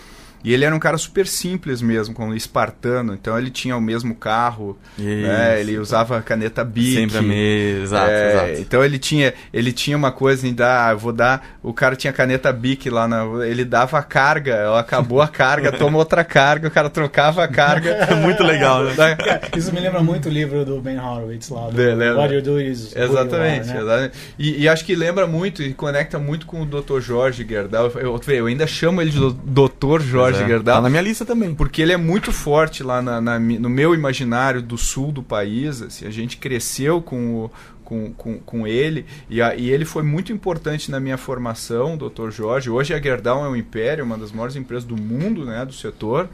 E 0.45 0.53
ele 0.53 0.65
era 0.65 0.77
um 0.77 0.79
cara 0.79 0.99
super 0.99 1.27
simples 1.27 1.81
mesmo, 1.81 2.15
como 2.15 2.35
espartano. 2.35 3.15
Então 3.15 3.39
ele 3.39 3.51
tinha 3.51 3.75
o 3.75 3.81
mesmo 3.81 4.15
carro, 4.15 4.79
né? 4.99 5.59
ele 5.59 5.79
usava 5.79 6.21
caneta 6.21 6.63
Bic. 6.63 6.95
Sempre 6.95 7.19
a 7.19 7.23
mesma, 7.23 7.83
exato, 7.83 8.11
é, 8.11 8.31
exato. 8.31 8.61
Então 8.61 8.85
ele 8.85 8.99
tinha, 8.99 9.33
ele 9.53 9.73
tinha 9.73 9.97
uma 9.97 10.13
coisa 10.13 10.47
em 10.47 10.53
dar, 10.53 10.91
ah, 10.91 10.95
vou 10.95 11.13
dar, 11.15 11.57
o 11.63 11.73
cara 11.73 11.97
tinha 11.97 12.13
caneta 12.13 12.53
Bic 12.53 12.91
lá, 12.91 13.09
na, 13.09 13.25
ele 13.47 13.65
dava 13.65 13.99
a 13.99 14.03
carga, 14.03 14.79
acabou 14.79 15.23
a 15.23 15.29
carga, 15.29 15.73
toma 15.79 15.97
outra 15.97 16.23
carga, 16.23 16.69
o 16.69 16.71
cara 16.71 16.91
trocava 16.91 17.43
a 17.43 17.49
carga. 17.49 18.09
Muito 18.21 18.43
legal, 18.43 18.85
né? 18.85 19.17
Isso 19.57 19.73
me 19.73 19.81
lembra 19.81 20.03
muito 20.03 20.29
o 20.29 20.33
livro 20.33 20.65
do 20.65 20.81
Ben 20.81 20.99
Horowitz 20.99 21.49
lá, 21.49 21.69
do 21.69 21.77
De. 21.77 22.13
What 22.13 22.35
You 22.35 22.43
Do 22.43 22.61
Is 22.61 22.95
Exatamente, 22.95 23.71
Are, 23.71 23.79
né? 23.79 23.83
exatamente. 23.83 24.17
E, 24.39 24.63
e, 24.63 24.69
acho 24.69 24.85
que 24.85 24.95
lembra 24.95 25.27
muito 25.27 25.63
e 25.63 25.73
conecta 25.73 26.19
muito 26.19 26.47
com 26.47 26.63
o 26.63 26.67
Dr. 26.67 27.01
Jorge 27.01 27.47
Gerdau. 27.49 27.91
Eu, 27.95 28.01
eu, 28.01 28.35
eu 28.35 28.47
ainda 28.47 28.67
chamo 28.67 29.01
ele 29.01 29.11
de 29.11 29.19
Dr. 29.19 30.01
Jorge 30.01 30.34
é. 30.43 30.47
Gerdau. 30.47 30.77
Tá 30.77 30.83
na 30.83 30.91
minha 30.91 31.03
lista 31.03 31.25
também. 31.25 31.55
Porque 31.55 31.83
ele 31.83 31.93
é 31.93 31.97
muito 31.97 32.33
forte 32.33 32.83
lá 32.83 33.01
na, 33.01 33.21
na, 33.21 33.39
no 33.39 33.69
meu 33.69 33.95
imaginário 33.95 34.61
do 34.63 34.77
sul 34.77 35.13
do 35.13 35.23
país. 35.23 35.83
Assim, 35.83 36.07
a 36.07 36.11
gente 36.11 36.37
cresceu 36.37 37.01
com 37.01 37.45
o, 37.45 37.51
com, 37.85 38.13
com, 38.15 38.39
com 38.39 38.67
ele 38.67 39.05
e, 39.29 39.41
a, 39.43 39.55
e, 39.55 39.71
ele 39.71 39.85
foi 39.85 40.03
muito 40.03 40.33
importante 40.33 40.91
na 40.91 40.99
minha 40.99 41.17
formação, 41.17 41.97
Dr. 41.97 42.31
Jorge. 42.31 42.71
Hoje 42.71 42.95
a 42.95 43.01
Gerdau 43.01 43.45
é 43.45 43.49
um 43.49 43.57
império, 43.57 44.05
uma 44.05 44.17
das 44.17 44.33
maiores 44.33 44.57
empresas 44.57 44.85
do 44.85 44.97
mundo, 44.97 45.45
né, 45.45 45.65
do 45.65 45.73
setor. 45.73 46.29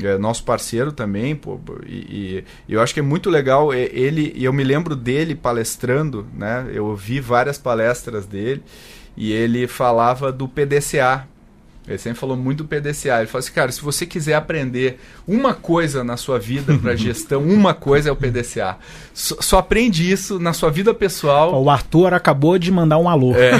É 0.00 0.16
nosso 0.16 0.42
parceiro 0.44 0.90
também, 0.90 1.36
pô, 1.36 1.60
e, 1.86 2.42
e, 2.66 2.72
eu 2.74 2.80
acho 2.80 2.94
que 2.94 3.00
é 3.00 3.02
muito 3.02 3.28
legal 3.28 3.74
ele, 3.74 4.32
e 4.34 4.42
eu 4.42 4.52
me 4.52 4.64
lembro 4.64 4.96
dele 4.96 5.34
palestrando, 5.34 6.26
né? 6.32 6.66
Eu 6.72 6.86
ouvi 6.86 7.20
várias 7.20 7.58
palestras 7.58 8.24
dele 8.24 8.62
e 9.14 9.30
ele 9.32 9.66
falava 9.66 10.32
do 10.32 10.48
PDCA, 10.48 11.28
ele 11.86 11.98
sempre 11.98 12.18
falou 12.18 12.36
muito 12.36 12.62
do 12.62 12.68
PDCA. 12.68 13.18
Ele 13.18 13.26
falou 13.26 13.40
assim, 13.40 13.52
cara, 13.52 13.72
se 13.72 13.82
você 13.82 14.06
quiser 14.06 14.34
aprender 14.34 15.00
uma 15.26 15.52
coisa 15.52 16.04
na 16.04 16.16
sua 16.16 16.38
vida 16.38 16.78
para 16.78 16.94
gestão, 16.96 17.42
uma 17.42 17.74
coisa 17.74 18.08
é 18.08 18.12
o 18.12 18.16
PDCA. 18.16 18.78
Só, 19.12 19.36
só, 19.40 19.58
aprende 19.58 20.08
isso 20.08 20.38
na 20.38 20.52
sua 20.52 20.70
vida 20.70 20.94
pessoal. 20.94 21.60
O 21.60 21.68
Arthur 21.68 22.14
acabou 22.14 22.56
de 22.56 22.70
mandar 22.70 22.98
um 22.98 23.08
alô. 23.08 23.34
É. 23.34 23.52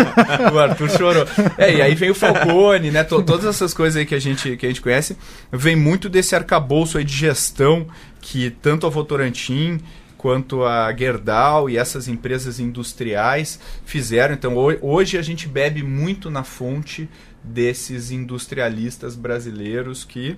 o 0.52 0.58
Arthur 0.58 0.90
chorou. 0.90 1.26
É, 1.58 1.74
e 1.74 1.82
aí 1.82 1.94
vem 1.94 2.10
o 2.10 2.14
Falcone, 2.14 2.90
né? 2.90 3.04
T 3.04 3.10
todas 3.22 3.44
essas 3.44 3.74
coisas 3.74 3.96
aí 3.98 4.06
que 4.06 4.14
a 4.14 4.20
gente, 4.20 4.56
que 4.56 4.64
a 4.64 4.68
gente 4.70 4.80
conhece, 4.80 5.16
vem 5.52 5.76
muito 5.76 6.08
desse 6.08 6.34
arcabouço 6.34 6.96
aí 6.96 7.04
de 7.04 7.14
gestão 7.14 7.86
que 8.20 8.50
tanto 8.50 8.86
a 8.86 8.90
Votorantim 8.90 9.80
quanto 10.16 10.64
a 10.64 10.92
Gerdau 10.92 11.68
e 11.68 11.76
essas 11.76 12.08
empresas 12.08 12.58
industriais 12.58 13.60
fizeram. 13.84 14.34
Então 14.34 14.54
hoje 14.80 15.18
a 15.18 15.22
gente 15.22 15.46
bebe 15.46 15.82
muito 15.82 16.30
na 16.30 16.42
fonte 16.42 17.08
desses 17.46 18.10
industrialistas 18.10 19.14
brasileiros 19.14 20.04
que 20.04 20.36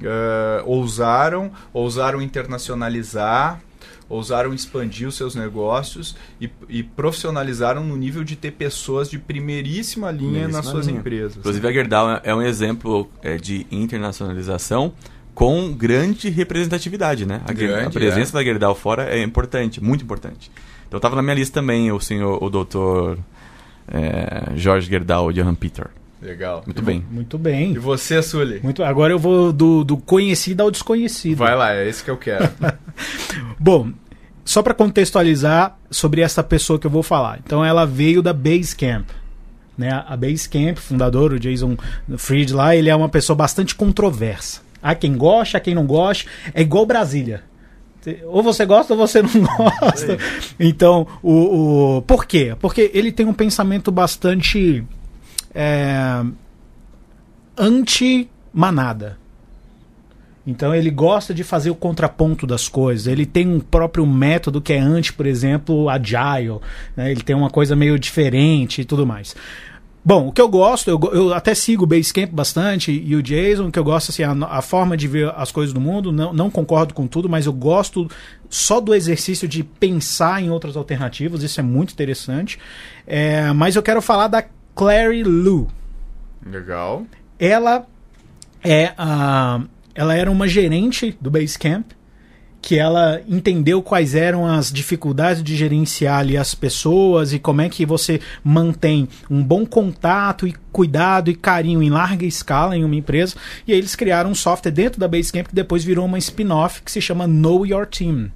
uh, 0.00 0.66
ousaram, 0.66 1.50
ousaram 1.72 2.20
internacionalizar, 2.20 3.60
ousaram 4.08 4.52
expandir 4.52 5.08
os 5.08 5.16
seus 5.16 5.34
negócios 5.34 6.14
e, 6.40 6.50
e, 6.68 6.82
profissionalizaram 6.82 7.82
no 7.82 7.96
nível 7.96 8.22
de 8.22 8.36
ter 8.36 8.52
pessoas 8.52 9.08
de 9.08 9.18
primeiríssima 9.18 10.10
linha 10.10 10.48
nas 10.48 10.66
suas 10.66 10.86
linha. 10.86 10.98
empresas. 10.98 11.38
Inclusive 11.38 11.66
a 11.66 11.72
Gerdau 11.72 12.20
é 12.22 12.34
um 12.34 12.42
exemplo 12.42 13.10
é, 13.22 13.38
de 13.38 13.66
internacionalização 13.70 14.92
com 15.34 15.72
grande 15.72 16.28
representatividade, 16.28 17.24
né? 17.24 17.40
A, 17.46 17.52
grande, 17.54 17.86
a 17.86 17.90
presença 17.90 18.32
é. 18.32 18.34
da 18.34 18.44
Gerdau 18.44 18.74
fora 18.74 19.04
é 19.04 19.22
importante, 19.22 19.82
muito 19.82 20.04
importante. 20.04 20.50
Então 20.86 20.98
estava 20.98 21.16
na 21.16 21.22
minha 21.22 21.34
lista 21.34 21.54
também 21.60 21.90
o 21.90 21.98
senhor, 21.98 22.42
o 22.42 22.50
doutor 22.50 23.18
é, 23.88 24.52
Jorge 24.56 24.90
Gerdau 24.90 25.32
de 25.32 25.40
Johan 25.40 25.54
Peter. 25.54 25.88
Legal. 26.22 26.62
Muito 26.64 26.80
bem. 26.80 27.04
Muito 27.10 27.36
bem. 27.36 27.72
E 27.72 27.78
você, 27.78 28.22
Sully? 28.22 28.60
Muito, 28.62 28.84
agora 28.84 29.12
eu 29.12 29.18
vou 29.18 29.52
do, 29.52 29.82
do 29.82 29.96
conhecido 29.96 30.62
ao 30.62 30.70
desconhecido. 30.70 31.36
Vai 31.36 31.56
lá, 31.56 31.74
é 31.74 31.88
esse 31.88 32.04
que 32.04 32.10
eu 32.10 32.16
quero. 32.16 32.48
Bom, 33.58 33.90
só 34.44 34.62
para 34.62 34.72
contextualizar 34.72 35.76
sobre 35.90 36.20
essa 36.20 36.42
pessoa 36.42 36.78
que 36.78 36.86
eu 36.86 36.90
vou 36.90 37.02
falar. 37.02 37.40
Então 37.44 37.64
ela 37.64 37.84
veio 37.84 38.22
da 38.22 38.32
Basecamp. 38.32 39.08
Né? 39.76 39.90
A 40.06 40.16
Basecamp, 40.16 40.76
fundador, 40.76 41.32
o 41.32 41.40
Jason 41.40 41.76
Fried 42.16 42.54
lá, 42.54 42.76
ele 42.76 42.88
é 42.88 42.94
uma 42.94 43.08
pessoa 43.08 43.36
bastante 43.36 43.74
controversa. 43.74 44.60
Há 44.80 44.94
quem 44.94 45.16
gosta, 45.16 45.58
há 45.58 45.60
quem 45.60 45.74
não 45.74 45.86
gosta. 45.86 46.28
É 46.54 46.62
igual 46.62 46.86
Brasília. 46.86 47.42
Ou 48.26 48.42
você 48.42 48.64
gosta 48.64 48.94
ou 48.94 48.98
você 48.98 49.22
não 49.22 49.30
gosta. 49.80 50.18
Então, 50.58 51.06
o, 51.22 51.96
o. 51.96 52.02
Por 52.02 52.26
quê? 52.26 52.56
Porque 52.60 52.90
ele 52.94 53.10
tem 53.10 53.26
um 53.26 53.32
pensamento 53.32 53.92
bastante 53.92 54.84
é, 55.54 56.24
anti-manada. 57.56 59.18
Então 60.46 60.74
ele 60.74 60.90
gosta 60.90 61.32
de 61.32 61.44
fazer 61.44 61.70
o 61.70 61.74
contraponto 61.74 62.46
das 62.46 62.68
coisas. 62.68 63.06
Ele 63.06 63.24
tem 63.24 63.46
um 63.46 63.60
próprio 63.60 64.04
método 64.04 64.60
que 64.60 64.72
é 64.72 64.78
anti, 64.78 65.12
por 65.12 65.26
exemplo, 65.26 65.88
agile. 65.88 66.58
Né? 66.96 67.12
Ele 67.12 67.22
tem 67.22 67.36
uma 67.36 67.50
coisa 67.50 67.76
meio 67.76 67.98
diferente 67.98 68.80
e 68.80 68.84
tudo 68.84 69.06
mais. 69.06 69.36
Bom, 70.04 70.26
o 70.26 70.32
que 70.32 70.40
eu 70.40 70.48
gosto, 70.48 70.90
eu, 70.90 70.98
eu 71.12 71.32
até 71.32 71.54
sigo 71.54 71.84
o 71.84 71.86
Basecamp 71.86 72.32
bastante 72.32 72.90
e 72.90 73.14
o 73.14 73.22
Jason, 73.22 73.70
que 73.70 73.78
eu 73.78 73.84
gosto 73.84 74.10
assim, 74.10 74.24
a, 74.24 74.32
a, 74.32 74.60
forma 74.60 74.96
de 74.96 75.06
ver 75.06 75.32
as 75.36 75.52
coisas 75.52 75.72
do 75.72 75.80
mundo, 75.80 76.10
não, 76.10 76.32
não 76.32 76.50
concordo 76.50 76.92
com 76.92 77.06
tudo, 77.06 77.28
mas 77.28 77.46
eu 77.46 77.52
gosto 77.52 78.10
só 78.50 78.80
do 78.80 78.92
exercício 78.96 79.46
de 79.46 79.62
pensar 79.62 80.42
em 80.42 80.50
outras 80.50 80.76
alternativas, 80.76 81.44
isso 81.44 81.60
é 81.60 81.62
muito 81.62 81.92
interessante. 81.92 82.58
É, 83.06 83.52
mas 83.52 83.76
eu 83.76 83.82
quero 83.82 84.02
falar 84.02 84.26
da 84.26 84.44
Clary 84.74 85.22
Lou. 85.22 85.68
Legal. 86.44 87.06
Ela 87.38 87.86
é 88.62 88.92
a 88.96 89.60
ela 89.94 90.14
era 90.14 90.30
uma 90.30 90.48
gerente 90.48 91.16
do 91.20 91.30
Basecamp 91.30 91.84
que 92.62 92.78
ela 92.78 93.20
entendeu 93.28 93.82
quais 93.82 94.14
eram 94.14 94.46
as 94.46 94.72
dificuldades 94.72 95.42
de 95.42 95.56
gerenciar 95.56 96.20
ali 96.20 96.36
as 96.36 96.54
pessoas 96.54 97.32
e 97.32 97.40
como 97.40 97.60
é 97.60 97.68
que 97.68 97.84
você 97.84 98.20
mantém 98.44 99.08
um 99.28 99.42
bom 99.42 99.66
contato 99.66 100.46
e 100.46 100.54
cuidado 100.70 101.28
e 101.28 101.34
carinho 101.34 101.82
em 101.82 101.90
larga 101.90 102.24
escala 102.24 102.76
em 102.76 102.84
uma 102.84 102.94
empresa. 102.94 103.34
E 103.66 103.72
aí 103.72 103.78
eles 103.78 103.96
criaram 103.96 104.30
um 104.30 104.34
software 104.34 104.70
dentro 104.70 105.00
da 105.00 105.08
Basecamp 105.08 105.48
que 105.48 105.54
depois 105.54 105.82
virou 105.82 106.06
uma 106.06 106.18
spin-off 106.18 106.82
que 106.82 106.92
se 106.92 107.00
chama 107.00 107.26
Know 107.26 107.66
Your 107.66 107.84
Team. 107.84 108.30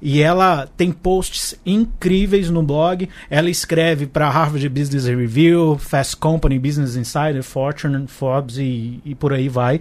E 0.00 0.20
ela 0.20 0.68
tem 0.76 0.90
posts 0.90 1.54
incríveis 1.64 2.50
no 2.50 2.62
blog. 2.62 3.08
Ela 3.30 3.50
escreve 3.50 4.06
para 4.06 4.28
Harvard 4.28 4.68
Business 4.68 5.04
Review, 5.04 5.78
Fast 5.78 6.16
Company, 6.16 6.58
Business 6.58 6.96
Insider, 6.96 7.42
Fortune, 7.42 8.06
Forbes 8.08 8.58
e, 8.58 9.00
e 9.04 9.14
por 9.14 9.32
aí 9.32 9.48
vai. 9.48 9.80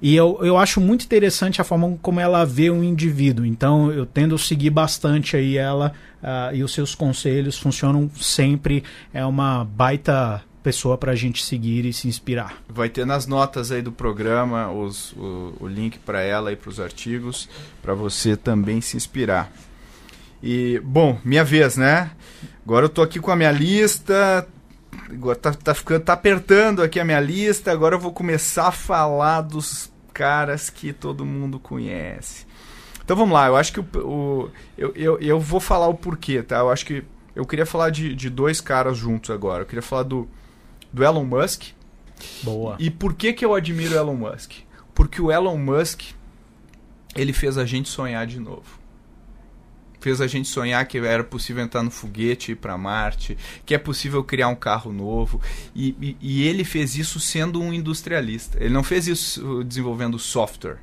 E 0.00 0.14
eu, 0.16 0.38
eu 0.42 0.56
acho 0.56 0.80
muito 0.80 1.04
interessante 1.04 1.60
a 1.60 1.64
forma 1.64 1.98
como 2.00 2.20
ela 2.20 2.44
vê 2.44 2.70
um 2.70 2.82
indivíduo. 2.82 3.44
Então 3.44 3.92
eu 3.92 4.06
tendo 4.06 4.34
a 4.34 4.38
seguir 4.38 4.70
bastante 4.70 5.36
aí 5.36 5.56
ela 5.56 5.92
uh, 6.22 6.54
e 6.54 6.62
os 6.62 6.72
seus 6.72 6.94
conselhos 6.94 7.58
funcionam 7.58 8.10
sempre. 8.16 8.82
É 9.12 9.24
uma 9.24 9.64
baita 9.64 10.42
pessoa 10.68 10.98
para 10.98 11.12
a 11.12 11.14
gente 11.14 11.42
seguir 11.42 11.86
e 11.86 11.94
se 11.94 12.08
inspirar. 12.08 12.62
Vai 12.68 12.90
ter 12.90 13.06
nas 13.06 13.26
notas 13.26 13.72
aí 13.72 13.80
do 13.80 13.90
programa 13.90 14.70
os, 14.70 15.12
o, 15.12 15.54
o 15.60 15.66
link 15.66 15.98
para 15.98 16.20
ela 16.20 16.52
e 16.52 16.56
para 16.56 16.68
os 16.68 16.78
artigos, 16.78 17.48
para 17.80 17.94
você 17.94 18.36
também 18.36 18.82
se 18.82 18.94
inspirar. 18.94 19.50
E, 20.42 20.78
bom, 20.84 21.18
minha 21.24 21.42
vez, 21.42 21.78
né? 21.78 22.10
Agora 22.62 22.84
eu 22.84 22.90
tô 22.90 23.00
aqui 23.00 23.18
com 23.18 23.30
a 23.30 23.36
minha 23.36 23.50
lista, 23.50 24.46
tá, 25.40 25.54
tá, 25.54 25.72
ficando, 25.72 26.04
tá 26.04 26.12
apertando 26.12 26.82
aqui 26.82 27.00
a 27.00 27.04
minha 27.04 27.18
lista, 27.18 27.72
agora 27.72 27.94
eu 27.94 27.98
vou 27.98 28.12
começar 28.12 28.68
a 28.68 28.72
falar 28.72 29.40
dos 29.40 29.90
caras 30.12 30.68
que 30.68 30.92
todo 30.92 31.24
mundo 31.24 31.58
conhece. 31.58 32.46
Então 33.02 33.16
vamos 33.16 33.32
lá, 33.32 33.46
eu 33.46 33.56
acho 33.56 33.72
que 33.72 33.80
o, 33.80 33.86
o 34.04 34.50
eu, 34.76 34.92
eu, 34.94 35.18
eu 35.18 35.40
vou 35.40 35.60
falar 35.60 35.88
o 35.88 35.94
porquê, 35.94 36.42
tá? 36.42 36.58
Eu 36.58 36.70
acho 36.70 36.84
que 36.84 37.02
eu 37.34 37.46
queria 37.46 37.64
falar 37.64 37.88
de, 37.88 38.14
de 38.14 38.28
dois 38.28 38.60
caras 38.60 38.98
juntos 38.98 39.30
agora. 39.30 39.62
Eu 39.62 39.66
queria 39.66 39.80
falar 39.80 40.02
do, 40.02 40.28
do 40.92 41.04
Elon 41.04 41.24
Musk. 41.24 41.64
Boa. 42.42 42.76
E 42.78 42.90
por 42.90 43.14
que, 43.14 43.32
que 43.32 43.44
eu 43.44 43.54
admiro 43.54 43.94
o 43.94 43.98
Elon 43.98 44.16
Musk? 44.16 44.52
Porque 44.94 45.20
o 45.22 45.30
Elon 45.30 45.56
Musk 45.56 46.02
ele 47.14 47.32
fez 47.32 47.56
a 47.58 47.64
gente 47.64 47.88
sonhar 47.88 48.26
de 48.26 48.38
novo. 48.38 48.78
Fez 50.00 50.20
a 50.20 50.28
gente 50.28 50.48
sonhar 50.48 50.86
que 50.86 50.98
era 50.98 51.24
possível 51.24 51.62
entrar 51.62 51.82
no 51.82 51.90
foguete 51.90 52.50
e 52.50 52.52
ir 52.52 52.56
para 52.56 52.78
Marte, 52.78 53.36
que 53.66 53.74
é 53.74 53.78
possível 53.78 54.22
criar 54.22 54.48
um 54.48 54.54
carro 54.54 54.92
novo. 54.92 55.40
E, 55.74 55.96
e, 56.00 56.16
e 56.20 56.42
ele 56.46 56.62
fez 56.62 56.96
isso 56.96 57.18
sendo 57.18 57.60
um 57.60 57.72
industrialista. 57.72 58.62
Ele 58.62 58.72
não 58.72 58.84
fez 58.84 59.08
isso 59.08 59.64
desenvolvendo 59.64 60.18
software. 60.18 60.78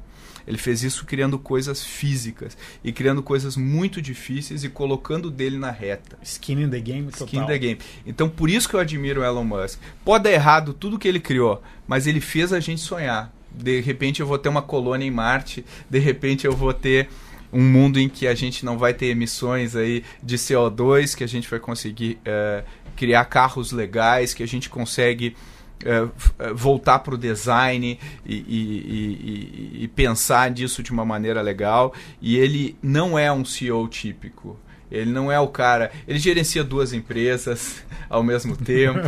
Ele 0.47 0.57
fez 0.57 0.83
isso 0.83 1.05
criando 1.05 1.39
coisas 1.39 1.83
físicas 1.83 2.57
e 2.83 2.91
criando 2.91 3.23
coisas 3.23 3.57
muito 3.57 4.01
difíceis 4.01 4.63
e 4.63 4.69
colocando 4.69 5.31
dele 5.31 5.57
na 5.57 5.71
reta. 5.71 6.17
Skin 6.23 6.63
in 6.63 6.69
the 6.69 6.79
game 6.79 7.11
total. 7.11 7.27
Skin 7.27 7.39
in 7.39 7.45
the 7.45 7.57
game. 7.57 7.79
Então, 8.05 8.29
por 8.29 8.49
isso 8.49 8.69
que 8.69 8.75
eu 8.75 8.79
admiro 8.79 9.21
o 9.21 9.23
Elon 9.23 9.43
Musk. 9.43 9.79
Pode 10.03 10.25
dar 10.25 10.31
errado 10.31 10.73
tudo 10.73 10.99
que 10.99 11.07
ele 11.07 11.19
criou, 11.19 11.61
mas 11.87 12.07
ele 12.07 12.21
fez 12.21 12.53
a 12.53 12.59
gente 12.59 12.81
sonhar. 12.81 13.33
De 13.51 13.79
repente 13.79 14.19
eu 14.19 14.27
vou 14.27 14.37
ter 14.37 14.49
uma 14.49 14.61
colônia 14.61 15.05
em 15.05 15.11
Marte, 15.11 15.65
de 15.89 15.99
repente 15.99 16.45
eu 16.45 16.51
vou 16.51 16.73
ter 16.73 17.07
um 17.53 17.61
mundo 17.61 17.97
em 17.97 18.09
que 18.09 18.27
a 18.27 18.35
gente 18.35 18.65
não 18.65 18.77
vai 18.77 18.93
ter 18.93 19.05
emissões 19.07 19.77
aí 19.77 20.03
de 20.21 20.37
CO2, 20.37 21.15
que 21.15 21.23
a 21.23 21.27
gente 21.27 21.49
vai 21.49 21.59
conseguir 21.59 22.19
eh, 22.25 22.65
criar 22.97 23.23
carros 23.25 23.71
legais, 23.71 24.33
que 24.33 24.43
a 24.43 24.47
gente 24.47 24.69
consegue 24.69 25.35
f- 25.83 26.31
eh, 26.39 26.53
voltar 26.53 26.99
para 26.99 27.15
o 27.15 27.17
design 27.17 27.99
e, 28.25 28.35
e- 28.35 29.79
e- 29.79 29.83
e- 29.83 29.87
pensar 29.89 30.49
disso 30.51 30.81
de 30.81 30.91
uma 30.91 31.05
maneira 31.05 31.41
legal. 31.41 31.93
E 32.21 32.37
ele 32.37 32.75
não 32.81 33.17
é 33.17 33.31
um 33.31 33.43
CEO 33.45 33.87
típico. 33.87 34.59
Ele 34.91 35.11
não 35.11 35.31
é 35.31 35.39
o 35.39 35.47
cara. 35.47 35.91
Ele 36.07 36.19
gerencia 36.19 36.63
duas 36.63 36.93
empresas 36.93 37.83
ao 38.09 38.23
mesmo 38.23 38.55
tempo. 38.55 38.99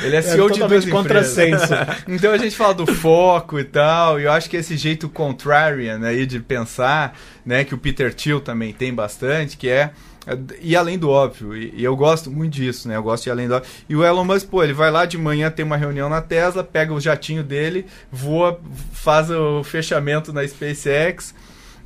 Ele 0.00 0.16
é 0.16 0.22
CEO 0.22 0.48
de 0.54 0.60
duas 0.68 0.84
empresas. 1.04 1.34
Então 2.08 2.32
a 2.32 2.38
gente 2.38 2.56
fala 2.56 2.72
do 2.74 2.86
foco 2.86 3.58
e 3.58 3.64
tal, 3.64 4.20
e 4.20 4.24
eu 4.24 4.32
acho 4.32 4.48
que 4.48 4.56
esse 4.56 4.76
jeito 4.76 5.08
contrarian 5.08 6.00
aí 6.06 6.24
de 6.26 6.38
pensar, 6.40 7.18
né, 7.44 7.64
que 7.64 7.74
o 7.74 7.78
Peter 7.78 8.14
Thiel 8.14 8.40
também 8.40 8.72
tem 8.72 8.94
bastante, 8.94 9.56
que 9.56 9.68
é 9.68 9.90
e 10.60 10.74
além 10.74 10.98
do 10.98 11.08
óbvio, 11.08 11.56
e, 11.56 11.72
e 11.76 11.84
eu 11.84 11.94
gosto 11.96 12.30
muito 12.30 12.54
disso, 12.54 12.88
né? 12.88 12.96
Eu 12.96 13.02
gosto 13.02 13.24
de 13.24 13.28
ir 13.28 13.32
além 13.32 13.48
do 13.48 13.54
óbvio. 13.54 13.70
E 13.88 13.94
o 13.94 14.04
Elon 14.04 14.24
Musk, 14.24 14.48
pô, 14.48 14.62
ele 14.62 14.72
vai 14.72 14.90
lá 14.90 15.06
de 15.06 15.16
manhã, 15.16 15.50
tem 15.50 15.64
uma 15.64 15.76
reunião 15.76 16.08
na 16.08 16.20
Tesla, 16.20 16.64
pega 16.64 16.92
o 16.92 17.00
jatinho 17.00 17.44
dele, 17.44 17.86
voa, 18.10 18.60
faz 18.92 19.30
o 19.30 19.62
fechamento 19.62 20.32
na 20.32 20.46
SpaceX, 20.46 21.34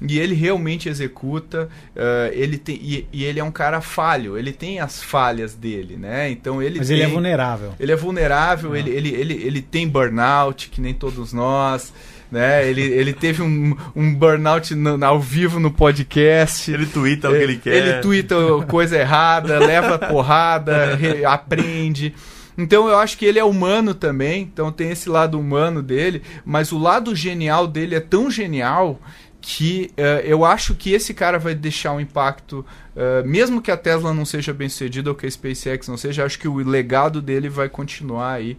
e 0.00 0.18
ele 0.18 0.34
realmente 0.34 0.88
executa, 0.88 1.68
eh, 1.94 2.30
ele 2.32 2.56
tem, 2.56 2.76
e, 2.76 3.06
e 3.12 3.24
ele 3.24 3.38
é 3.38 3.44
um 3.44 3.50
cara 3.50 3.82
falho, 3.82 4.38
ele 4.38 4.50
tem 4.52 4.80
as 4.80 5.02
falhas 5.02 5.54
dele, 5.54 5.96
né? 5.96 6.30
Então 6.30 6.62
ele 6.62 6.78
Mas 6.78 6.88
tem, 6.88 6.96
ele 6.96 7.04
é 7.04 7.08
vulnerável. 7.08 7.74
ele 7.78 7.92
é 7.92 7.96
vulnerável, 7.96 8.74
ele, 8.74 8.90
ele, 8.90 9.10
ele, 9.10 9.34
ele 9.34 9.60
tem 9.60 9.86
burnout, 9.86 10.70
que 10.70 10.80
nem 10.80 10.94
todos 10.94 11.34
nós. 11.34 11.92
Né? 12.30 12.68
Ele, 12.68 12.82
ele 12.82 13.12
teve 13.12 13.42
um, 13.42 13.76
um 13.94 14.14
burnout 14.14 14.74
no- 14.74 15.04
ao 15.04 15.18
vivo 15.20 15.58
no 15.58 15.70
podcast. 15.70 16.70
Ele 16.70 16.86
twitta 16.86 17.28
o 17.28 17.32
que 17.32 17.38
ele 17.38 17.56
quer. 17.56 17.74
Ele 17.74 18.00
twitta 18.00 18.36
coisa 18.68 18.96
errada, 18.98 19.58
leva 19.58 19.98
porrada, 19.98 20.94
re- 20.94 21.24
aprende. 21.24 22.14
Então 22.56 22.88
eu 22.88 22.96
acho 22.98 23.16
que 23.18 23.24
ele 23.24 23.38
é 23.38 23.44
humano 23.44 23.94
também, 23.94 24.42
então 24.42 24.70
tem 24.70 24.90
esse 24.90 25.08
lado 25.08 25.40
humano 25.40 25.82
dele, 25.82 26.22
mas 26.44 26.72
o 26.72 26.78
lado 26.78 27.16
genial 27.16 27.66
dele 27.66 27.94
é 27.94 28.00
tão 28.00 28.30
genial 28.30 29.00
que 29.40 29.90
eh, 29.96 30.22
eu 30.26 30.44
acho 30.44 30.74
que 30.74 30.92
esse 30.92 31.14
cara 31.14 31.38
vai 31.38 31.54
deixar 31.54 31.92
um 31.92 32.00
impacto, 32.00 32.64
eh, 32.94 33.22
mesmo 33.24 33.62
que 33.62 33.70
a 33.70 33.76
Tesla 33.76 34.12
não 34.12 34.26
seja 34.26 34.52
bem 34.52 34.68
sucedida 34.68 35.08
ou 35.08 35.16
que 35.16 35.26
a 35.26 35.30
SpaceX 35.30 35.88
não 35.88 35.96
seja, 35.96 36.24
acho 36.24 36.38
que 36.38 36.46
o 36.46 36.56
legado 36.56 37.22
dele 37.22 37.48
vai 37.48 37.68
continuar 37.70 38.34
aí. 38.34 38.58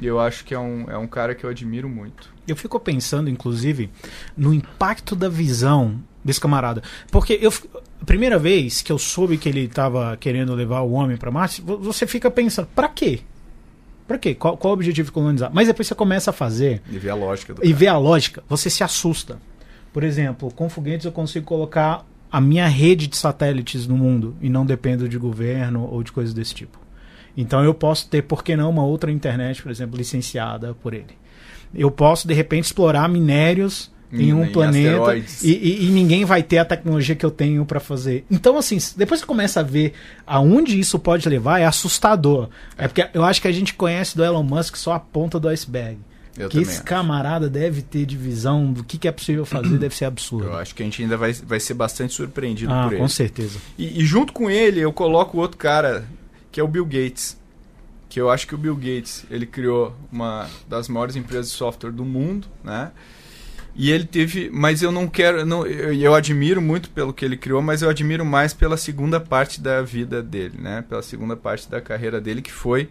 E 0.00 0.06
eu 0.06 0.18
acho 0.20 0.44
que 0.44 0.54
é 0.54 0.58
um, 0.58 0.84
é 0.90 0.96
um 0.96 1.06
cara 1.06 1.34
que 1.34 1.44
eu 1.44 1.50
admiro 1.50 1.88
muito. 1.88 2.32
Eu 2.48 2.56
fico 2.56 2.78
pensando, 2.80 3.28
inclusive, 3.30 3.90
no 4.36 4.52
impacto 4.52 5.14
da 5.14 5.28
visão 5.28 6.00
desse 6.24 6.40
camarada. 6.40 6.82
Porque 7.10 7.38
eu, 7.40 7.52
primeira 8.06 8.38
vez 8.38 8.82
que 8.82 8.90
eu 8.90 8.98
soube 8.98 9.36
que 9.38 9.48
ele 9.48 9.64
estava 9.64 10.16
querendo 10.16 10.54
levar 10.54 10.80
o 10.80 10.92
homem 10.92 11.16
para 11.16 11.30
Marte, 11.30 11.60
vo- 11.62 11.78
você 11.78 12.06
fica 12.06 12.30
pensando, 12.30 12.68
pra 12.74 12.88
quê? 12.88 13.20
Pra 14.08 14.18
quê? 14.18 14.34
Qual, 14.34 14.56
qual 14.56 14.72
o 14.72 14.74
objetivo 14.74 15.06
de 15.06 15.12
colonizar? 15.12 15.50
Mas 15.52 15.68
depois 15.68 15.86
você 15.86 15.94
começa 15.94 16.30
a 16.30 16.32
fazer 16.32 16.82
E 16.90 16.98
ver 16.98 17.10
a 17.10 17.14
lógica 17.14 17.54
do 17.54 17.60
e 17.62 17.68
cara. 17.68 17.76
ver 17.78 17.86
a 17.88 17.98
lógica, 17.98 18.42
você 18.48 18.68
se 18.68 18.82
assusta. 18.82 19.38
Por 19.92 20.02
exemplo, 20.02 20.50
com 20.52 20.68
foguetes 20.68 21.04
eu 21.06 21.12
consigo 21.12 21.44
colocar 21.46 22.04
a 22.32 22.40
minha 22.40 22.66
rede 22.68 23.06
de 23.06 23.16
satélites 23.16 23.86
no 23.86 23.96
mundo 23.96 24.34
e 24.40 24.48
não 24.48 24.64
dependo 24.66 25.08
de 25.08 25.18
governo 25.18 25.84
ou 25.90 26.02
de 26.02 26.10
coisas 26.12 26.32
desse 26.34 26.54
tipo. 26.54 26.78
Então 27.36 27.62
eu 27.64 27.72
posso 27.74 28.08
ter, 28.08 28.22
por 28.22 28.42
que 28.44 28.56
não, 28.56 28.70
uma 28.70 28.84
outra 28.84 29.10
internet, 29.10 29.62
por 29.62 29.70
exemplo, 29.70 29.96
licenciada 29.96 30.74
por 30.74 30.92
ele. 30.94 31.18
Eu 31.74 31.90
posso, 31.90 32.26
de 32.26 32.34
repente, 32.34 32.64
explorar 32.64 33.08
minérios 33.08 33.90
em 34.12 34.30
Em- 34.30 34.32
um 34.32 34.44
em 34.44 34.50
planeta 34.50 35.16
e, 35.16 35.22
e- 35.42 35.86
e 35.86 35.90
ninguém 35.90 36.24
vai 36.24 36.42
ter 36.42 36.58
a 36.58 36.64
tecnologia 36.64 37.14
que 37.14 37.24
eu 37.24 37.30
tenho 37.30 37.64
para 37.64 37.78
fazer. 37.78 38.24
Então, 38.28 38.58
assim, 38.58 38.76
depois 38.96 39.20
você 39.20 39.26
começa 39.26 39.60
a 39.60 39.62
ver 39.62 39.92
aonde 40.26 40.78
isso 40.80 40.98
pode 40.98 41.28
levar, 41.28 41.60
é 41.60 41.64
assustador. 41.64 42.48
É 42.76 42.88
porque 42.88 43.08
eu 43.14 43.22
acho 43.24 43.40
que 43.40 43.46
a 43.46 43.52
gente 43.52 43.72
conhece 43.74 44.16
do 44.16 44.24
Elon 44.24 44.42
Musk 44.42 44.74
só 44.76 44.94
a 44.94 44.98
ponta 44.98 45.38
do 45.38 45.48
iceberg. 45.48 45.98
Eu 46.36 46.48
que 46.48 46.58
esse 46.58 46.76
acho. 46.76 46.84
camarada 46.84 47.48
deve 47.48 47.82
ter 47.82 48.04
de 48.06 48.16
visão 48.16 48.72
do 48.72 48.82
que, 48.82 48.98
que 48.98 49.06
é 49.06 49.12
possível 49.12 49.44
fazer, 49.44 49.76
deve 49.78 49.94
ser 49.94 50.06
absurdo. 50.06 50.46
Eu 50.46 50.56
acho 50.56 50.74
que 50.74 50.82
a 50.82 50.84
gente 50.86 51.02
ainda 51.02 51.16
vai, 51.16 51.32
vai 51.32 51.60
ser 51.60 51.74
bastante 51.74 52.12
surpreendido 52.14 52.72
Ah, 52.72 52.84
por 52.84 52.92
ele. 52.94 53.00
com 53.02 53.08
certeza. 53.08 53.58
E, 53.78 54.00
e 54.00 54.04
junto 54.04 54.32
com 54.32 54.50
ele, 54.50 54.80
eu 54.80 54.92
coloco 54.92 55.38
outro 55.38 55.56
cara, 55.58 56.04
que 56.50 56.60
é 56.60 56.62
o 56.62 56.68
Bill 56.68 56.84
Gates. 56.84 57.38
Que 58.08 58.20
eu 58.20 58.28
acho 58.28 58.46
que 58.46 58.54
o 58.54 58.58
Bill 58.58 58.74
Gates, 58.74 59.24
ele 59.30 59.46
criou 59.46 59.94
uma 60.10 60.48
das 60.68 60.88
maiores 60.88 61.14
empresas 61.14 61.50
de 61.50 61.56
software 61.56 61.92
do 61.92 62.04
mundo, 62.04 62.48
né? 62.64 62.90
E 63.74 63.90
ele 63.92 64.04
teve, 64.04 64.50
mas 64.52 64.82
eu 64.82 64.90
não 64.90 65.06
quero, 65.06 65.46
não, 65.46 65.64
eu, 65.64 65.94
eu 65.94 66.14
admiro 66.14 66.60
muito 66.60 66.90
pelo 66.90 67.14
que 67.14 67.24
ele 67.24 67.36
criou, 67.36 67.62
mas 67.62 67.82
eu 67.82 67.88
admiro 67.88 68.24
mais 68.24 68.52
pela 68.52 68.76
segunda 68.76 69.20
parte 69.20 69.60
da 69.60 69.80
vida 69.80 70.20
dele, 70.22 70.58
né? 70.58 70.84
Pela 70.88 71.02
segunda 71.02 71.36
parte 71.36 71.70
da 71.70 71.80
carreira 71.80 72.20
dele, 72.20 72.42
que 72.42 72.52
foi 72.52 72.88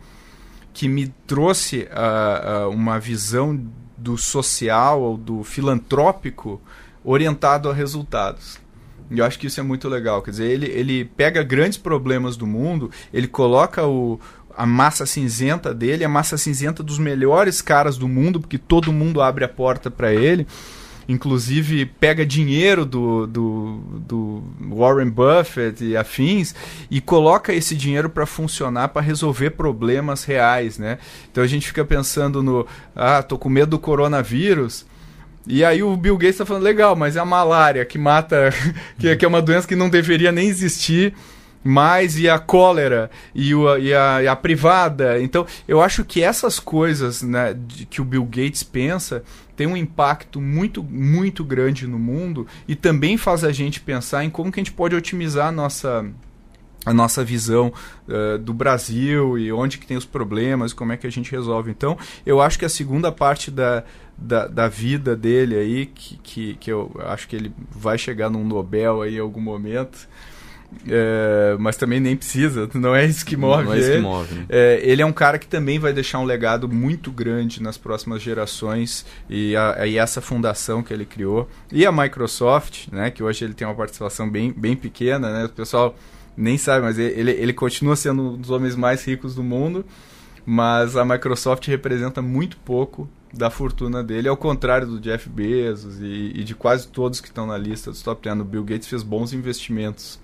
que 0.74 0.88
me 0.88 1.10
trouxe 1.28 1.88
ah, 1.92 2.42
ah, 2.44 2.70
uma 2.70 3.00
visão 3.00 3.60
do 3.98 4.18
social 4.18 5.02
ou 5.02 5.18
do 5.18 5.44
filantrópico 5.44 6.62
orientado 7.04 7.70
a 7.70 7.74
resultados. 7.74 8.58
E 9.10 9.20
eu 9.20 9.26
acho 9.26 9.40
que 9.40 9.48
isso 9.48 9.60
é 9.60 9.64
muito 9.64 9.88
legal. 9.88 10.22
Quer 10.22 10.32
dizer, 10.32 10.50
ele, 10.50 10.68
ele 10.68 11.06
pega 11.06 11.42
grandes 11.44 11.78
problemas 11.78 12.38
do 12.38 12.46
mundo, 12.46 12.92
ele 13.14 13.28
coloca 13.28 13.86
o, 13.88 14.20
a 14.56 14.66
massa 14.66 15.06
cinzenta 15.06 15.74
dele, 15.74 16.04
a 16.04 16.10
massa 16.10 16.38
cinzenta 16.38 16.84
dos 16.84 17.00
melhores 17.00 17.62
caras 17.62 17.98
do 17.98 18.08
mundo, 18.08 18.40
porque 18.40 18.58
todo 18.58 18.94
mundo 18.94 19.22
abre 19.22 19.44
a 19.44 19.50
porta 19.50 19.90
para 19.90 20.14
ele. 20.14 20.46
Inclusive, 21.08 21.88
pega 21.88 22.24
dinheiro 22.24 22.86
do, 22.86 23.26
do, 23.26 23.80
do 24.00 24.44
Warren 24.62 25.10
Buffett 25.10 25.84
e 25.84 25.98
afins 25.98 26.54
e 26.92 27.02
coloca 27.02 27.52
esse 27.52 27.76
dinheiro 27.76 28.12
para 28.12 28.28
funcionar, 28.28 28.90
para 28.90 29.02
resolver 29.02 29.50
problemas 29.50 30.24
reais, 30.24 30.78
né? 30.78 31.00
Então 31.32 31.44
a 31.44 31.48
gente 31.48 31.66
fica 31.66 31.84
pensando 31.84 32.44
no, 32.44 32.68
ah, 32.96 33.24
tô 33.24 33.40
com 33.40 33.50
medo 33.50 33.72
do 33.72 33.80
coronavírus. 33.80 34.86
E 35.52 35.66
aí 35.66 35.82
o 35.82 35.98
Bill 35.98 36.16
Gates 36.16 36.38
tá 36.38 36.46
falando, 36.46 36.62
legal, 36.62 36.96
mas 36.96 37.16
é 37.16 37.20
a 37.20 37.26
malária 37.26 37.84
que 37.84 37.98
mata, 37.98 38.54
que, 39.00 39.16
que 39.16 39.26
é 39.26 39.28
uma 39.28 39.42
doença 39.42 39.68
que 39.68 39.76
não 39.76 39.90
deveria 39.90 40.32
nem 40.32 40.48
existir, 40.48 41.12
mas 41.64 42.20
e 42.20 42.30
a 42.30 42.38
cólera, 42.38 43.10
e, 43.34 43.54
o, 43.56 43.76
e, 43.78 43.92
a, 43.92 44.22
e 44.24 44.28
a 44.28 44.36
privada. 44.36 45.20
Então, 45.20 45.48
eu 45.68 45.82
acho 45.82 46.06
que 46.06 46.22
essas 46.22 46.60
coisas 46.60 47.24
né, 47.24 47.56
de- 47.58 47.88
que 47.88 48.00
o 48.00 48.06
Bill 48.06 48.24
Gates 48.26 48.62
pensa 48.62 49.24
tem 49.58 49.66
um 49.68 49.76
impacto 49.76 50.40
muito, 50.40 50.82
muito 50.84 51.44
grande 51.44 51.86
no 51.88 52.00
mundo 52.00 52.48
e 52.68 52.76
também 52.76 53.18
faz 53.18 53.44
a 53.44 53.52
gente 53.52 53.82
pensar 53.82 54.24
em 54.24 54.30
como 54.30 54.52
que 54.52 54.60
a 54.60 54.64
gente 54.64 54.72
pode 54.72 54.96
otimizar 54.96 55.48
a 55.48 55.52
nossa 55.52 56.06
a 56.86 56.94
nossa 56.94 57.24
visão 57.24 57.74
eh, 58.08 58.38
do 58.38 58.54
Brasil 58.54 59.38
e 59.38 59.52
onde 59.52 59.78
que 59.78 59.86
tem 59.86 59.98
os 59.98 60.06
problemas, 60.06 60.72
como 60.74 60.92
é 60.94 60.98
que 60.98 61.06
a 61.06 61.12
gente 61.12 61.30
resolve. 61.32 61.70
Então, 61.72 61.98
eu 62.26 62.42
acho 62.42 62.58
que 62.58 62.66
a 62.66 62.70
segunda 62.70 63.12
parte 63.12 63.52
da, 63.52 63.84
da, 64.18 64.48
da 64.48 64.68
vida 64.70 65.16
dele 65.16 65.56
aí, 65.58 65.86
que, 65.88 66.18
que, 66.24 66.54
que 66.56 66.72
eu 66.72 66.90
acho 67.06 67.28
que 67.28 67.36
ele 67.36 67.52
vai 67.70 67.98
chegar 67.98 68.30
num 68.30 68.46
Nobel 68.46 69.02
aí 69.02 69.18
em 69.18 69.20
algum 69.20 69.42
momento, 69.42 70.08
eh, 70.88 71.56
mas 71.60 71.76
também 71.78 72.00
nem 72.00 72.16
precisa, 72.16 72.70
não 72.76 72.96
é 72.96 73.06
isso 73.06 73.26
que 73.26 73.36
move 73.36 73.66
Não 73.66 73.74
é 73.74 73.78
isso 73.80 73.88
que 73.88 73.94
ele. 73.96 74.02
move, 74.02 74.34
né? 74.36 74.46
É, 74.50 74.80
ele 74.84 75.02
é 75.02 75.06
um 75.06 75.12
cara 75.12 75.38
que 75.38 75.48
também 75.48 75.80
vai 75.80 75.92
deixar 75.94 76.20
um 76.20 76.26
legado 76.26 76.70
muito 76.70 77.12
grande 77.12 77.62
nas 77.62 77.78
próximas 77.78 78.22
gerações 78.22 79.06
e, 79.30 79.56
a- 79.56 79.86
e 79.86 79.98
essa 79.98 80.22
fundação 80.22 80.82
que 80.84 80.94
ele 80.94 81.06
criou 81.06 81.50
e 81.72 81.86
a 81.86 81.92
Microsoft, 81.92 82.88
né, 82.92 83.10
que 83.12 83.22
hoje 83.24 83.44
ele 83.46 83.54
tem 83.54 83.68
uma 83.68 83.76
participação 83.76 84.30
bem, 84.30 84.54
bem 84.56 84.76
pequena, 84.76 85.32
né, 85.32 85.46
o 85.46 85.50
pessoal 85.50 85.96
nem 86.36 86.58
sabe, 86.58 86.86
mas 86.86 86.98
ele, 86.98 87.32
ele 87.32 87.54
continua 87.54 87.96
sendo 87.96 88.34
um 88.34 88.38
dos 88.38 88.50
homens 88.50 88.76
mais 88.76 89.04
ricos 89.06 89.36
do 89.36 89.44
mundo, 89.44 89.86
mas 90.46 90.96
a 90.96 91.04
Microsoft 91.06 91.68
representa 91.68 92.22
muito 92.22 92.58
pouco 92.58 93.10
da 93.34 93.50
fortuna 93.50 94.04
dele, 94.04 94.28
ao 94.28 94.38
contrário 94.38 94.88
do 94.88 95.00
Jeff 95.00 95.30
Bezos 95.30 96.00
e, 96.00 96.32
e 96.36 96.44
de 96.44 96.56
quase 96.56 96.88
todos 96.88 97.22
que 97.22 97.28
estão 97.28 97.46
na 97.46 97.58
lista 97.58 97.92
dos 97.92 98.02
top 98.02 98.24
10. 98.24 98.40
O 98.40 98.44
Bill 98.44 98.64
Gates 98.64 98.88
fez 98.88 99.04
bons 99.04 99.34
investimentos 99.34 100.20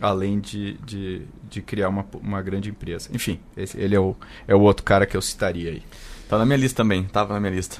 além 0.00 0.40
de, 0.40 0.74
de, 0.84 1.22
de 1.48 1.60
criar 1.62 1.88
uma, 1.88 2.04
uma 2.22 2.40
grande 2.42 2.70
empresa. 2.70 3.10
Enfim, 3.12 3.38
esse- 3.56 3.78
ele 3.78 3.94
é 3.94 4.00
o, 4.00 4.16
é 4.48 4.54
o 4.54 4.60
outro 4.60 4.82
cara 4.84 5.06
que 5.06 5.16
eu 5.16 5.22
citaria 5.22 5.70
aí. 5.70 5.82
Tá 6.28 6.38
na 6.38 6.46
minha 6.46 6.56
lista 6.56 6.78
também, 6.82 7.04
tava 7.04 7.34
na 7.34 7.40
minha 7.40 7.52
lista. 7.52 7.78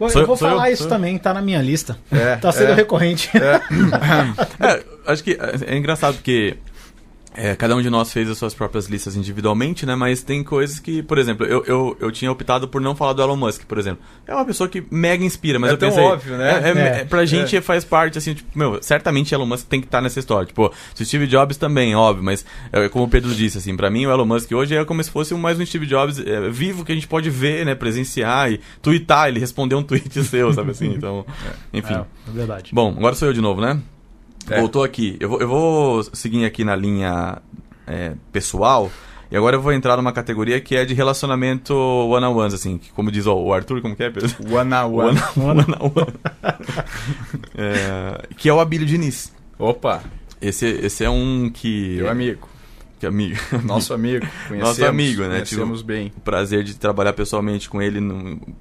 Eu, 0.00 0.08
Sou 0.08 0.22
eu 0.22 0.26
vou 0.26 0.36
falar 0.36 0.68
eu? 0.70 0.74
isso 0.74 0.84
eu? 0.84 0.88
também, 0.88 1.18
tá 1.18 1.34
na 1.34 1.42
minha 1.42 1.60
lista. 1.60 1.98
É, 2.10 2.36
tá 2.36 2.50
sendo 2.52 2.70
é. 2.70 2.74
recorrente. 2.74 3.30
É, 3.36 3.60
acho 5.06 5.22
que 5.22 5.32
é, 5.32 5.74
é 5.74 5.76
engraçado 5.76 6.14
porque 6.14 6.56
é, 7.36 7.54
cada 7.54 7.76
um 7.76 7.82
de 7.82 7.90
nós 7.90 8.12
fez 8.12 8.30
as 8.30 8.38
suas 8.38 8.54
próprias 8.54 8.86
listas 8.86 9.14
individualmente, 9.16 9.84
né? 9.84 9.94
Mas 9.94 10.22
tem 10.22 10.42
coisas 10.42 10.78
que, 10.78 11.02
por 11.02 11.18
exemplo, 11.18 11.44
eu, 11.46 11.62
eu, 11.66 11.96
eu 12.00 12.10
tinha 12.10 12.32
optado 12.32 12.66
por 12.66 12.80
não 12.80 12.96
falar 12.96 13.12
do 13.12 13.22
Elon 13.22 13.36
Musk, 13.36 13.64
por 13.64 13.78
exemplo. 13.78 14.02
É 14.26 14.34
uma 14.34 14.44
pessoa 14.44 14.68
que 14.68 14.82
mega 14.90 15.24
inspira, 15.24 15.58
mas 15.58 15.70
É 15.70 15.72
eu 15.74 15.78
tão 15.78 15.88
pensei... 15.90 16.04
óbvio, 16.04 16.36
né? 16.38 16.50
É, 16.50 16.68
é, 16.68 16.72
É. 16.72 17.00
é, 17.00 17.04
pra 17.04 17.24
gente 17.24 17.60
faz 17.60 17.84
parte, 17.84 18.18
assim, 18.18 18.34
tipo, 18.34 18.58
meu, 18.58 18.82
certamente 18.82 19.34
Elon 19.34 19.46
Musk 19.46 19.66
tem 19.68 19.80
que 19.80 19.86
estar 19.86 20.00
nessa 20.00 20.18
história. 20.18 20.46
Tipo, 20.46 20.72
se 20.94 21.02
o 21.02 21.06
Steve 21.06 21.26
Jobs 21.26 21.56
também, 21.56 21.94
óbvio, 21.94 22.24
mas 22.24 22.44
é, 22.72 22.88
como 22.88 23.04
o 23.04 23.08
Pedro 23.08 23.34
disse, 23.34 23.58
assim, 23.58 23.76
pra 23.76 23.90
mim 23.90 24.06
o 24.06 24.10
Elon 24.10 24.24
Musk 24.24 24.50
hoje 24.52 24.74
é 24.74 24.84
como 24.84 25.02
se 25.04 25.10
fosse 25.10 25.34
mais 25.34 25.58
um 25.60 25.66
Steve 25.66 25.86
Jobs 25.86 26.18
é, 26.18 26.48
vivo 26.48 26.84
que 26.84 26.92
a 26.92 26.94
gente 26.94 27.06
pode 27.06 27.28
ver, 27.28 27.66
né? 27.66 27.74
Presenciar 27.74 28.50
e 28.50 28.60
twittar, 28.80 29.28
ele 29.28 29.38
responder 29.40 29.74
um 29.74 29.82
tweet 29.82 30.10
seu, 30.24 30.52
sabe 30.52 30.70
assim? 30.70 30.88
Então, 30.94 31.24
enfim. 31.72 31.94
É 31.94 32.04
verdade. 32.32 32.70
Bom, 32.72 32.94
agora 32.96 33.14
sou 33.14 33.28
eu 33.28 33.34
de 33.34 33.40
novo, 33.40 33.60
né? 33.60 33.78
É. 34.48 34.60
Voltou 34.60 34.84
aqui. 34.84 35.16
Eu 35.20 35.28
vou, 35.28 35.40
eu 35.40 35.48
vou 35.48 36.02
seguir 36.12 36.44
aqui 36.44 36.64
na 36.64 36.76
linha 36.76 37.38
é, 37.86 38.12
pessoal. 38.32 38.90
E 39.30 39.36
agora 39.36 39.56
eu 39.56 39.60
vou 39.60 39.72
entrar 39.72 39.96
numa 39.96 40.12
categoria 40.12 40.60
que 40.60 40.76
é 40.76 40.84
de 40.84 40.94
relacionamento 40.94 41.74
one-on-ones, 41.74 42.54
assim. 42.54 42.78
que 42.78 42.90
como 42.92 43.10
diz 43.10 43.26
ó, 43.26 43.34
o 43.36 43.52
Arthur, 43.52 43.82
como 43.82 43.96
que 43.96 44.04
é, 44.04 44.10
Pedro? 44.10 44.30
One 44.48 44.72
on 44.72 44.86
one. 44.94 45.18
One- 45.36 45.60
one-on-one. 45.62 46.14
É, 47.56 48.22
que 48.36 48.48
é 48.48 48.52
o 48.52 48.60
Abílio 48.60 48.86
Diniz. 48.86 49.32
Opa, 49.58 50.02
Esse, 50.40 50.66
esse 50.66 51.02
é 51.04 51.10
um 51.10 51.50
que... 51.52 51.96
meu 51.96 52.10
amigo. 52.10 52.48
Que 53.00 53.06
amigo. 53.06 53.36
Nosso 53.64 53.92
amigo. 53.94 54.24
Conhecemos, 54.48 54.60
Nosso 54.78 54.84
amigo, 54.86 55.22
né? 55.22 55.28
Conhecemos 55.36 55.78
Tipo, 55.78 55.88
bem. 55.88 56.12
o 56.16 56.20
prazer 56.20 56.62
de 56.62 56.74
trabalhar 56.76 57.12
pessoalmente 57.12 57.68
com 57.68 57.80
ele 57.82 58.00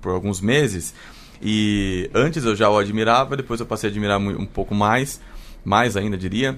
por 0.02 0.12
alguns 0.14 0.42
meses. 0.42 0.94
E 1.42 2.10
antes 2.14 2.44
eu 2.44 2.56
já 2.56 2.70
o 2.70 2.78
admirava, 2.78 3.38
depois 3.38 3.60
eu 3.60 3.66
passei 3.66 3.90
a 3.90 3.92
admirar 3.92 4.18
um 4.20 4.46
pouco 4.46 4.74
mais, 4.74 5.22
mais 5.66 5.98
ainda 5.98 6.18
diria. 6.18 6.58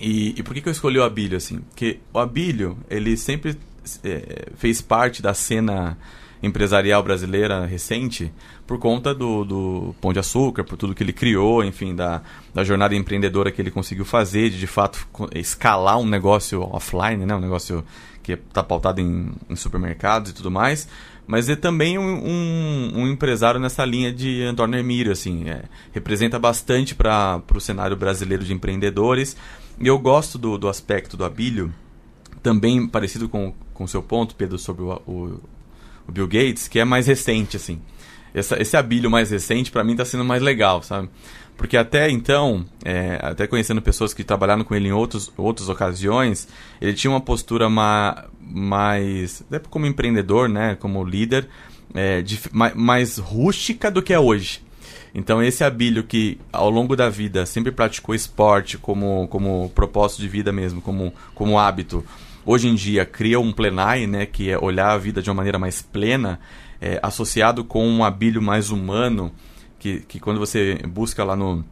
E, 0.00 0.34
e 0.38 0.42
por 0.42 0.54
que, 0.54 0.62
que 0.62 0.68
eu 0.68 0.72
escolhi 0.72 0.98
o 0.98 1.02
Abílio 1.02 1.36
assim? 1.36 1.58
Porque 1.58 1.98
o 2.14 2.18
Abílio, 2.18 2.78
ele 2.88 3.16
sempre 3.16 3.58
é, 4.04 4.46
fez 4.56 4.80
parte 4.80 5.20
da 5.20 5.34
cena 5.34 5.98
empresarial 6.42 7.02
brasileira 7.02 7.66
recente 7.66 8.32
por 8.66 8.78
conta 8.78 9.14
do, 9.14 9.44
do 9.44 9.94
Pão 10.00 10.12
de 10.12 10.18
Açúcar, 10.18 10.62
por 10.62 10.76
tudo 10.76 10.94
que 10.94 11.02
ele 11.02 11.12
criou, 11.12 11.64
enfim, 11.64 11.94
da, 11.94 12.22
da 12.54 12.62
jornada 12.62 12.94
empreendedora 12.94 13.50
que 13.50 13.60
ele 13.60 13.70
conseguiu 13.70 14.04
fazer, 14.04 14.50
de 14.50 14.58
de 14.58 14.66
fato 14.66 15.08
escalar 15.34 15.98
um 15.98 16.06
negócio 16.06 16.62
offline, 16.62 17.24
né? 17.24 17.34
um 17.34 17.40
negócio 17.40 17.84
que 18.22 18.32
está 18.32 18.62
pautado 18.62 19.00
em, 19.00 19.32
em 19.48 19.56
supermercados 19.56 20.30
e 20.30 20.34
tudo 20.34 20.50
mais, 20.50 20.86
mas 21.28 21.50
é 21.50 21.54
também 21.54 21.98
um, 21.98 22.26
um, 22.26 22.92
um 23.02 23.06
empresário 23.06 23.60
nessa 23.60 23.84
linha 23.84 24.10
de 24.10 24.42
Antônio 24.42 24.78
Hermírio, 24.78 25.12
assim, 25.12 25.46
é, 25.46 25.64
representa 25.92 26.38
bastante 26.38 26.94
para 26.94 27.42
o 27.54 27.60
cenário 27.60 27.94
brasileiro 27.94 28.42
de 28.42 28.54
empreendedores, 28.54 29.36
e 29.78 29.86
eu 29.86 29.98
gosto 29.98 30.38
do, 30.38 30.56
do 30.56 30.68
aspecto 30.68 31.18
do 31.18 31.26
Abílio, 31.26 31.72
também 32.42 32.88
parecido 32.88 33.28
com 33.28 33.54
o 33.78 33.86
seu 33.86 34.02
ponto, 34.02 34.34
Pedro, 34.34 34.58
sobre 34.58 34.82
o, 34.82 35.02
o, 35.06 35.40
o 36.08 36.12
Bill 36.12 36.26
Gates, 36.26 36.66
que 36.66 36.80
é 36.80 36.84
mais 36.84 37.06
recente, 37.06 37.58
assim. 37.58 37.78
Essa, 38.32 38.60
esse 38.60 38.76
Abílio 38.76 39.10
mais 39.10 39.30
recente, 39.30 39.70
para 39.70 39.84
mim, 39.84 39.92
está 39.92 40.06
sendo 40.06 40.24
mais 40.24 40.42
legal, 40.42 40.82
sabe? 40.82 41.10
Porque 41.58 41.76
até 41.76 42.08
então, 42.08 42.64
é, 42.84 43.18
até 43.20 43.46
conhecendo 43.46 43.82
pessoas 43.82 44.14
que 44.14 44.22
trabalharam 44.22 44.62
com 44.62 44.76
ele 44.76 44.88
em 44.88 44.92
outros, 44.92 45.30
outras 45.36 45.68
ocasiões, 45.68 46.46
ele 46.80 46.94
tinha 46.94 47.10
uma 47.10 47.20
postura 47.20 47.68
ma, 47.68 48.24
mais, 48.40 49.42
até 49.42 49.58
como 49.68 49.84
empreendedor, 49.84 50.48
né, 50.48 50.76
como 50.76 51.04
líder, 51.04 51.48
é, 51.92 52.22
dif- 52.22 52.48
ma- 52.52 52.72
mais 52.76 53.18
rústica 53.18 53.90
do 53.90 54.00
que 54.00 54.14
é 54.14 54.20
hoje. 54.20 54.62
Então 55.12 55.42
esse 55.42 55.64
Abílio 55.64 56.04
que 56.04 56.38
ao 56.52 56.70
longo 56.70 56.94
da 56.94 57.08
vida 57.10 57.44
sempre 57.44 57.72
praticou 57.72 58.14
esporte 58.14 58.78
como, 58.78 59.26
como 59.28 59.72
propósito 59.74 60.22
de 60.22 60.28
vida 60.28 60.52
mesmo, 60.52 60.80
como, 60.80 61.12
como 61.34 61.58
hábito, 61.58 62.04
hoje 62.46 62.68
em 62.68 62.74
dia 62.76 63.04
cria 63.04 63.40
um 63.40 63.50
plenai, 63.52 64.06
né, 64.06 64.26
que 64.26 64.48
é 64.48 64.56
olhar 64.56 64.92
a 64.92 64.98
vida 64.98 65.20
de 65.20 65.28
uma 65.28 65.34
maneira 65.36 65.58
mais 65.58 65.82
plena, 65.82 66.38
é, 66.80 67.00
associado 67.02 67.64
com 67.64 67.84
um 67.84 68.04
Abílio 68.04 68.40
mais 68.40 68.70
humano, 68.70 69.32
que, 69.78 70.00
que 70.00 70.20
quando 70.20 70.38
você 70.38 70.74
busca 70.86 71.24
lá 71.24 71.36
no, 71.36 71.64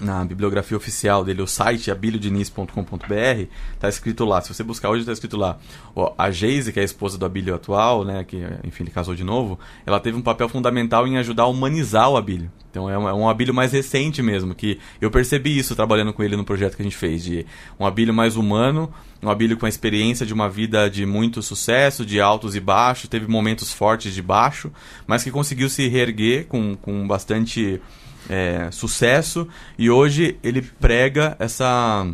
na 0.00 0.24
bibliografia 0.24 0.76
oficial 0.76 1.24
dele, 1.24 1.42
o 1.42 1.46
site 1.46 1.90
abiliodiniz.com.br, 1.90 3.44
tá 3.78 3.88
escrito 3.88 4.24
lá. 4.24 4.40
Se 4.40 4.52
você 4.52 4.62
buscar 4.62 4.90
hoje, 4.90 5.04
tá 5.04 5.12
escrito 5.12 5.36
lá. 5.36 5.58
Ó, 5.94 6.12
a 6.18 6.30
Geise, 6.30 6.72
que 6.72 6.78
é 6.78 6.82
a 6.82 6.84
esposa 6.84 7.16
do 7.16 7.24
Abílio 7.24 7.54
atual, 7.54 8.04
né, 8.04 8.24
que 8.24 8.36
enfim, 8.64 8.84
ele 8.84 8.90
casou 8.90 9.14
de 9.14 9.24
novo, 9.24 9.58
ela 9.86 10.00
teve 10.00 10.16
um 10.16 10.22
papel 10.22 10.48
fundamental 10.48 11.06
em 11.06 11.16
ajudar 11.18 11.44
a 11.44 11.46
humanizar 11.46 12.10
o 12.10 12.16
Abílio. 12.16 12.50
Então 12.70 12.90
é 12.90 12.98
um, 12.98 13.08
é 13.08 13.14
um 13.14 13.28
Abílio 13.28 13.54
mais 13.54 13.70
recente 13.70 14.20
mesmo, 14.20 14.52
que 14.52 14.80
eu 15.00 15.08
percebi 15.08 15.56
isso 15.56 15.76
trabalhando 15.76 16.12
com 16.12 16.24
ele 16.24 16.36
no 16.36 16.44
projeto 16.44 16.74
que 16.74 16.82
a 16.82 16.84
gente 16.84 16.96
fez, 16.96 17.22
de 17.22 17.46
um 17.78 17.86
Abílio 17.86 18.12
mais 18.12 18.34
humano, 18.34 18.92
um 19.22 19.30
Abílio 19.30 19.56
com 19.56 19.64
a 19.64 19.68
experiência 19.68 20.26
de 20.26 20.34
uma 20.34 20.48
vida 20.48 20.90
de 20.90 21.06
muito 21.06 21.40
sucesso, 21.40 22.04
de 22.04 22.20
altos 22.20 22.56
e 22.56 22.60
baixos, 22.60 23.08
teve 23.08 23.28
momentos 23.28 23.72
fortes 23.72 24.12
de 24.12 24.20
baixo, 24.20 24.72
mas 25.06 25.22
que 25.22 25.30
conseguiu 25.30 25.68
se 25.68 25.86
reerguer 25.86 26.46
com, 26.46 26.74
com 26.74 27.06
bastante 27.06 27.80
é, 28.28 28.70
sucesso 28.70 29.48
e 29.78 29.90
hoje 29.90 30.38
ele 30.42 30.62
prega 30.62 31.36
essa, 31.38 32.06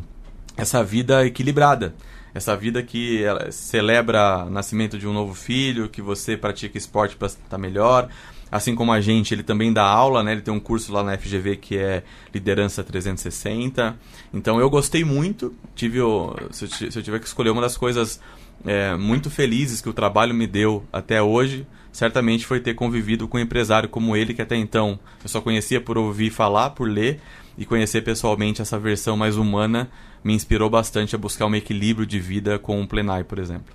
essa 0.57 0.83
vida 0.83 1.27
equilibrada. 1.27 1.95
Essa 2.33 2.57
vida 2.57 2.81
que 2.83 3.25
celebra 3.51 4.45
o 4.47 4.51
nascimento 4.51 4.97
de 4.97 5.07
um 5.07 5.13
novo 5.13 5.35
filho, 5.35 5.89
que 5.89 6.01
você 6.01 6.37
pratica 6.37 6.79
esporte 6.79 7.17
para 7.17 7.27
estar 7.27 7.59
melhor. 7.59 8.09
Assim 8.53 8.75
como 8.75 8.93
a 8.93 9.01
gente, 9.01 9.35
ele 9.35 9.43
também 9.43 9.73
dá 9.73 9.85
aula, 9.85 10.23
né? 10.23 10.33
Ele 10.33 10.41
tem 10.41 10.53
um 10.53 10.61
curso 10.61 10.93
lá 10.93 11.03
na 11.03 11.17
FGV 11.17 11.57
que 11.57 11.77
é 11.77 12.03
Liderança 12.33 12.85
360. 12.85 13.97
Então 14.33 14.61
eu 14.61 14.71
gostei 14.71 15.05
muito. 15.05 15.55
Tive 15.75 16.01
o, 16.01 16.37
se, 16.51 16.65
eu, 16.65 16.91
se 16.91 16.99
eu 16.99 17.03
tiver 17.03 17.19
que 17.19 17.27
escolher 17.27 17.51
uma 17.51 17.63
das 17.63 17.77
coisas 17.77 18.21
é, 18.65 18.97
muito 18.97 19.31
felizes 19.31 19.81
que 19.81 19.89
o 19.89 19.93
trabalho 19.93 20.35
me 20.35 20.47
deu 20.47 20.85
até 20.93 21.23
hoje, 21.23 21.67
certamente 21.93 22.47
foi 22.47 22.61
ter 22.61 22.75
convivido 22.75 23.27
com 23.27 23.39
um 23.39 23.41
empresário 23.41 23.89
como 23.89 24.17
ele, 24.17 24.35
que 24.35 24.43
até 24.43 24.57
então 24.57 24.99
eu 25.23 25.29
só 25.29 25.41
conhecia 25.41 25.81
por 25.81 25.99
ouvir 25.99 26.31
falar, 26.31 26.71
por 26.71 26.89
ler, 26.89 27.21
e 27.59 27.65
conhecer 27.65 28.03
pessoalmente 28.03 28.63
essa 28.63 28.79
versão 28.79 29.17
mais 29.17 29.37
humana 29.37 29.91
me 30.23 30.35
inspirou 30.35 30.69
bastante 30.71 31.15
a 31.15 31.19
buscar 31.19 31.47
um 31.47 31.55
equilíbrio 31.55 32.07
de 32.07 32.21
vida 32.21 32.59
com 32.59 32.81
o 32.81 32.87
Plenai, 32.87 33.25
por 33.25 33.39
exemplo. 33.39 33.75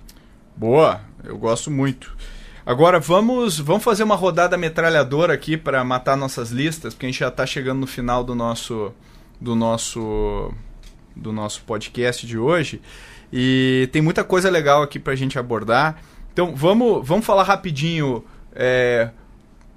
Boa, 0.56 1.00
eu 1.24 1.36
gosto 1.36 1.70
muito. 1.70 2.16
Agora 2.64 2.98
vamos, 2.98 3.60
vamos 3.60 3.84
fazer 3.84 4.02
uma 4.02 4.16
rodada 4.16 4.56
metralhadora 4.56 5.32
aqui 5.32 5.56
para 5.56 5.84
matar 5.84 6.16
nossas 6.16 6.50
listas, 6.50 6.94
porque 6.94 7.06
a 7.06 7.08
gente 7.08 7.20
já 7.20 7.28
está 7.28 7.46
chegando 7.46 7.80
no 7.80 7.86
final 7.86 8.24
do 8.24 8.34
nosso 8.34 8.92
do 9.40 9.54
nosso 9.54 10.52
do 11.14 11.32
nosso 11.32 11.62
podcast 11.62 12.26
de 12.26 12.38
hoje 12.38 12.80
e 13.32 13.88
tem 13.92 14.00
muita 14.02 14.24
coisa 14.24 14.50
legal 14.50 14.82
aqui 14.82 14.98
para 14.98 15.12
a 15.12 15.16
gente 15.16 15.38
abordar. 15.38 16.02
Então 16.36 16.54
vamos 16.54 17.00
vamos 17.08 17.24
falar 17.24 17.44
rapidinho 17.44 18.22
é, 18.54 19.08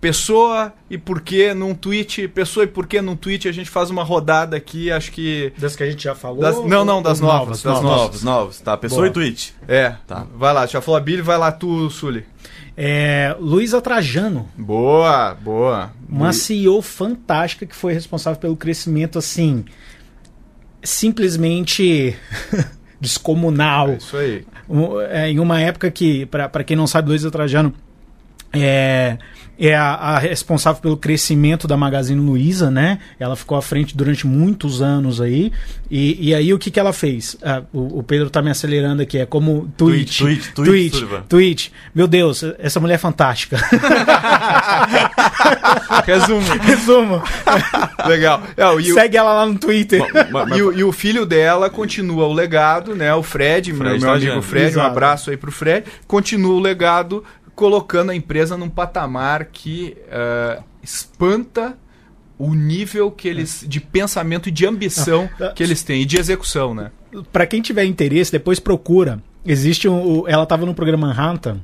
pessoa 0.01 0.74
e 0.89 0.97
por 0.97 1.22
que 1.22 1.53
num 1.53 1.74
tweet, 1.74 2.28
pessoa 2.28 2.66
e 2.66 2.68
por 2.68 2.86
que 2.86 3.01
num 3.01 3.16
tweet 3.16 3.47
a 3.47 3.51
gente 3.53 3.70
faz 3.70 3.89
uma 3.89 4.03
rodada 4.03 4.57
aqui, 4.57 4.91
acho 4.91 5.10
que 5.14 5.53
Das 5.57 5.74
que 5.78 5.84
a 5.84 5.89
gente 5.89 6.03
já 6.03 6.14
falou? 6.14 6.41
Das- 6.41 6.62
não, 6.66 6.84
não, 6.84 7.01
das 7.01 7.22
ou 7.22 7.28
novas, 7.28 7.62
das 7.64 7.82
novas. 7.82 8.24
novos, 8.24 8.60
tá? 8.60 8.76
Pessoa 8.76 9.03
Boa. 9.03 9.07
e 9.07 9.12
tweet. 9.14 9.55
é. 9.70 9.95
Tá. 10.05 10.28
Vai 10.36 10.53
lá, 10.53 10.66
já 10.66 10.82
falou 10.82 10.97
a 10.97 10.99
Billy, 11.01 11.22
vai 11.22 11.38
lá 11.38 11.49
tu, 11.49 11.89
Sully. 11.89 12.26
É, 12.76 13.34
Luísa 13.39 13.80
Trajano, 13.82 14.49
Boa, 14.57 15.34
boa. 15.36 15.91
uma 16.10 16.28
Lu- 16.28 16.34
CEO 16.34 16.82
fantástica 16.82 17.66
que 17.66 17.76
foi 17.76 17.93
responsável 17.93 18.38
pelo 18.38 18.57
crescimento, 18.57 19.18
assim, 19.18 19.64
simplesmente 20.84 22.16
descomunal. 22.99 23.89
É 23.89 23.95
isso 23.97 24.17
aí. 24.17 24.45
Um, 24.69 25.01
é, 25.01 25.29
em 25.29 25.39
uma 25.39 25.59
época 25.59 25.89
que, 25.89 26.25
para 26.25 26.63
quem 26.63 26.75
não 26.75 26.87
sabe, 26.87 27.09
Luísa 27.09 27.31
Trajano 27.31 27.73
é, 28.53 29.17
é 29.60 29.76
a, 29.76 29.93
a 29.93 30.20
responsável 30.20 30.82
pelo 30.82 30.95
crescimento 30.97 31.68
da 31.68 31.76
Magazine 31.76 32.20
Luiza, 32.22 32.72
né? 32.72 32.99
Ela 33.20 33.36
ficou 33.36 33.57
à 33.57 33.62
frente 33.62 33.95
durante 33.97 34.26
muitos 34.26 34.82
anos 34.82 35.20
aí. 35.20 35.51
E, 35.91 36.30
e 36.30 36.34
aí 36.36 36.53
o 36.53 36.60
que, 36.60 36.72
que 36.72 36.80
ela 36.80 36.93
fez? 36.93 37.36
Ah, 37.43 37.62
o, 37.74 37.99
o 37.99 38.03
Pedro 38.03 38.30
tá 38.30 38.41
me 38.41 38.49
acelerando 38.49 39.01
aqui, 39.01 39.18
é 39.18 39.26
como 39.26 39.70
tweet. 39.76 40.20
Tweet, 40.20 40.51
tweet, 40.53 40.53
tweet, 40.53 41.05
tweet, 41.05 41.24
tweet. 41.28 41.74
Meu 41.93 42.07
Deus, 42.07 42.43
essa 42.60 42.80
mulher 42.80 42.95
é 42.95 42.97
fantástica. 42.97 43.57
Resumo. 46.05 46.45
Resumo. 46.62 47.24
Legal. 48.07 48.41
É, 48.55 48.64
e, 48.82 48.91
o, 48.91 48.93
Segue 48.93 49.18
ela 49.18 49.34
lá 49.34 49.45
no 49.45 49.57
Twitter. 49.57 50.01
Ma- 50.32 50.45
ma- 50.45 50.57
e 50.57 50.62
o- 50.62 50.72
e 50.74 50.84
o 50.84 50.91
filho 50.91 51.26
dela 51.26 51.70
continua 51.70 52.26
o 52.28 52.34
legado, 52.34 52.95
né? 52.95 53.14
O 53.14 53.24
Fred, 53.24 53.72
meu, 53.74 53.80
Fred 53.82 53.99
meu 53.99 54.10
amigo 54.10 54.26
Trajano. 54.26 54.41
Fred, 54.41 54.66
um 54.66 54.70
Exato. 54.70 54.88
abraço 54.88 55.30
aí 55.32 55.38
pro 55.38 55.51
Fred. 55.51 55.86
Continua 56.07 56.53
o 56.55 56.60
legado, 56.60 57.24
colocando 57.60 58.10
a 58.12 58.16
empresa 58.16 58.55
num 58.55 58.70
patamar 58.70 59.45
que 59.51 59.97
ah, 60.10 60.64
espanta 60.82 61.78
o 62.38 62.53
nível 62.55 63.12
que 63.12 63.28
eles 63.28 63.66
de 63.68 63.82
pensamento 63.82 64.47
e 64.47 64.51
de 64.51 64.66
ambição 64.66 65.30
que 65.53 65.62
eles 65.62 65.84
têm 65.84 66.03
e 66.03 66.05
de 66.05 66.18
execução, 66.18 66.74
né? 66.74 66.89
Pra 67.34 67.45
quem 67.45 67.62
tiver 67.62 67.84
interesse, 67.84 68.32
depois 68.32 68.62
procura. 68.62 69.22
Existe 69.45 69.89
um. 69.89 70.26
ela 70.26 70.45
tava 70.45 70.66
no 70.66 70.74
programa 70.74 71.07
Manhattan 71.07 71.60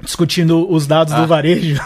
discutindo 0.00 0.70
os 0.70 0.86
dados 0.86 1.12
Ah. 1.12 1.20
do 1.20 1.26
varejo. 1.26 1.78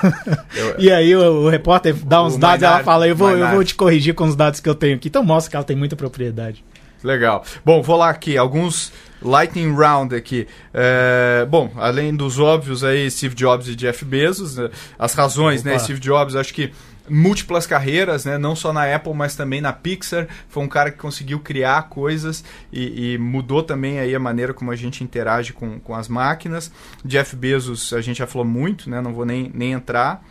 Eu- 0.55 0.75
e 0.79 0.93
aí 0.93 1.15
o, 1.17 1.45
o 1.45 1.49
repórter 1.49 1.95
dá 1.95 2.23
uns 2.23 2.37
dados 2.37 2.63
e 2.63 2.65
ela 2.67 2.85
fala: 2.85 3.09
eu 3.09 3.17
vou, 3.17 3.31
eu 3.31 3.49
vou 3.51 3.65
te 3.65 3.75
corrigir 3.75 4.15
com 4.15 4.25
os 4.25 4.37
dados 4.37 4.61
que 4.61 4.69
eu 4.69 4.75
tenho 4.77 4.95
aqui. 4.95 5.09
Então 5.09 5.25
mostra 5.25 5.51
que 5.51 5.57
ela 5.57 5.65
tem 5.65 5.77
muita 5.77 5.97
propriedade. 5.97 6.65
Legal. 7.03 7.45
Bom, 7.65 7.83
vou 7.83 7.97
lá 7.97 8.11
aqui. 8.11 8.37
Alguns, 8.37 8.93
lightning 9.23 9.75
round 9.75 10.15
aqui. 10.15 10.47
É, 10.73 11.47
bom, 11.49 11.73
além 11.77 12.15
dos 12.15 12.39
óbvios 12.39 12.85
aí, 12.85 13.11
Steve 13.11 13.35
Jobs 13.35 13.69
e 13.69 13.75
Jeff 13.75 14.05
Bezos, 14.05 14.57
né, 14.57 14.71
as 14.99 15.15
razões, 15.15 15.63
né? 15.65 15.73
Opa. 15.73 15.81
Steve 15.81 16.01
Jobs, 16.01 16.35
acho 16.35 16.55
que 16.55 16.73
múltiplas 17.11 17.67
carreiras, 17.67 18.25
né? 18.25 18.39
Não 18.39 18.55
só 18.55 18.73
na 18.73 18.95
Apple, 18.95 19.15
mas 19.15 19.35
também 19.35 19.61
na 19.61 19.73
Pixar. 19.73 20.29
Foi 20.49 20.63
um 20.63 20.69
cara 20.69 20.91
que 20.91 20.99
conseguiu 20.99 21.41
criar 21.41 21.89
coisas 21.89 22.45
e, 22.73 23.15
e 23.15 23.19
mudou 23.19 23.63
também 23.63 23.99
aí 23.99 24.15
a 24.15 24.21
maneira 24.21 24.55
como 24.55 24.71
a 24.71 24.77
gente 24.77 25.03
interage 25.03 25.53
com, 25.53 25.79
com 25.81 25.95
as 25.95 26.09
máquinas. 26.09 26.71
Jeff 27.05 27.35
Bezos, 27.35 27.93
a 27.93 28.01
gente 28.01 28.19
já 28.19 28.27
falou 28.27 28.47
muito, 28.47 28.89
né? 28.89 29.01
Não 29.01 29.13
vou 29.13 29.25
nem, 29.25 29.51
nem 29.55 29.73
entrar. 29.73 30.23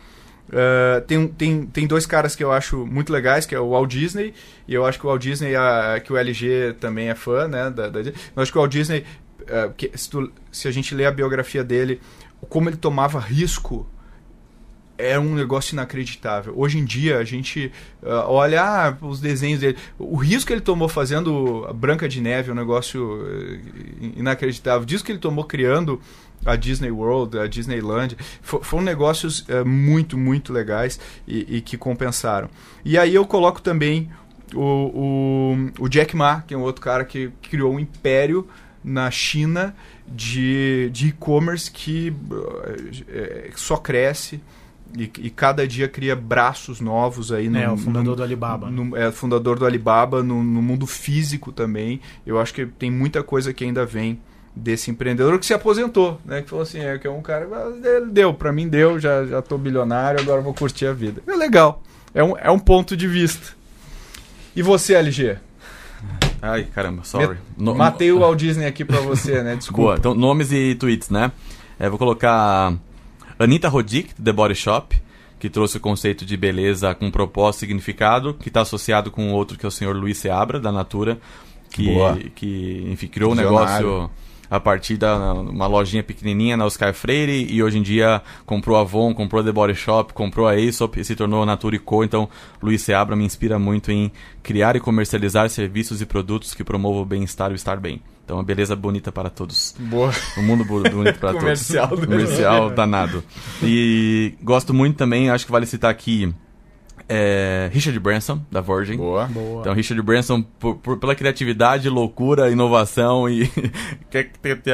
Uh, 0.48 1.00
tem, 1.02 1.28
tem, 1.28 1.66
tem 1.66 1.86
dois 1.86 2.06
caras 2.06 2.34
que 2.34 2.42
eu 2.42 2.50
acho 2.50 2.86
muito 2.86 3.12
legais, 3.12 3.44
que 3.44 3.54
é 3.54 3.60
o 3.60 3.70
Walt 3.70 3.90
Disney, 3.90 4.32
e 4.66 4.74
eu 4.74 4.86
acho 4.86 4.98
que 4.98 5.06
o 5.06 5.08
Walt 5.08 5.22
Disney, 5.22 5.54
a, 5.54 6.00
que 6.02 6.12
o 6.12 6.16
LG 6.16 6.76
também 6.80 7.10
é 7.10 7.14
fã, 7.14 7.46
né? 7.46 7.70
Da, 7.70 7.88
da, 7.88 8.00
eu 8.00 8.12
acho 8.36 8.50
que 8.50 8.58
o 8.58 8.60
Walt 8.60 8.72
Disney, 8.72 9.04
uh, 9.42 9.72
que, 9.76 9.90
se, 9.94 10.08
tu, 10.08 10.32
se 10.50 10.66
a 10.66 10.70
gente 10.70 10.94
lê 10.94 11.04
a 11.04 11.10
biografia 11.10 11.62
dele, 11.62 12.00
como 12.48 12.68
ele 12.68 12.76
tomava 12.76 13.18
risco 13.18 13.86
é 14.98 15.16
um 15.16 15.34
negócio 15.34 15.74
inacreditável. 15.74 16.52
Hoje 16.56 16.78
em 16.78 16.84
dia, 16.84 17.18
a 17.18 17.24
gente 17.24 17.72
uh, 18.02 18.26
olha 18.26 18.62
ah, 18.62 18.96
os 19.00 19.20
desenhos 19.20 19.60
dele. 19.60 19.78
O 19.96 20.16
risco 20.16 20.48
que 20.48 20.52
ele 20.52 20.60
tomou 20.60 20.88
fazendo 20.88 21.64
a 21.68 21.72
Branca 21.72 22.08
de 22.08 22.20
Neve 22.20 22.50
é 22.50 22.52
um 22.52 22.56
negócio 22.56 23.22
uh, 23.22 23.60
inacreditável. 24.16 24.84
Disso 24.84 25.04
que 25.04 25.12
ele 25.12 25.20
tomou 25.20 25.44
criando 25.44 26.00
a 26.44 26.56
Disney 26.56 26.90
World, 26.90 27.38
a 27.38 27.46
Disneyland, 27.46 28.16
for, 28.42 28.64
foram 28.64 28.84
negócios 28.84 29.40
uh, 29.40 29.66
muito, 29.66 30.16
muito 30.16 30.52
legais 30.52 30.98
e, 31.26 31.56
e, 31.56 31.60
que 31.60 31.76
compensaram. 31.76 32.48
E 32.84 32.96
aí 32.96 33.14
eu 33.14 33.26
coloco 33.26 33.60
também 33.60 34.10
o, 34.54 34.60
o, 34.60 35.84
o 35.84 35.88
Jack 35.88 36.16
Ma, 36.16 36.42
que 36.42 36.54
é 36.54 36.56
um 36.56 36.62
outro 36.62 36.82
cara 36.82 37.04
que 37.04 37.30
criou 37.42 37.72
um 37.72 37.80
império 37.80 38.46
na 38.82 39.10
China 39.10 39.74
de 40.06 40.90
e-commerce 40.94 41.70
que 41.70 42.10
uh, 42.10 43.52
só 43.56 43.76
cresce. 43.76 44.40
E, 44.96 45.02
e, 45.18 45.28
cada 45.28 45.68
dia 45.68 45.86
cria 45.86 46.16
braços 46.16 46.80
novos 46.80 47.30
aí 47.30 47.50
no, 47.50 47.58
é 47.58 47.70
o 47.70 47.76
fundador 47.76 48.12
no, 48.12 48.16
do 48.16 48.22
Alibaba 48.22 48.70
no, 48.70 48.96
é 48.96 49.12
fundador 49.12 49.58
do 49.58 49.66
Alibaba 49.66 50.22
no, 50.22 50.42
no, 50.42 50.62
mundo 50.62 50.86
físico 50.86 51.52
também 51.52 52.00
eu 52.26 52.40
acho 52.40 52.54
que 52.54 52.64
tem 52.64 52.90
muita 52.90 53.22
coisa 53.22 53.52
que 53.52 53.64
ainda 53.64 53.84
vem 53.84 54.18
desse 54.58 54.90
empreendedor 54.90 55.38
que 55.38 55.46
se 55.46 55.54
aposentou 55.54 56.20
né 56.24 56.42
que 56.42 56.50
falou 56.50 56.62
assim 56.62 56.80
é 56.80 56.98
que 56.98 57.06
é 57.06 57.10
um 57.10 57.22
cara 57.22 57.46
deu 58.10 58.34
para 58.34 58.52
mim 58.52 58.68
deu 58.68 58.98
já 58.98 59.24
já 59.24 59.40
tô 59.40 59.56
bilionário 59.56 60.20
agora 60.20 60.40
vou 60.40 60.52
curtir 60.52 60.86
a 60.86 60.92
vida 60.92 61.22
é 61.26 61.36
legal 61.36 61.82
é 62.14 62.22
um, 62.22 62.36
é 62.36 62.50
um 62.50 62.58
ponto 62.58 62.96
de 62.96 63.06
vista 63.06 63.52
e 64.54 64.62
você 64.62 64.94
LG 64.94 65.38
Ai, 66.40 66.68
caramba, 66.72 67.02
sorry. 67.02 67.36
No, 67.56 67.74
Matei 67.74 68.12
o 68.12 68.20
Walt 68.20 68.38
Disney 68.38 68.66
aqui 68.66 68.84
pra 68.84 69.00
você, 69.00 69.42
né? 69.42 69.56
Desculpa. 69.58 69.82
Boa, 69.82 69.96
então 69.96 70.14
nomes 70.14 70.52
e 70.52 70.76
tweets, 70.76 71.10
né? 71.10 71.32
É, 71.80 71.88
vou 71.88 71.98
colocar 71.98 72.74
Anitta 73.38 73.68
Roddick, 73.68 74.14
do 74.14 74.22
The 74.22 74.32
Body 74.32 74.54
Shop, 74.54 74.96
que 75.38 75.48
trouxe 75.48 75.76
o 75.76 75.80
conceito 75.80 76.24
de 76.24 76.36
beleza 76.36 76.94
com 76.94 77.10
propósito 77.10 77.58
e 77.58 77.66
significado, 77.66 78.34
que 78.34 78.48
está 78.48 78.60
associado 78.60 79.10
com 79.10 79.32
outro 79.32 79.58
que 79.58 79.66
é 79.66 79.68
o 79.68 79.72
senhor 79.72 79.96
Luiz 79.96 80.18
Seabra, 80.18 80.60
da 80.60 80.70
Natura, 80.70 81.18
que, 81.70 81.88
que 82.34 82.86
enfim, 82.90 83.06
criou 83.08 83.32
um 83.32 83.34
negócio 83.34 84.10
a 84.50 84.58
partir 84.58 84.96
da 84.96 85.32
uma 85.34 85.66
lojinha 85.66 86.02
pequenininha 86.02 86.56
na 86.56 86.64
Oscar 86.64 86.94
Freire 86.94 87.46
e 87.50 87.62
hoje 87.62 87.78
em 87.78 87.82
dia 87.82 88.22
comprou 88.46 88.76
a 88.76 88.80
Avon, 88.80 89.14
comprou 89.14 89.40
a 89.40 89.44
The 89.44 89.52
Body 89.52 89.74
Shop, 89.74 90.12
comprou 90.12 90.46
a 90.46 90.52
Aesop 90.52 91.00
e 91.00 91.04
se 91.04 91.14
tornou 91.14 91.42
a 91.42 91.46
Natura 91.46 91.78
Co. 91.78 92.04
Então, 92.04 92.28
Luiz 92.62 92.82
Seabra 92.82 93.14
me 93.14 93.24
inspira 93.24 93.58
muito 93.58 93.90
em 93.90 94.10
criar 94.42 94.76
e 94.76 94.80
comercializar 94.80 95.48
serviços 95.50 96.00
e 96.00 96.06
produtos 96.06 96.54
que 96.54 96.64
promovam 96.64 97.02
o 97.02 97.04
bem-estar 97.04 97.50
e 97.50 97.54
o 97.54 97.56
estar 97.56 97.78
bem. 97.78 98.00
Então, 98.24 98.38
a 98.38 98.42
beleza 98.42 98.76
bonita 98.76 99.10
para 99.10 99.30
todos. 99.30 99.74
Boa. 99.78 100.12
O 100.36 100.42
mundo 100.42 100.64
bonito 100.64 101.16
para 101.20 101.32
Comercial 101.32 101.88
todos. 101.88 102.04
Comercial 102.04 102.70
danado. 102.70 103.24
E 103.62 104.34
gosto 104.42 104.74
muito 104.74 104.96
também, 104.96 105.30
acho 105.30 105.46
que 105.46 105.52
vale 105.52 105.64
citar 105.64 105.90
aqui 105.90 106.32
é, 107.08 107.70
Richard 107.72 107.98
Branson, 107.98 108.42
da 108.50 108.60
Virgin. 108.60 108.96
Boa. 108.96 109.26
Boa. 109.26 109.60
Então, 109.62 109.72
Richard 109.72 110.00
Branson, 110.02 110.42
por, 110.42 110.76
por, 110.76 110.98
pela 110.98 111.14
criatividade, 111.14 111.88
loucura, 111.88 112.50
inovação 112.50 113.28
e. 113.28 113.48
quer 114.10 114.30
ter, 114.42 114.60
ter, 114.60 114.72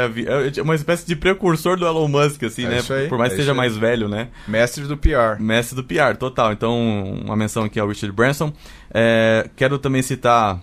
é 0.59 0.62
uma 0.62 0.74
espécie 0.74 1.07
de 1.07 1.14
precursor 1.14 1.76
do 1.78 1.87
Elon 1.87 2.09
Musk, 2.09 2.43
assim, 2.43 2.64
é 2.64 2.68
né? 2.68 2.80
Aí, 2.91 3.09
por 3.09 3.18
mais 3.18 3.32
é 3.32 3.37
que 3.37 3.43
seja 3.43 3.55
mais 3.55 3.76
velho, 3.76 4.09
né? 4.09 4.28
Mestre 4.49 4.85
do 4.85 4.97
PR. 4.97 5.39
Mestre 5.39 5.76
do 5.76 5.85
PR, 5.85 6.16
total. 6.18 6.53
Então, 6.53 7.20
uma 7.24 7.37
menção 7.37 7.62
aqui 7.62 7.78
ao 7.78 7.87
Richard 7.87 8.14
Branson. 8.14 8.53
É, 8.93 9.49
quero 9.55 9.78
também 9.78 10.03
citar. 10.03 10.61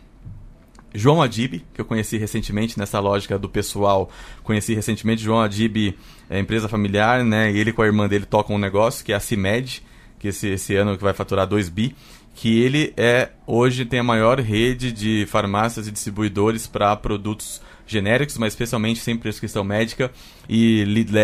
João 0.93 1.21
Adib, 1.21 1.63
que 1.73 1.79
eu 1.79 1.85
conheci 1.85 2.17
recentemente 2.17 2.77
nessa 2.77 2.99
lógica 2.99 3.39
do 3.39 3.47
pessoal. 3.47 4.09
Conheci 4.43 4.73
recentemente 4.73 5.23
João 5.23 5.39
Adib, 5.39 5.95
é, 6.29 6.37
empresa 6.37 6.67
familiar, 6.67 7.23
né? 7.23 7.49
E 7.49 7.57
ele 7.57 7.71
com 7.71 7.81
a 7.81 7.85
irmã 7.85 8.09
dele 8.09 8.25
tocam 8.25 8.57
um 8.57 8.59
negócio 8.59 9.05
que 9.05 9.13
é 9.13 9.15
a 9.15 9.19
CIMED, 9.21 9.81
que 10.21 10.27
esse, 10.27 10.49
esse 10.49 10.75
ano 10.75 10.95
que 10.95 11.03
vai 11.03 11.13
faturar 11.13 11.47
2 11.47 11.67
bi, 11.69 11.95
que 12.35 12.61
ele 12.61 12.93
é 12.95 13.29
hoje 13.47 13.85
tem 13.85 13.99
a 13.99 14.03
maior 14.03 14.39
rede 14.39 14.91
de 14.91 15.25
farmácias 15.25 15.87
e 15.87 15.91
distribuidores 15.91 16.67
para 16.67 16.95
produtos 16.95 17.59
genéricos, 17.87 18.37
mas 18.37 18.53
especialmente 18.53 18.99
sem 18.99 19.17
prescrição 19.17 19.63
médica 19.63 20.11
e 20.47 20.83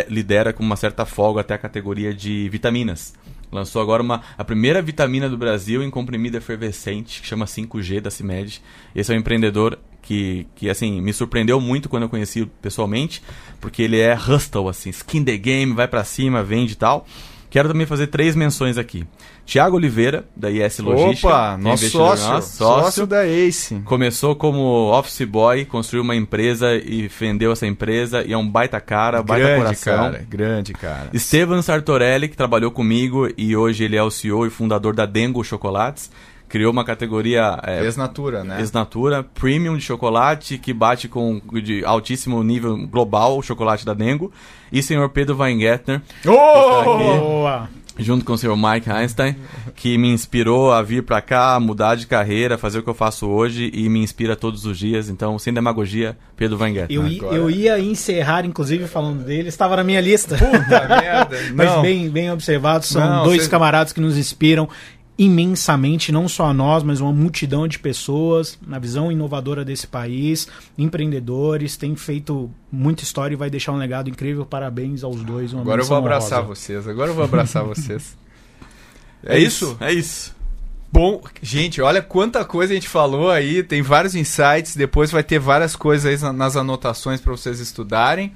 lidera 0.10 0.52
com 0.52 0.64
uma 0.64 0.76
certa 0.76 1.06
folga 1.06 1.42
até 1.42 1.54
a 1.54 1.58
categoria 1.60 2.12
de 2.12 2.50
vitaminas. 2.50 3.14
Lançou 3.52 3.82
agora 3.82 4.02
uma, 4.02 4.22
a 4.36 4.44
primeira 4.44 4.82
vitamina 4.82 5.30
do 5.30 5.38
Brasil 5.38 5.82
em 5.84 5.90
comprimido 5.90 6.36
efervescente, 6.36 7.22
que 7.22 7.28
chama 7.28 7.46
5G 7.46 8.02
da 8.02 8.10
CIMED. 8.10 8.62
Esse 8.94 9.14
é 9.14 9.16
um 9.16 9.20
empreendedor 9.20 9.80
que, 10.02 10.48
que 10.56 10.70
assim, 10.70 11.00
me 11.02 11.14
surpreendeu 11.14 11.62
muito 11.62 11.88
quando 11.88 12.04
eu 12.04 12.10
conheci 12.10 12.46
pessoalmente, 12.62 13.22
porque 13.62 13.84
ele 13.84 14.00
é 14.00 14.16
hustle, 14.16 14.68
assim, 14.68 14.90
skin 14.90 15.24
the 15.24 15.38
game, 15.38 15.74
vai 15.74 15.88
para 15.88 16.04
cima, 16.04 16.44
vende 16.44 16.74
e 16.74 16.76
tal. 16.76 17.06
Quero 17.50 17.70
também 17.70 17.86
fazer 17.86 18.08
três 18.08 18.36
menções 18.36 18.78
aqui. 18.78 19.06
Tiago 19.46 19.78
Oliveira, 19.78 20.26
da 20.36 20.52
IS 20.52 20.80
Logística. 20.80 21.28
Opa, 21.28 21.58
nosso 21.58 21.90
sócio, 21.90 22.30
nosso, 22.30 22.58
sócio. 22.58 22.84
Sócio 22.84 23.08
da 23.08 23.26
Ace. 23.26 23.80
Começou 23.86 24.36
como 24.36 24.92
office 24.92 25.26
boy, 25.26 25.64
construiu 25.64 26.04
uma 26.04 26.16
empresa 26.16 26.76
e 26.76 27.08
vendeu 27.08 27.54
essa 27.54 27.66
empresa. 27.66 28.24
E 28.24 28.34
é 28.34 28.38
um 28.38 28.48
baita 28.48 28.82
cara, 28.82 29.24
baita 29.24 29.46
grande 29.46 29.64
coração. 29.64 29.98
Cara, 29.98 30.26
grande 30.30 30.74
cara. 30.74 31.10
Estevan 31.14 31.62
Sartorelli, 31.62 32.28
que 32.28 32.36
trabalhou 32.36 32.72
comigo 32.72 33.30
e 33.38 33.56
hoje 33.56 33.86
ele 33.86 33.96
é 33.96 34.04
o 34.04 34.12
CEO 34.12 34.46
e 34.46 34.50
fundador 34.50 34.94
da 34.94 35.06
Dengo 35.06 35.44
Chocolates 35.44 36.12
criou 36.48 36.72
uma 36.72 36.84
categoria 36.84 37.60
é, 37.64 37.84
ex-natura, 37.84 38.44
né? 38.44 38.60
Ex-natura, 38.60 39.24
premium 39.24 39.76
de 39.78 39.84
chocolate 39.84 40.58
que 40.58 40.74
bate 40.74 41.08
com 41.08 41.42
de 41.64 41.84
altíssimo 41.86 42.42
nível 42.44 42.78
global 42.88 43.38
o 43.38 43.42
chocolate 43.42 43.86
da 43.86 43.94
Dengo 43.94 44.32
e 44.72 44.82
senhor 44.82 45.10
Pedro 45.10 45.38
Weingartner, 45.38 46.02
oh! 46.26 46.84
Boa! 46.98 47.70
junto 48.00 48.24
com 48.24 48.34
o 48.34 48.38
senhor 48.38 48.56
Mike 48.56 48.90
Einstein, 48.92 49.36
que 49.76 49.98
me 49.98 50.10
inspirou 50.10 50.72
a 50.72 50.82
vir 50.84 51.02
para 51.04 51.20
cá, 51.22 51.60
mudar 51.60 51.96
de 51.96 52.06
carreira, 52.06 52.56
fazer 52.58 52.78
o 52.80 52.84
que 52.84 52.90
eu 52.90 52.94
faço 52.94 53.28
hoje 53.28 53.72
e 53.74 53.90
me 53.90 54.00
inspira 54.04 54.36
todos 54.36 54.66
os 54.66 54.78
dias. 54.78 55.10
Então, 55.10 55.40
sem 55.40 55.52
demagogia, 55.52 56.16
Pedro 56.36 56.58
Weingartner. 56.60 56.96
Eu, 56.96 57.34
eu 57.34 57.50
ia 57.50 57.80
encerrar, 57.80 58.46
inclusive, 58.46 58.86
falando 58.88 59.24
dele, 59.24 59.50
estava 59.50 59.76
na 59.78 59.84
minha 59.84 60.00
lista. 60.00 60.38
Puta 60.38 60.88
merda. 60.88 61.38
Mas 61.56 61.72
Não. 61.72 61.82
bem, 61.82 62.08
bem 62.08 62.32
observado, 62.32 62.86
são 62.86 63.02
Não, 63.04 63.24
dois 63.24 63.46
cê- 63.46 63.50
camaradas 63.50 63.92
que 63.92 64.00
nos 64.00 64.16
inspiram 64.16 64.70
imensamente, 65.18 66.12
não 66.12 66.28
só 66.28 66.46
a 66.46 66.54
nós, 66.54 66.84
mas 66.84 67.02
uma 67.02 67.12
multidão 67.12 67.68
de 67.68 67.80
pessoas 67.80 68.58
na 68.66 68.78
visão 68.78 69.12
inovadora 69.12 69.66
desse 69.66 69.88
país, 69.88 70.48
empreendedores, 70.78 71.76
têm 71.76 71.96
feito 71.96 72.52
muita 72.72 73.04
história 73.04 73.34
e 73.34 73.38
vai 73.38 73.50
deixar 73.50 73.72
um 73.72 73.78
legado 73.78 74.10
incrível. 74.10 74.46
Parabéns 74.46 75.04
aos 75.04 75.24
dois. 75.24 75.54
Uma 75.54 75.62
Agora 75.64 75.82
eu 75.82 75.86
vou 75.86 75.98
abraçar 75.98 76.40
honrosa. 76.44 76.56
vocês. 76.62 76.88
Agora 76.88 77.10
eu 77.12 77.16
vou 77.16 77.24
abraçar 77.24 77.64
vocês. 77.66 78.16
É 79.26 79.40
isso? 79.40 79.76
É 79.80 79.92
isso. 79.92 80.36
Bom, 80.92 81.22
gente, 81.42 81.82
olha 81.82 82.02
quanta 82.02 82.46
coisa 82.46 82.72
a 82.72 82.76
gente 82.76 82.88
falou 82.88 83.30
aí, 83.30 83.62
tem 83.62 83.82
vários 83.82 84.16
insights, 84.16 84.76
depois 84.76 85.12
vai 85.12 85.22
ter 85.24 85.38
várias 85.38 85.76
coisas 85.76 86.06
aí 86.06 86.18
na- 86.22 86.32
nas 86.32 86.56
anotações 86.56 87.20
para 87.20 87.32
vocês 87.32 87.60
estudarem. 87.60 88.32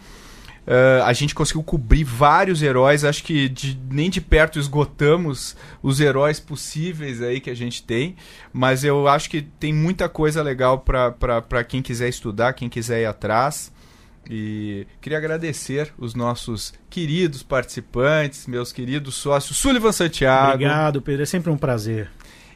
Ah, 0.67 1.05
a 1.07 1.13
gente 1.13 1.33
conseguiu 1.33 1.63
cobrir 1.63 2.03
vários 2.03 2.61
heróis, 2.61 3.03
acho 3.03 3.23
que 3.23 3.49
de- 3.49 3.77
nem 3.89 4.09
de 4.09 4.21
perto 4.21 4.59
esgotamos 4.59 5.55
os 5.81 5.99
heróis 5.99 6.39
possíveis 6.39 7.21
aí 7.21 7.39
que 7.41 7.49
a 7.49 7.55
gente 7.55 7.81
tem, 7.83 8.15
mas 8.53 8.83
eu 8.83 9.07
acho 9.07 9.29
que 9.29 9.41
tem 9.41 9.73
muita 9.73 10.07
coisa 10.07 10.41
legal 10.43 10.79
para 10.79 11.63
quem 11.63 11.81
quiser 11.81 12.09
estudar, 12.09 12.53
quem 12.53 12.69
quiser 12.69 13.01
ir 13.01 13.05
atrás. 13.05 13.71
E 14.29 14.85
queria 15.01 15.17
agradecer 15.17 15.91
os 15.97 16.13
nossos 16.13 16.73
queridos 16.91 17.41
participantes, 17.41 18.45
meus 18.45 18.71
queridos 18.71 19.15
sócios, 19.15 19.57
Sullivan 19.57 19.91
Santiago 19.91 20.53
Obrigado, 20.53 21.01
Pedro. 21.01 21.23
É 21.23 21.25
sempre 21.25 21.49
um 21.51 21.57
prazer. 21.57 22.09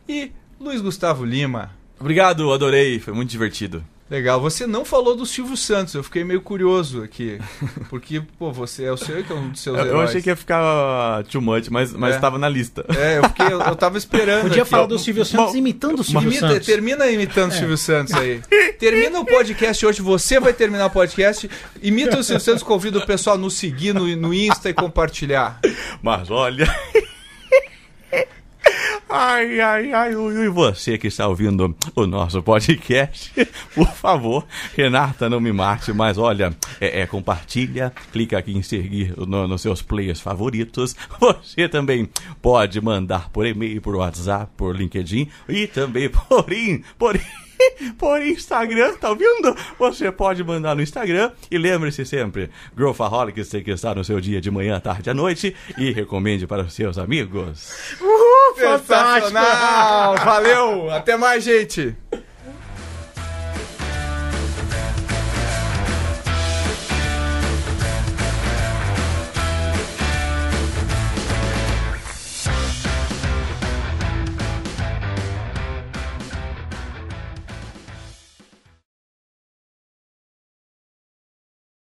e 0.07 0.31
Luiz 0.59 0.79
Gustavo 0.79 1.25
Lima. 1.25 1.71
Obrigado, 1.99 2.53
adorei, 2.53 2.99
foi 2.99 3.13
muito 3.13 3.29
divertido. 3.31 3.83
Legal. 4.07 4.39
Você 4.39 4.67
não 4.67 4.85
falou 4.85 5.15
do 5.15 5.25
Silvio 5.25 5.57
Santos, 5.57 5.95
eu 5.95 6.03
fiquei 6.03 6.23
meio 6.23 6.39
curioso 6.39 7.01
aqui. 7.01 7.39
Porque, 7.89 8.21
pô, 8.37 8.51
você 8.51 8.83
é 8.83 8.91
o 8.91 8.97
seu 8.97 9.23
que 9.23 9.31
é 9.33 9.35
um 9.35 9.49
dos 9.49 9.59
seus 9.61 9.75
Eu, 9.79 9.83
eu 9.83 9.89
heróis. 9.89 10.09
achei 10.09 10.21
que 10.21 10.29
ia 10.29 10.35
ficar 10.35 11.23
too 11.23 11.41
much, 11.41 11.69
mas, 11.69 11.91
mas 11.91 12.15
É. 12.15 12.19
tava 12.19 12.37
na 12.37 12.47
lista. 12.47 12.85
É, 12.95 13.17
eu, 13.17 13.23
fiquei, 13.23 13.47
eu, 13.47 13.59
eu 13.59 13.75
tava 13.75 13.97
esperando. 13.97 14.43
Podia 14.43 14.61
aqui. 14.61 14.69
falar 14.69 14.85
do 14.85 14.99
Silvio 14.99 15.25
Santos 15.25 15.53
Bom, 15.53 15.57
imitando 15.57 16.01
o 16.01 16.03
Silvio 16.03 16.29
Imita- 16.29 16.47
Santos. 16.49 16.65
termina 16.67 17.07
imitando 17.09 17.51
o 17.51 17.55
É. 17.55 17.57
Silvio 17.57 17.77
Santos 17.77 18.13
aí. 18.13 18.41
Termina 18.79 19.19
o 19.19 19.25
podcast 19.25 19.83
hoje, 19.85 20.01
você 20.03 20.39
vai 20.39 20.53
terminar 20.53 20.85
o 20.85 20.89
podcast. 20.91 21.49
Imita 21.81 22.19
o 22.19 22.23
Silvio 22.23 22.43
Santos, 22.45 22.61
convida 22.61 22.99
o 22.99 23.05
pessoal 23.07 23.35
a 23.37 23.39
nos 23.39 23.55
seguir 23.55 23.91
no, 23.93 24.05
no 24.15 24.31
Insta 24.33 24.69
e 24.69 24.73
compartilhar. 24.73 25.59
Mas 26.03 26.29
olha. 26.29 26.67
Ai, 29.17 29.61
ai, 29.61 29.93
ai, 29.93 30.13
ui, 30.15 30.33
ui, 30.39 30.49
você 30.49 30.97
que 30.97 31.07
está 31.07 31.25
ouvindo 31.25 31.73
o 31.95 32.05
nosso 32.05 32.43
podcast, 32.43 33.31
por 33.73 33.87
favor, 33.93 34.45
Renata, 34.75 35.29
não 35.29 35.39
me 35.39 35.53
mate, 35.53 35.93
mas 35.93 36.17
olha, 36.17 36.53
é, 36.81 36.99
é, 36.99 37.07
compartilha, 37.07 37.93
clica 38.11 38.37
aqui 38.37 38.51
em 38.57 38.61
seguir 38.61 39.13
no- 39.15 39.47
nos 39.47 39.61
seus 39.61 39.81
players 39.81 40.19
favoritos. 40.19 40.97
Você 41.17 41.69
também 41.69 42.09
pode 42.41 42.81
mandar 42.81 43.29
por 43.29 43.45
e-mail, 43.45 43.81
por 43.81 43.95
WhatsApp, 43.95 44.51
por 44.57 44.75
LinkedIn 44.75 45.29
e 45.47 45.65
também 45.67 46.09
por, 46.27 46.51
in, 46.51 46.83
por, 46.97 47.17
por 47.97 48.21
Instagram, 48.21 48.93
tá 48.95 49.09
ouvindo? 49.09 49.55
Você 49.77 50.11
pode 50.11 50.43
mandar 50.43 50.75
no 50.75 50.81
Instagram 50.81 51.31
e 51.49 51.57
lembre-se 51.57 52.05
sempre, 52.05 52.49
Growthaholics 52.75 53.49
tem 53.49 53.63
que 53.63 53.71
estar 53.71 53.95
no 53.95 54.03
seu 54.03 54.19
dia 54.19 54.41
de 54.41 54.51
manhã, 54.51 54.79
tarde 54.79 55.09
à 55.09 55.13
noite 55.13 55.55
e 55.77 55.91
recomende 55.91 56.47
para 56.47 56.63
os 56.63 56.73
seus 56.73 56.97
amigos. 56.97 57.95
Sensacional! 58.55 60.15
Valeu! 60.17 60.89
Até 60.89 61.17
mais, 61.17 61.43
gente! 61.43 61.95